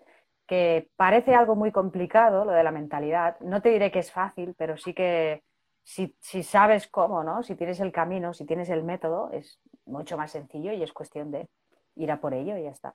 que 0.47 0.89
parece 0.97 1.35
algo 1.35 1.57
muy 1.57 1.73
complicado 1.73 2.45
lo 2.45 2.53
de 2.53 2.63
la 2.63 2.71
mentalidad. 2.71 3.39
No 3.41 3.61
te 3.61 3.69
diré 3.69 3.91
que 3.91 3.99
es 3.99 4.11
fácil, 4.11 4.55
pero 4.57 4.77
sí 4.77 4.95
que 4.95 5.43
si, 5.83 6.17
si, 6.21 6.43
sabes 6.43 6.89
cómo, 6.89 7.23
¿no? 7.23 7.43
Si 7.43 7.55
tienes 7.55 7.81
el 7.81 7.93
camino, 7.93 8.33
si 8.33 8.47
tienes 8.47 8.71
el 8.71 8.83
método, 8.83 9.31
es 9.33 9.61
mucho 9.85 10.17
más 10.17 10.31
sencillo 10.31 10.73
y 10.73 10.83
es 10.83 10.93
cuestión 10.93 11.31
de 11.31 11.49
ir 11.97 12.11
a 12.11 12.21
por 12.21 12.33
ello 12.33 12.57
y 12.57 12.65
ya 12.65 12.71
está. 12.71 12.95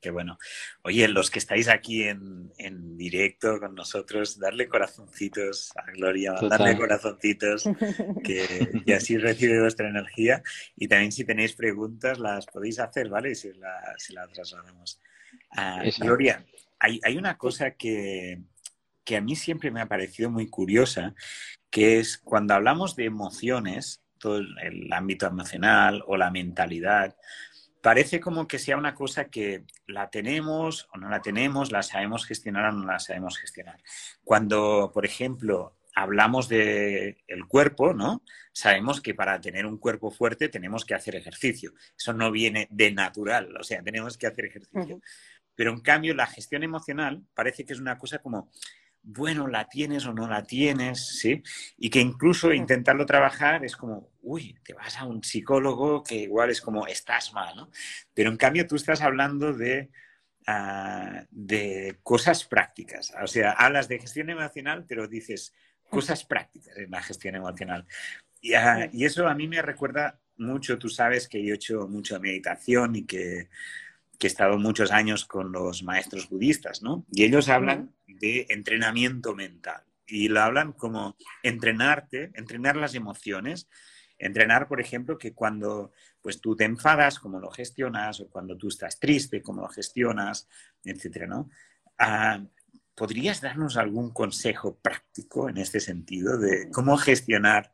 Qué 0.00 0.10
bueno. 0.10 0.38
Oye, 0.82 1.08
los 1.08 1.30
que 1.30 1.38
estáis 1.38 1.68
aquí 1.68 2.04
en, 2.04 2.96
directo 2.96 3.58
con 3.58 3.74
nosotros, 3.74 4.38
darle 4.38 4.68
corazoncitos 4.68 5.72
a 5.76 5.90
Gloria, 5.92 6.34
darle 6.48 6.76
corazoncitos, 6.76 7.64
que, 8.22 8.94
así 8.94 9.16
recibe 9.16 9.60
vuestra 9.60 9.88
energía. 9.88 10.42
Y 10.76 10.88
también 10.88 11.12
si 11.12 11.24
tenéis 11.24 11.54
preguntas, 11.54 12.18
las 12.18 12.46
podéis 12.46 12.78
hacer, 12.78 13.08
¿vale? 13.08 13.34
Si 13.34 13.52
la, 13.54 13.94
si 13.96 14.12
la 14.12 14.28
trasladamos. 14.28 15.00
Ah, 15.56 15.82
Gloria, 15.98 16.44
hay, 16.78 17.00
hay, 17.02 17.16
una 17.16 17.38
cosa 17.38 17.72
que, 17.72 18.40
que 19.04 19.16
a 19.16 19.20
mí 19.20 19.34
siempre 19.34 19.70
me 19.70 19.80
ha 19.80 19.86
parecido 19.86 20.30
muy 20.30 20.48
curiosa, 20.48 21.14
que 21.70 21.98
es 21.98 22.18
cuando 22.18 22.54
hablamos 22.54 22.96
de 22.96 23.06
emociones, 23.06 24.02
todo 24.18 24.38
el 24.38 24.92
ámbito 24.92 25.26
emocional 25.26 26.02
o 26.06 26.16
la 26.16 26.30
mentalidad, 26.30 27.16
parece 27.86 28.18
como 28.18 28.48
que 28.48 28.58
sea 28.58 28.76
una 28.76 28.96
cosa 28.96 29.26
que 29.26 29.62
la 29.86 30.10
tenemos 30.10 30.88
o 30.92 30.98
no 30.98 31.08
la 31.08 31.22
tenemos, 31.22 31.70
la 31.70 31.84
sabemos 31.84 32.26
gestionar 32.26 32.64
o 32.64 32.72
no 32.72 32.84
la 32.84 32.98
sabemos 32.98 33.38
gestionar. 33.38 33.80
Cuando, 34.24 34.90
por 34.92 35.06
ejemplo, 35.06 35.76
hablamos 35.94 36.48
del 36.48 37.16
el 37.28 37.46
cuerpo, 37.46 37.94
¿no? 37.94 38.24
Sabemos 38.52 39.00
que 39.00 39.14
para 39.14 39.40
tener 39.40 39.66
un 39.66 39.78
cuerpo 39.78 40.10
fuerte 40.10 40.48
tenemos 40.48 40.84
que 40.84 40.94
hacer 40.94 41.14
ejercicio. 41.14 41.74
Eso 41.96 42.12
no 42.12 42.32
viene 42.32 42.66
de 42.72 42.90
natural, 42.90 43.56
o 43.56 43.62
sea, 43.62 43.80
tenemos 43.84 44.18
que 44.18 44.26
hacer 44.26 44.46
ejercicio. 44.46 45.00
Pero 45.54 45.70
en 45.70 45.78
cambio, 45.78 46.12
la 46.12 46.26
gestión 46.26 46.64
emocional 46.64 47.22
parece 47.34 47.64
que 47.64 47.72
es 47.72 47.78
una 47.78 47.98
cosa 47.98 48.18
como, 48.18 48.50
bueno, 49.08 49.46
la 49.46 49.68
tienes 49.68 50.04
o 50.04 50.12
no 50.12 50.26
la 50.26 50.42
tienes, 50.42 51.20
¿sí? 51.20 51.40
Y 51.78 51.90
que 51.90 52.00
incluso 52.00 52.52
intentarlo 52.52 53.06
trabajar 53.06 53.64
es 53.64 53.76
como, 53.76 54.10
uy, 54.20 54.58
te 54.64 54.74
vas 54.74 54.98
a 54.98 55.04
un 55.04 55.22
psicólogo 55.22 56.02
que 56.02 56.16
igual 56.16 56.50
es 56.50 56.60
como, 56.60 56.88
estás 56.88 57.32
mal, 57.32 57.54
¿no? 57.54 57.70
Pero 58.12 58.30
en 58.30 58.36
cambio 58.36 58.66
tú 58.66 58.74
estás 58.74 59.02
hablando 59.02 59.52
de, 59.52 59.90
ah, 60.48 61.24
de 61.30 61.98
cosas 62.02 62.44
prácticas. 62.44 63.14
O 63.22 63.28
sea, 63.28 63.52
hablas 63.52 63.86
de 63.86 64.00
gestión 64.00 64.28
emocional, 64.28 64.84
pero 64.88 65.06
dices 65.06 65.54
cosas 65.88 66.24
prácticas 66.24 66.76
en 66.76 66.90
la 66.90 67.00
gestión 67.00 67.36
emocional. 67.36 67.86
Y, 68.40 68.54
ah, 68.54 68.90
y 68.92 69.04
eso 69.04 69.28
a 69.28 69.36
mí 69.36 69.46
me 69.46 69.62
recuerda 69.62 70.18
mucho, 70.36 70.78
tú 70.78 70.88
sabes 70.88 71.28
que 71.28 71.44
yo 71.44 71.52
he 71.52 71.56
hecho 71.56 71.86
mucha 71.86 72.18
meditación 72.18 72.96
y 72.96 73.04
que 73.04 73.48
que 74.18 74.26
he 74.26 74.30
estado 74.30 74.58
muchos 74.58 74.92
años 74.92 75.24
con 75.24 75.52
los 75.52 75.82
maestros 75.82 76.28
budistas, 76.28 76.82
¿no? 76.82 77.04
Y 77.12 77.24
ellos 77.24 77.48
hablan 77.48 77.92
de 78.06 78.46
entrenamiento 78.50 79.34
mental 79.34 79.82
y 80.06 80.28
lo 80.28 80.40
hablan 80.40 80.72
como 80.72 81.16
entrenarte, 81.42 82.30
entrenar 82.34 82.76
las 82.76 82.94
emociones, 82.94 83.68
entrenar, 84.18 84.68
por 84.68 84.80
ejemplo, 84.80 85.18
que 85.18 85.34
cuando 85.34 85.92
pues 86.22 86.40
tú 86.40 86.56
te 86.56 86.64
enfadas, 86.64 87.18
cómo 87.18 87.38
lo 87.38 87.50
gestionas, 87.50 88.20
o 88.20 88.28
cuando 88.28 88.56
tú 88.56 88.68
estás 88.68 88.98
triste, 88.98 89.42
cómo 89.42 89.62
lo 89.62 89.68
gestionas, 89.68 90.48
etcétera, 90.84 91.26
¿no? 91.26 91.50
Ah, 91.98 92.44
¿Podrías 92.94 93.40
darnos 93.40 93.76
algún 93.76 94.10
consejo 94.10 94.78
práctico 94.78 95.48
en 95.48 95.58
este 95.58 95.80
sentido 95.80 96.38
de 96.38 96.70
cómo 96.70 96.96
gestionar 96.96 97.70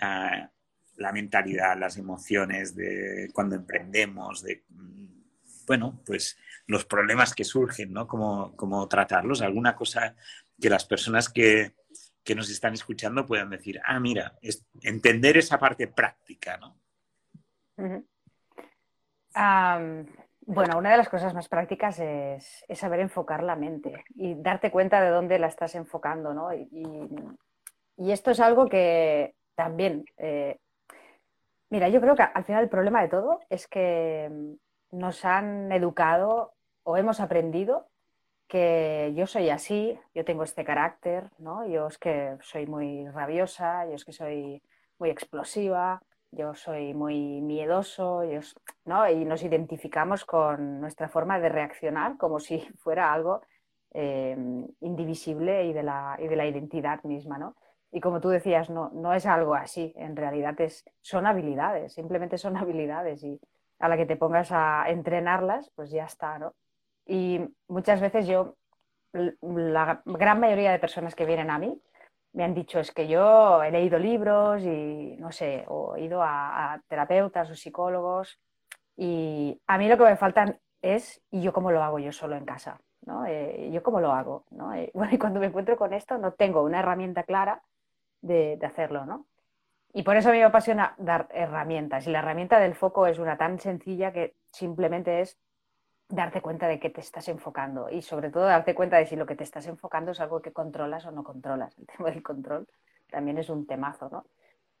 ah, 0.00 0.50
la 0.96 1.12
mentalidad, 1.12 1.78
las 1.78 1.96
emociones 1.96 2.76
de 2.76 3.30
cuando 3.32 3.56
emprendemos, 3.56 4.42
de 4.42 4.64
bueno, 5.66 6.02
pues 6.04 6.36
los 6.70 6.84
problemas 6.84 7.34
que 7.34 7.44
surgen, 7.44 7.92
¿no? 7.92 8.06
Cómo, 8.06 8.88
tratarlos, 8.88 9.42
alguna 9.42 9.74
cosa 9.74 10.14
que 10.60 10.70
las 10.70 10.84
personas 10.84 11.28
que, 11.28 11.74
nos 12.36 12.48
están 12.48 12.74
escuchando 12.74 13.26
puedan 13.26 13.50
decir, 13.50 13.80
ah, 13.84 13.98
mira, 13.98 14.38
entender 14.82 15.36
esa 15.36 15.58
parte 15.58 15.88
práctica, 15.88 16.56
¿no? 16.58 16.76
bueno, 20.46 20.78
una 20.78 20.92
de 20.92 20.96
las 20.96 21.08
cosas 21.08 21.34
más 21.34 21.48
prácticas 21.48 21.98
es, 21.98 22.64
saber 22.74 23.00
enfocar 23.00 23.42
la 23.42 23.56
mente 23.56 24.04
y 24.14 24.40
darte 24.40 24.70
cuenta 24.70 25.00
de 25.00 25.10
dónde 25.10 25.40
la 25.40 25.48
estás 25.48 25.74
enfocando, 25.74 26.32
¿no? 26.32 26.54
Y, 26.54 28.12
esto 28.12 28.30
es 28.30 28.38
algo 28.38 28.68
que 28.68 29.34
también, 29.56 30.04
eh, 30.18 30.58
mira, 31.68 31.88
yo 31.88 32.00
creo 32.00 32.14
que 32.14 32.22
al 32.22 32.44
final 32.44 32.62
el 32.62 32.70
problema 32.70 33.02
de 33.02 33.08
todo 33.08 33.40
es 33.50 33.66
que 33.66 34.30
nos 34.92 35.24
han 35.24 35.70
educado 35.72 36.54
o 36.82 36.96
hemos 36.96 37.20
aprendido 37.20 37.86
que 38.48 39.12
yo 39.14 39.26
soy 39.26 39.48
así, 39.50 39.98
yo 40.14 40.24
tengo 40.24 40.42
este 40.42 40.64
carácter, 40.64 41.30
¿no? 41.38 41.66
Yo 41.66 41.86
es 41.86 41.98
que 41.98 42.36
soy 42.42 42.66
muy 42.66 43.08
rabiosa, 43.08 43.86
yo 43.86 43.94
es 43.94 44.04
que 44.04 44.12
soy 44.12 44.62
muy 44.98 45.10
explosiva, 45.10 46.02
yo 46.32 46.54
soy 46.54 46.92
muy 46.94 47.40
miedoso, 47.40 48.22
¿no? 48.84 49.08
Y 49.08 49.24
nos 49.24 49.42
identificamos 49.42 50.24
con 50.24 50.80
nuestra 50.80 51.08
forma 51.08 51.38
de 51.38 51.48
reaccionar 51.48 52.16
como 52.16 52.40
si 52.40 52.58
fuera 52.78 53.12
algo 53.12 53.40
eh, 53.92 54.36
indivisible 54.80 55.66
y 55.66 55.72
de, 55.72 55.82
la, 55.82 56.16
y 56.20 56.28
de 56.28 56.36
la 56.36 56.46
identidad 56.46 57.02
misma, 57.04 57.38
¿no? 57.38 57.56
Y 57.92 58.00
como 58.00 58.20
tú 58.20 58.28
decías, 58.28 58.70
no, 58.70 58.90
no 58.90 59.14
es 59.14 59.26
algo 59.26 59.54
así, 59.54 59.92
en 59.96 60.16
realidad 60.16 60.60
es, 60.60 60.84
son 61.00 61.26
habilidades, 61.26 61.94
simplemente 61.94 62.38
son 62.38 62.56
habilidades 62.56 63.22
y, 63.22 63.40
a 63.80 63.88
la 63.88 63.96
que 63.96 64.06
te 64.06 64.16
pongas 64.16 64.52
a 64.52 64.84
entrenarlas, 64.88 65.70
pues 65.74 65.90
ya 65.90 66.04
está, 66.04 66.38
¿no? 66.38 66.54
Y 67.10 67.40
muchas 67.66 68.00
veces 68.00 68.28
yo, 68.28 68.54
la 69.12 70.00
gran 70.04 70.38
mayoría 70.38 70.70
de 70.70 70.78
personas 70.78 71.16
que 71.16 71.26
vienen 71.26 71.50
a 71.50 71.58
mí, 71.58 71.76
me 72.34 72.44
han 72.44 72.54
dicho 72.54 72.78
es 72.78 72.92
que 72.92 73.08
yo 73.08 73.64
he 73.64 73.72
leído 73.72 73.98
libros 73.98 74.62
y 74.62 75.16
no 75.18 75.32
sé, 75.32 75.64
o 75.66 75.96
he 75.96 76.02
ido 76.02 76.22
a, 76.22 76.80
terapeutas 76.86 77.50
o 77.50 77.56
psicólogos 77.56 78.38
y 78.96 79.60
a 79.66 79.76
mí 79.76 79.88
lo 79.88 79.98
que 79.98 80.04
me 80.04 80.16
faltan 80.16 80.60
es, 80.82 81.20
¿y 81.32 81.42
yo 81.42 81.52
cómo 81.52 81.72
lo 81.72 81.82
hago 81.82 81.98
yo 81.98 82.12
solo 82.12 82.36
en 82.36 82.44
casa? 82.44 82.80
¿no? 83.04 83.26
Eh, 83.26 83.70
¿Yo 83.72 83.82
cómo 83.82 84.00
lo 84.00 84.12
hago? 84.12 84.44
¿no? 84.50 84.72
Eh, 84.72 84.92
bueno, 84.94 85.12
y 85.12 85.18
cuando 85.18 85.40
me 85.40 85.46
encuentro 85.46 85.76
con 85.76 85.92
esto 85.92 86.16
no 86.16 86.34
tengo 86.34 86.62
una 86.62 86.78
herramienta 86.78 87.24
clara 87.24 87.60
de, 88.20 88.56
de 88.56 88.66
hacerlo, 88.66 89.04
¿no? 89.04 89.26
Y 89.92 90.04
por 90.04 90.16
eso 90.16 90.28
a 90.28 90.32
mí 90.32 90.38
me 90.38 90.44
apasiona 90.44 90.94
dar 90.98 91.26
herramientas. 91.32 92.06
Y 92.06 92.12
la 92.12 92.20
herramienta 92.20 92.60
del 92.60 92.76
foco 92.76 93.08
es 93.08 93.18
una 93.18 93.36
tan 93.36 93.58
sencilla 93.58 94.12
que 94.12 94.36
simplemente 94.52 95.20
es 95.20 95.36
darte 96.10 96.40
cuenta 96.40 96.68
de 96.68 96.78
que 96.78 96.90
te 96.90 97.00
estás 97.00 97.28
enfocando 97.28 97.88
y 97.88 98.02
sobre 98.02 98.30
todo 98.30 98.44
darte 98.44 98.74
cuenta 98.74 98.98
de 98.98 99.06
si 99.06 99.16
lo 99.16 99.26
que 99.26 99.36
te 99.36 99.44
estás 99.44 99.66
enfocando 99.66 100.10
es 100.10 100.20
algo 100.20 100.42
que 100.42 100.52
controlas 100.52 101.06
o 101.06 101.10
no 101.10 101.24
controlas. 101.24 101.78
El 101.78 101.86
tema 101.96 102.10
del 102.10 102.22
control 102.22 102.68
también 103.10 103.38
es 103.38 103.48
un 103.48 103.66
temazo, 103.66 104.08
¿no? 104.10 104.24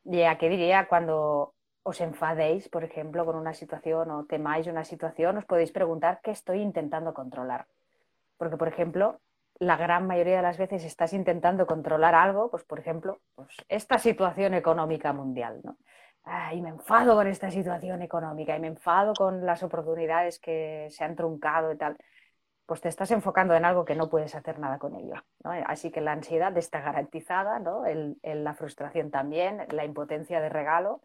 Y 0.04 0.22
a 0.22 0.38
qué 0.38 0.48
diría 0.48 0.88
cuando 0.88 1.54
os 1.82 2.00
enfadéis, 2.00 2.68
por 2.68 2.84
ejemplo, 2.84 3.24
con 3.24 3.36
una 3.36 3.54
situación 3.54 4.10
o 4.10 4.24
temáis 4.24 4.66
una 4.66 4.84
situación, 4.84 5.38
os 5.38 5.44
podéis 5.44 5.72
preguntar 5.72 6.20
qué 6.22 6.30
estoy 6.30 6.60
intentando 6.60 7.14
controlar. 7.14 7.66
Porque, 8.36 8.56
por 8.56 8.68
ejemplo, 8.68 9.20
la 9.58 9.76
gran 9.76 10.06
mayoría 10.06 10.36
de 10.36 10.42
las 10.42 10.58
veces 10.58 10.84
estás 10.84 11.12
intentando 11.12 11.66
controlar 11.66 12.14
algo, 12.14 12.50
pues 12.50 12.64
por 12.64 12.78
ejemplo, 12.78 13.20
pues 13.34 13.54
esta 13.68 13.98
situación 13.98 14.54
económica 14.54 15.12
mundial, 15.12 15.60
¿no? 15.62 15.76
Y 16.52 16.60
me 16.60 16.70
enfado 16.70 17.14
con 17.14 17.26
esta 17.26 17.50
situación 17.50 18.02
económica 18.02 18.56
y 18.56 18.60
me 18.60 18.68
enfado 18.68 19.14
con 19.14 19.44
las 19.46 19.62
oportunidades 19.62 20.38
que 20.38 20.88
se 20.90 21.04
han 21.04 21.16
truncado 21.16 21.72
y 21.72 21.76
tal, 21.76 21.96
pues 22.66 22.80
te 22.80 22.88
estás 22.88 23.10
enfocando 23.10 23.54
en 23.54 23.64
algo 23.64 23.84
que 23.84 23.96
no 23.96 24.08
puedes 24.08 24.34
hacer 24.34 24.58
nada 24.58 24.78
con 24.78 24.94
ello. 24.94 25.14
¿no? 25.42 25.50
Así 25.66 25.90
que 25.90 26.00
la 26.00 26.12
ansiedad 26.12 26.56
está 26.56 26.80
garantizada, 26.80 27.58
¿no? 27.58 27.84
la 28.22 28.54
frustración 28.54 29.10
también, 29.10 29.66
la 29.70 29.84
impotencia 29.84 30.40
de 30.40 30.48
regalo. 30.48 31.00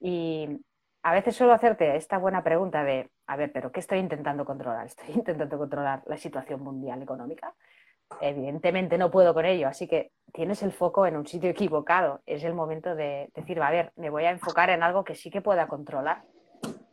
Y 0.00 0.60
a 1.02 1.12
veces 1.12 1.36
solo 1.36 1.52
hacerte 1.52 1.96
esta 1.96 2.18
buena 2.18 2.44
pregunta 2.44 2.84
de, 2.84 3.10
a 3.26 3.36
ver, 3.36 3.52
pero 3.52 3.72
¿qué 3.72 3.80
estoy 3.80 3.98
intentando 4.00 4.44
controlar? 4.44 4.86
Estoy 4.86 5.06
intentando 5.14 5.56
controlar 5.58 6.02
la 6.06 6.18
situación 6.18 6.62
mundial 6.62 7.02
económica 7.02 7.54
evidentemente 8.20 8.98
no 8.98 9.10
puedo 9.10 9.34
con 9.34 9.44
ello, 9.44 9.68
así 9.68 9.86
que 9.86 10.12
tienes 10.32 10.62
el 10.62 10.72
foco 10.72 11.06
en 11.06 11.16
un 11.16 11.26
sitio 11.26 11.50
equivocado. 11.50 12.22
Es 12.26 12.44
el 12.44 12.54
momento 12.54 12.94
de 12.94 13.30
decir, 13.34 13.60
a 13.60 13.70
ver, 13.70 13.92
me 13.96 14.10
voy 14.10 14.24
a 14.24 14.30
enfocar 14.30 14.70
en 14.70 14.82
algo 14.82 15.04
que 15.04 15.14
sí 15.14 15.30
que 15.30 15.40
pueda 15.40 15.68
controlar. 15.68 16.24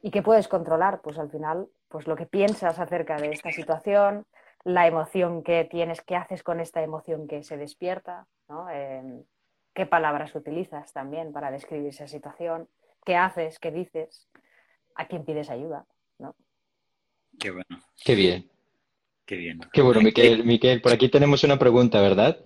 ¿Y 0.01 0.11
qué 0.11 0.21
puedes 0.21 0.47
controlar? 0.47 1.01
Pues 1.01 1.17
al 1.17 1.29
final, 1.29 1.67
pues 1.87 2.07
lo 2.07 2.15
que 2.15 2.25
piensas 2.25 2.79
acerca 2.79 3.17
de 3.17 3.31
esta 3.31 3.51
situación, 3.51 4.25
la 4.63 4.87
emoción 4.87 5.43
que 5.43 5.65
tienes, 5.65 6.01
qué 6.01 6.15
haces 6.15 6.43
con 6.43 6.59
esta 6.59 6.81
emoción 6.81 7.27
que 7.27 7.43
se 7.43 7.57
despierta, 7.57 8.27
em, 8.71 9.23
qué 9.73 9.85
palabras 9.85 10.35
utilizas 10.35 10.93
también 10.93 11.31
para 11.31 11.51
describir 11.51 11.87
esa 11.87 12.07
situación, 12.07 12.69
qué 13.03 13.15
haces, 13.15 13.59
qué 13.59 13.71
dices, 13.71 14.29
a 14.95 15.07
quién 15.07 15.25
pides 15.25 15.49
ayuda, 15.49 15.85
¿no? 16.17 16.35
Qué 17.39 17.51
bueno. 17.51 17.83
Qué 18.03 18.15
bien. 18.15 18.54
Qué 19.25 19.35
bien. 19.35 19.59
Qué 19.73 19.81
bueno, 19.81 20.01
Miquel. 20.01 20.43
Miquel, 20.43 20.81
por 20.81 20.93
aquí 20.93 21.09
tenemos 21.09 21.43
una 21.43 21.57
pregunta, 21.57 21.99
¿verdad? 22.01 22.37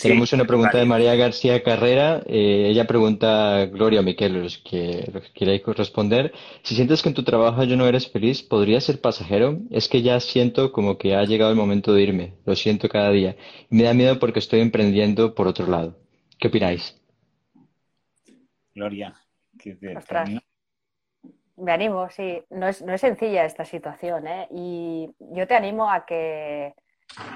tenemos 0.00 0.32
una 0.32 0.46
pregunta 0.46 0.78
de 0.78 0.86
María 0.86 1.14
García 1.14 1.62
Carrera. 1.62 2.22
Eh, 2.26 2.68
ella 2.70 2.86
pregunta, 2.86 3.66
Gloria 3.66 4.00
o 4.00 4.02
Miquel, 4.02 4.42
los 4.42 4.58
que, 4.58 5.08
los 5.12 5.22
que 5.24 5.32
queráis 5.32 5.62
responder. 5.66 6.32
Si 6.62 6.74
sientes 6.74 7.02
que 7.02 7.10
en 7.10 7.14
tu 7.14 7.22
trabajo 7.22 7.62
yo 7.64 7.76
no 7.76 7.86
eres 7.86 8.08
feliz, 8.10 8.42
¿podrías 8.42 8.84
ser 8.84 9.00
pasajero? 9.00 9.60
Es 9.70 9.88
que 9.88 10.02
ya 10.02 10.18
siento 10.20 10.72
como 10.72 10.96
que 10.96 11.14
ha 11.14 11.24
llegado 11.24 11.50
el 11.50 11.56
momento 11.56 11.92
de 11.92 12.02
irme. 12.02 12.34
Lo 12.46 12.56
siento 12.56 12.88
cada 12.88 13.10
día. 13.10 13.36
me 13.68 13.82
da 13.82 13.94
miedo 13.94 14.18
porque 14.18 14.38
estoy 14.38 14.60
emprendiendo 14.60 15.34
por 15.34 15.46
otro 15.46 15.66
lado. 15.66 15.98
¿Qué 16.38 16.48
opináis? 16.48 16.98
Gloria. 18.74 19.14
Me 21.56 21.72
animo, 21.72 22.08
sí. 22.10 22.44
No 22.50 22.66
es, 22.68 22.82
no 22.82 22.92
es 22.92 23.00
sencilla 23.00 23.44
esta 23.44 23.64
situación, 23.64 24.26
¿eh? 24.26 24.48
Y 24.50 25.14
yo 25.18 25.46
te 25.46 25.54
animo 25.54 25.90
a 25.90 26.06
que, 26.06 26.74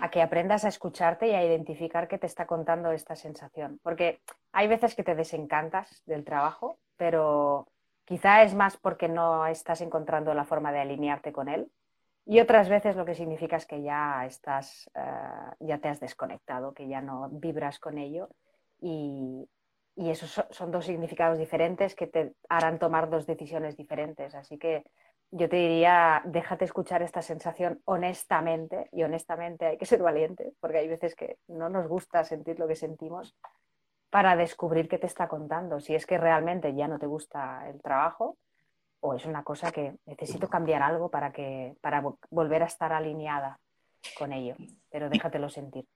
a 0.00 0.10
que 0.10 0.22
aprendas 0.22 0.64
a 0.64 0.68
escucharte 0.68 1.28
y 1.28 1.34
a 1.34 1.44
identificar 1.44 2.08
qué 2.08 2.18
te 2.18 2.26
está 2.26 2.46
contando 2.46 2.92
esta 2.92 3.14
sensación. 3.16 3.78
Porque 3.82 4.20
hay 4.52 4.68
veces 4.68 4.94
que 4.94 5.04
te 5.04 5.14
desencantas 5.14 6.02
del 6.06 6.24
trabajo, 6.24 6.78
pero 6.96 7.68
quizá 8.04 8.42
es 8.42 8.54
más 8.54 8.76
porque 8.76 9.08
no 9.08 9.46
estás 9.46 9.80
encontrando 9.80 10.32
la 10.34 10.44
forma 10.44 10.72
de 10.72 10.80
alinearte 10.80 11.32
con 11.32 11.48
él. 11.48 11.70
Y 12.24 12.40
otras 12.40 12.68
veces 12.68 12.96
lo 12.96 13.04
que 13.04 13.14
significa 13.14 13.56
es 13.56 13.66
que 13.66 13.82
ya 13.82 14.24
estás, 14.26 14.90
eh, 14.94 15.54
ya 15.60 15.78
te 15.78 15.88
has 15.88 16.00
desconectado, 16.00 16.72
que 16.72 16.88
ya 16.88 17.00
no 17.00 17.28
vibras 17.30 17.78
con 17.78 17.98
ello 17.98 18.28
y, 18.80 19.48
y 19.96 20.10
esos 20.10 20.44
son 20.50 20.70
dos 20.70 20.84
significados 20.84 21.38
diferentes 21.38 21.94
que 21.94 22.06
te 22.06 22.34
harán 22.50 22.78
tomar 22.78 23.08
dos 23.08 23.26
decisiones 23.26 23.76
diferentes. 23.76 24.34
Así 24.34 24.58
que 24.58 24.84
yo 25.30 25.48
te 25.48 25.56
diría, 25.56 26.22
déjate 26.26 26.66
escuchar 26.66 27.02
esta 27.02 27.22
sensación 27.22 27.80
honestamente, 27.86 28.88
y 28.92 29.02
honestamente 29.02 29.66
hay 29.66 29.78
que 29.78 29.86
ser 29.86 30.02
valiente, 30.02 30.52
porque 30.60 30.78
hay 30.78 30.88
veces 30.88 31.14
que 31.14 31.38
no 31.48 31.68
nos 31.70 31.88
gusta 31.88 32.22
sentir 32.24 32.58
lo 32.58 32.68
que 32.68 32.76
sentimos, 32.76 33.34
para 34.10 34.36
descubrir 34.36 34.88
qué 34.88 34.98
te 34.98 35.06
está 35.06 35.28
contando, 35.28 35.80
si 35.80 35.94
es 35.94 36.06
que 36.06 36.18
realmente 36.18 36.74
ya 36.74 36.86
no 36.88 36.98
te 36.98 37.06
gusta 37.06 37.68
el 37.68 37.82
trabajo 37.82 38.36
o 39.00 39.14
es 39.14 39.26
una 39.26 39.42
cosa 39.42 39.72
que 39.72 39.96
necesito 40.06 40.48
cambiar 40.48 40.82
algo 40.82 41.10
para, 41.10 41.32
que, 41.32 41.76
para 41.80 42.02
volver 42.30 42.62
a 42.62 42.66
estar 42.66 42.92
alineada 42.92 43.58
con 44.18 44.32
ello, 44.32 44.54
pero 44.90 45.08
déjatelo 45.08 45.48
sentir. 45.48 45.86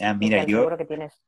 Ah, 0.00 0.14
mira, 0.14 0.44
yo 0.44 0.76
que 0.76 0.84
tienes... 0.84 1.22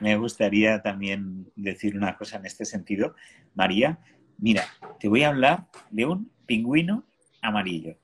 me 0.00 0.16
gustaría 0.16 0.82
también 0.82 1.50
decir 1.56 1.96
una 1.96 2.16
cosa 2.16 2.38
en 2.38 2.46
este 2.46 2.64
sentido. 2.64 3.14
María, 3.54 3.98
mira, 4.38 4.64
te 4.98 5.08
voy 5.08 5.22
a 5.22 5.28
hablar 5.28 5.66
de 5.90 6.06
un 6.06 6.30
pingüino 6.46 7.04
amarillo. 7.42 7.96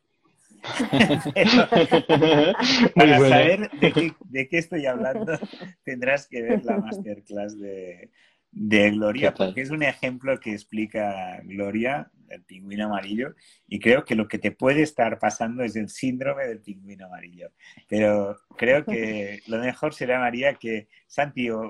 Para 2.94 3.18
saber 3.18 3.70
de 3.70 4.48
qué, 4.48 4.58
estoy 4.58 4.86
hablando, 4.86 5.38
tendrás 5.84 6.26
que 6.26 6.42
ver 6.42 6.64
la 6.64 6.76
masterclass 6.76 7.58
de, 7.58 8.10
Gloria, 8.52 9.32
porque 9.34 9.60
es 9.60 9.70
un 9.70 9.82
ejemplo 9.82 10.38
que 10.40 10.52
explica 10.52 11.40
Gloria, 11.44 12.10
el 12.28 12.42
pingüino 12.42 12.86
amarillo, 12.86 13.34
y 13.68 13.78
creo 13.80 14.04
que 14.04 14.14
lo 14.14 14.28
que 14.28 14.38
te 14.38 14.52
puede 14.52 14.82
estar 14.82 15.18
pasando 15.18 15.62
es 15.62 15.76
el 15.76 15.88
síndrome 15.88 16.46
del 16.46 16.60
pingüino 16.60 17.06
amarillo. 17.06 17.50
Pero 17.88 18.36
creo 18.56 18.84
que 18.84 19.40
lo 19.46 19.58
mejor 19.58 19.94
será, 19.94 20.20
María, 20.20 20.54
que 20.54 20.88
Santi 21.06 21.50
o 21.50 21.60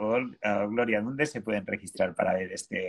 Gloria, 0.68 1.00
¿dónde 1.00 1.26
se 1.26 1.40
pueden 1.40 1.66
registrar 1.66 2.14
para 2.14 2.34
ver 2.34 2.52
este, 2.52 2.88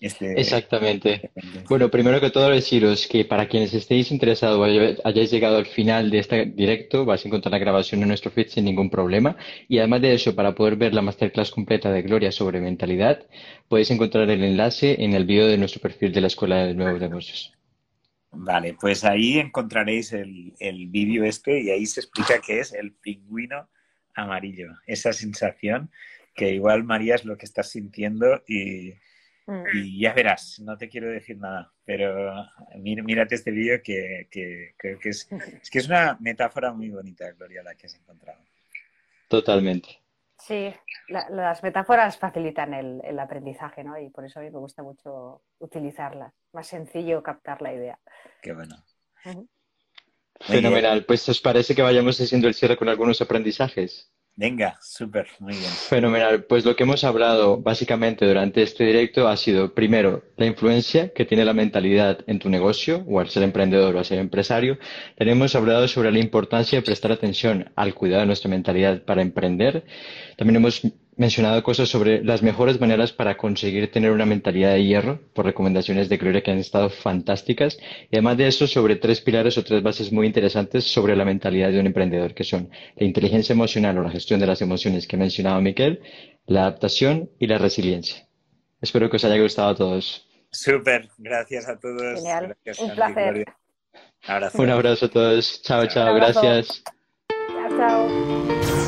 este, 0.00 0.40
Exactamente. 0.40 1.30
Bueno, 1.68 1.90
primero 1.90 2.20
que 2.20 2.30
todo 2.30 2.48
deciros 2.48 3.06
que 3.06 3.26
para 3.26 3.46
quienes 3.46 3.74
estéis 3.74 4.10
interesados 4.10 4.58
o 4.58 4.64
hayáis 4.64 5.30
llegado 5.30 5.58
al 5.58 5.66
final 5.66 6.10
de 6.10 6.20
este 6.20 6.46
directo, 6.46 7.04
vais 7.04 7.22
a 7.22 7.28
encontrar 7.28 7.52
la 7.52 7.58
grabación 7.58 8.00
en 8.00 8.08
nuestro 8.08 8.30
feed 8.30 8.48
sin 8.48 8.64
ningún 8.64 8.88
problema. 8.88 9.36
Y 9.68 9.78
además 9.78 10.00
de 10.00 10.14
eso, 10.14 10.34
para 10.34 10.54
poder 10.54 10.76
ver 10.76 10.94
la 10.94 11.02
masterclass 11.02 11.50
completa 11.50 11.92
de 11.92 12.00
Gloria 12.00 12.32
sobre 12.32 12.62
mentalidad, 12.62 13.26
podéis 13.68 13.90
encontrar 13.90 14.30
el 14.30 14.42
enlace 14.42 15.04
en 15.04 15.12
el 15.12 15.26
vídeo 15.26 15.46
de 15.46 15.58
nuestro 15.58 15.82
perfil 15.82 16.12
de 16.12 16.22
la 16.22 16.28
Escuela 16.28 16.64
de 16.64 16.74
Nuevos 16.74 17.00
Negocios. 17.00 17.52
Vale, 18.32 18.76
pues 18.80 19.04
ahí 19.04 19.38
encontraréis 19.38 20.14
el, 20.14 20.54
el 20.60 20.86
vídeo 20.86 21.24
este 21.24 21.60
y 21.60 21.70
ahí 21.70 21.84
se 21.84 22.00
explica 22.00 22.40
qué 22.40 22.60
es 22.60 22.72
el 22.72 22.92
pingüino 22.92 23.68
amarillo. 24.14 24.68
Esa 24.86 25.12
sensación 25.12 25.90
que 26.34 26.54
igual 26.54 26.84
María 26.84 27.16
es 27.16 27.26
lo 27.26 27.36
que 27.36 27.44
estás 27.44 27.70
sintiendo 27.70 28.42
y 28.46 28.94
Mm. 29.46 29.64
Y 29.74 30.00
ya 30.00 30.12
verás, 30.12 30.60
no 30.60 30.76
te 30.76 30.88
quiero 30.88 31.10
decir 31.10 31.38
nada, 31.38 31.72
pero 31.84 32.32
mírate 32.76 33.34
este 33.34 33.50
vídeo 33.50 33.80
que, 33.82 34.28
creo 34.76 34.98
que 34.98 35.08
es, 35.08 35.28
es 35.62 35.70
que 35.70 35.78
es 35.78 35.86
una 35.86 36.16
metáfora 36.20 36.72
muy 36.72 36.90
bonita, 36.90 37.30
Gloria, 37.32 37.62
la 37.62 37.74
que 37.74 37.86
has 37.86 37.94
encontrado. 37.94 38.40
Totalmente. 39.28 40.00
Sí, 40.40 40.74
las 41.08 41.62
metáforas 41.62 42.16
facilitan 42.16 42.72
el, 42.72 43.18
aprendizaje, 43.18 43.84
¿no? 43.84 43.98
Y 43.98 44.08
por 44.08 44.24
eso 44.24 44.40
a 44.40 44.42
mí 44.42 44.50
me 44.50 44.58
gusta 44.58 44.82
mucho 44.82 45.42
utilizarlas. 45.58 46.32
Más 46.52 46.66
sencillo 46.66 47.22
captar 47.22 47.60
la 47.60 47.74
idea. 47.74 47.98
Qué 48.40 48.54
bueno. 48.54 48.74
Fenomenal. 50.40 51.04
Pues 51.04 51.28
os 51.28 51.40
parece 51.40 51.74
que 51.74 51.82
vayamos 51.82 52.18
haciendo 52.20 52.48
el 52.48 52.54
cierre 52.54 52.78
con 52.78 52.88
algunos 52.88 53.20
aprendizajes. 53.20 54.10
Venga, 54.40 54.78
súper, 54.80 55.26
muy 55.38 55.52
bien. 55.52 55.70
Fenomenal. 55.70 56.44
Pues 56.44 56.64
lo 56.64 56.74
que 56.74 56.84
hemos 56.84 57.04
hablado 57.04 57.58
básicamente 57.58 58.24
durante 58.24 58.62
este 58.62 58.84
directo 58.84 59.28
ha 59.28 59.36
sido, 59.36 59.74
primero, 59.74 60.24
la 60.38 60.46
influencia 60.46 61.12
que 61.12 61.26
tiene 61.26 61.44
la 61.44 61.52
mentalidad 61.52 62.20
en 62.26 62.38
tu 62.38 62.48
negocio, 62.48 63.04
o 63.06 63.20
al 63.20 63.28
ser 63.28 63.42
emprendedor 63.42 63.94
o 63.94 63.98
al 63.98 64.06
ser 64.06 64.18
empresario. 64.18 64.78
Tenemos 65.14 65.54
hablado 65.54 65.86
sobre 65.88 66.10
la 66.10 66.20
importancia 66.20 66.78
de 66.78 66.86
prestar 66.86 67.12
atención 67.12 67.70
al 67.76 67.92
cuidado 67.92 68.22
de 68.22 68.28
nuestra 68.28 68.48
mentalidad 68.48 69.02
para 69.02 69.20
emprender. 69.20 69.84
También 70.38 70.56
hemos 70.56 70.80
mencionado 71.20 71.62
cosas 71.62 71.90
sobre 71.90 72.24
las 72.24 72.42
mejores 72.42 72.80
maneras 72.80 73.12
para 73.12 73.36
conseguir 73.36 73.92
tener 73.92 74.10
una 74.10 74.24
mentalidad 74.24 74.72
de 74.72 74.82
hierro, 74.82 75.20
por 75.34 75.44
recomendaciones 75.44 76.08
de 76.08 76.16
Gloria 76.16 76.42
que 76.42 76.50
han 76.50 76.56
estado 76.56 76.88
fantásticas. 76.88 77.76
Y 78.10 78.16
además 78.16 78.38
de 78.38 78.48
eso, 78.48 78.66
sobre 78.66 78.96
tres 78.96 79.20
pilares 79.20 79.58
o 79.58 79.62
tres 79.62 79.82
bases 79.82 80.12
muy 80.12 80.26
interesantes 80.26 80.84
sobre 80.84 81.14
la 81.14 81.26
mentalidad 81.26 81.70
de 81.70 81.78
un 81.78 81.86
emprendedor, 81.86 82.32
que 82.32 82.42
son 82.42 82.70
la 82.96 83.06
inteligencia 83.06 83.52
emocional 83.52 83.98
o 83.98 84.02
la 84.02 84.10
gestión 84.10 84.40
de 84.40 84.46
las 84.46 84.62
emociones 84.62 85.06
que 85.06 85.16
ha 85.16 85.18
mencionado 85.18 85.60
Miquel, 85.60 86.00
la 86.46 86.62
adaptación 86.62 87.28
y 87.38 87.46
la 87.48 87.58
resiliencia. 87.58 88.26
Espero 88.80 89.10
que 89.10 89.16
os 89.16 89.24
haya 89.24 89.40
gustado 89.42 89.68
a 89.68 89.74
todos. 89.74 90.26
Súper, 90.50 91.10
gracias 91.18 91.68
a 91.68 91.78
todos. 91.78 92.14
Genial, 92.14 92.56
un 92.78 92.90
placer. 92.92 93.44
Un 94.54 94.70
abrazo 94.70 95.04
a 95.04 95.10
todos. 95.10 95.60
Chao, 95.62 95.86
chao, 95.86 96.14
gracias. 96.14 96.82
Chao, 97.46 97.76
chao. 97.76 98.79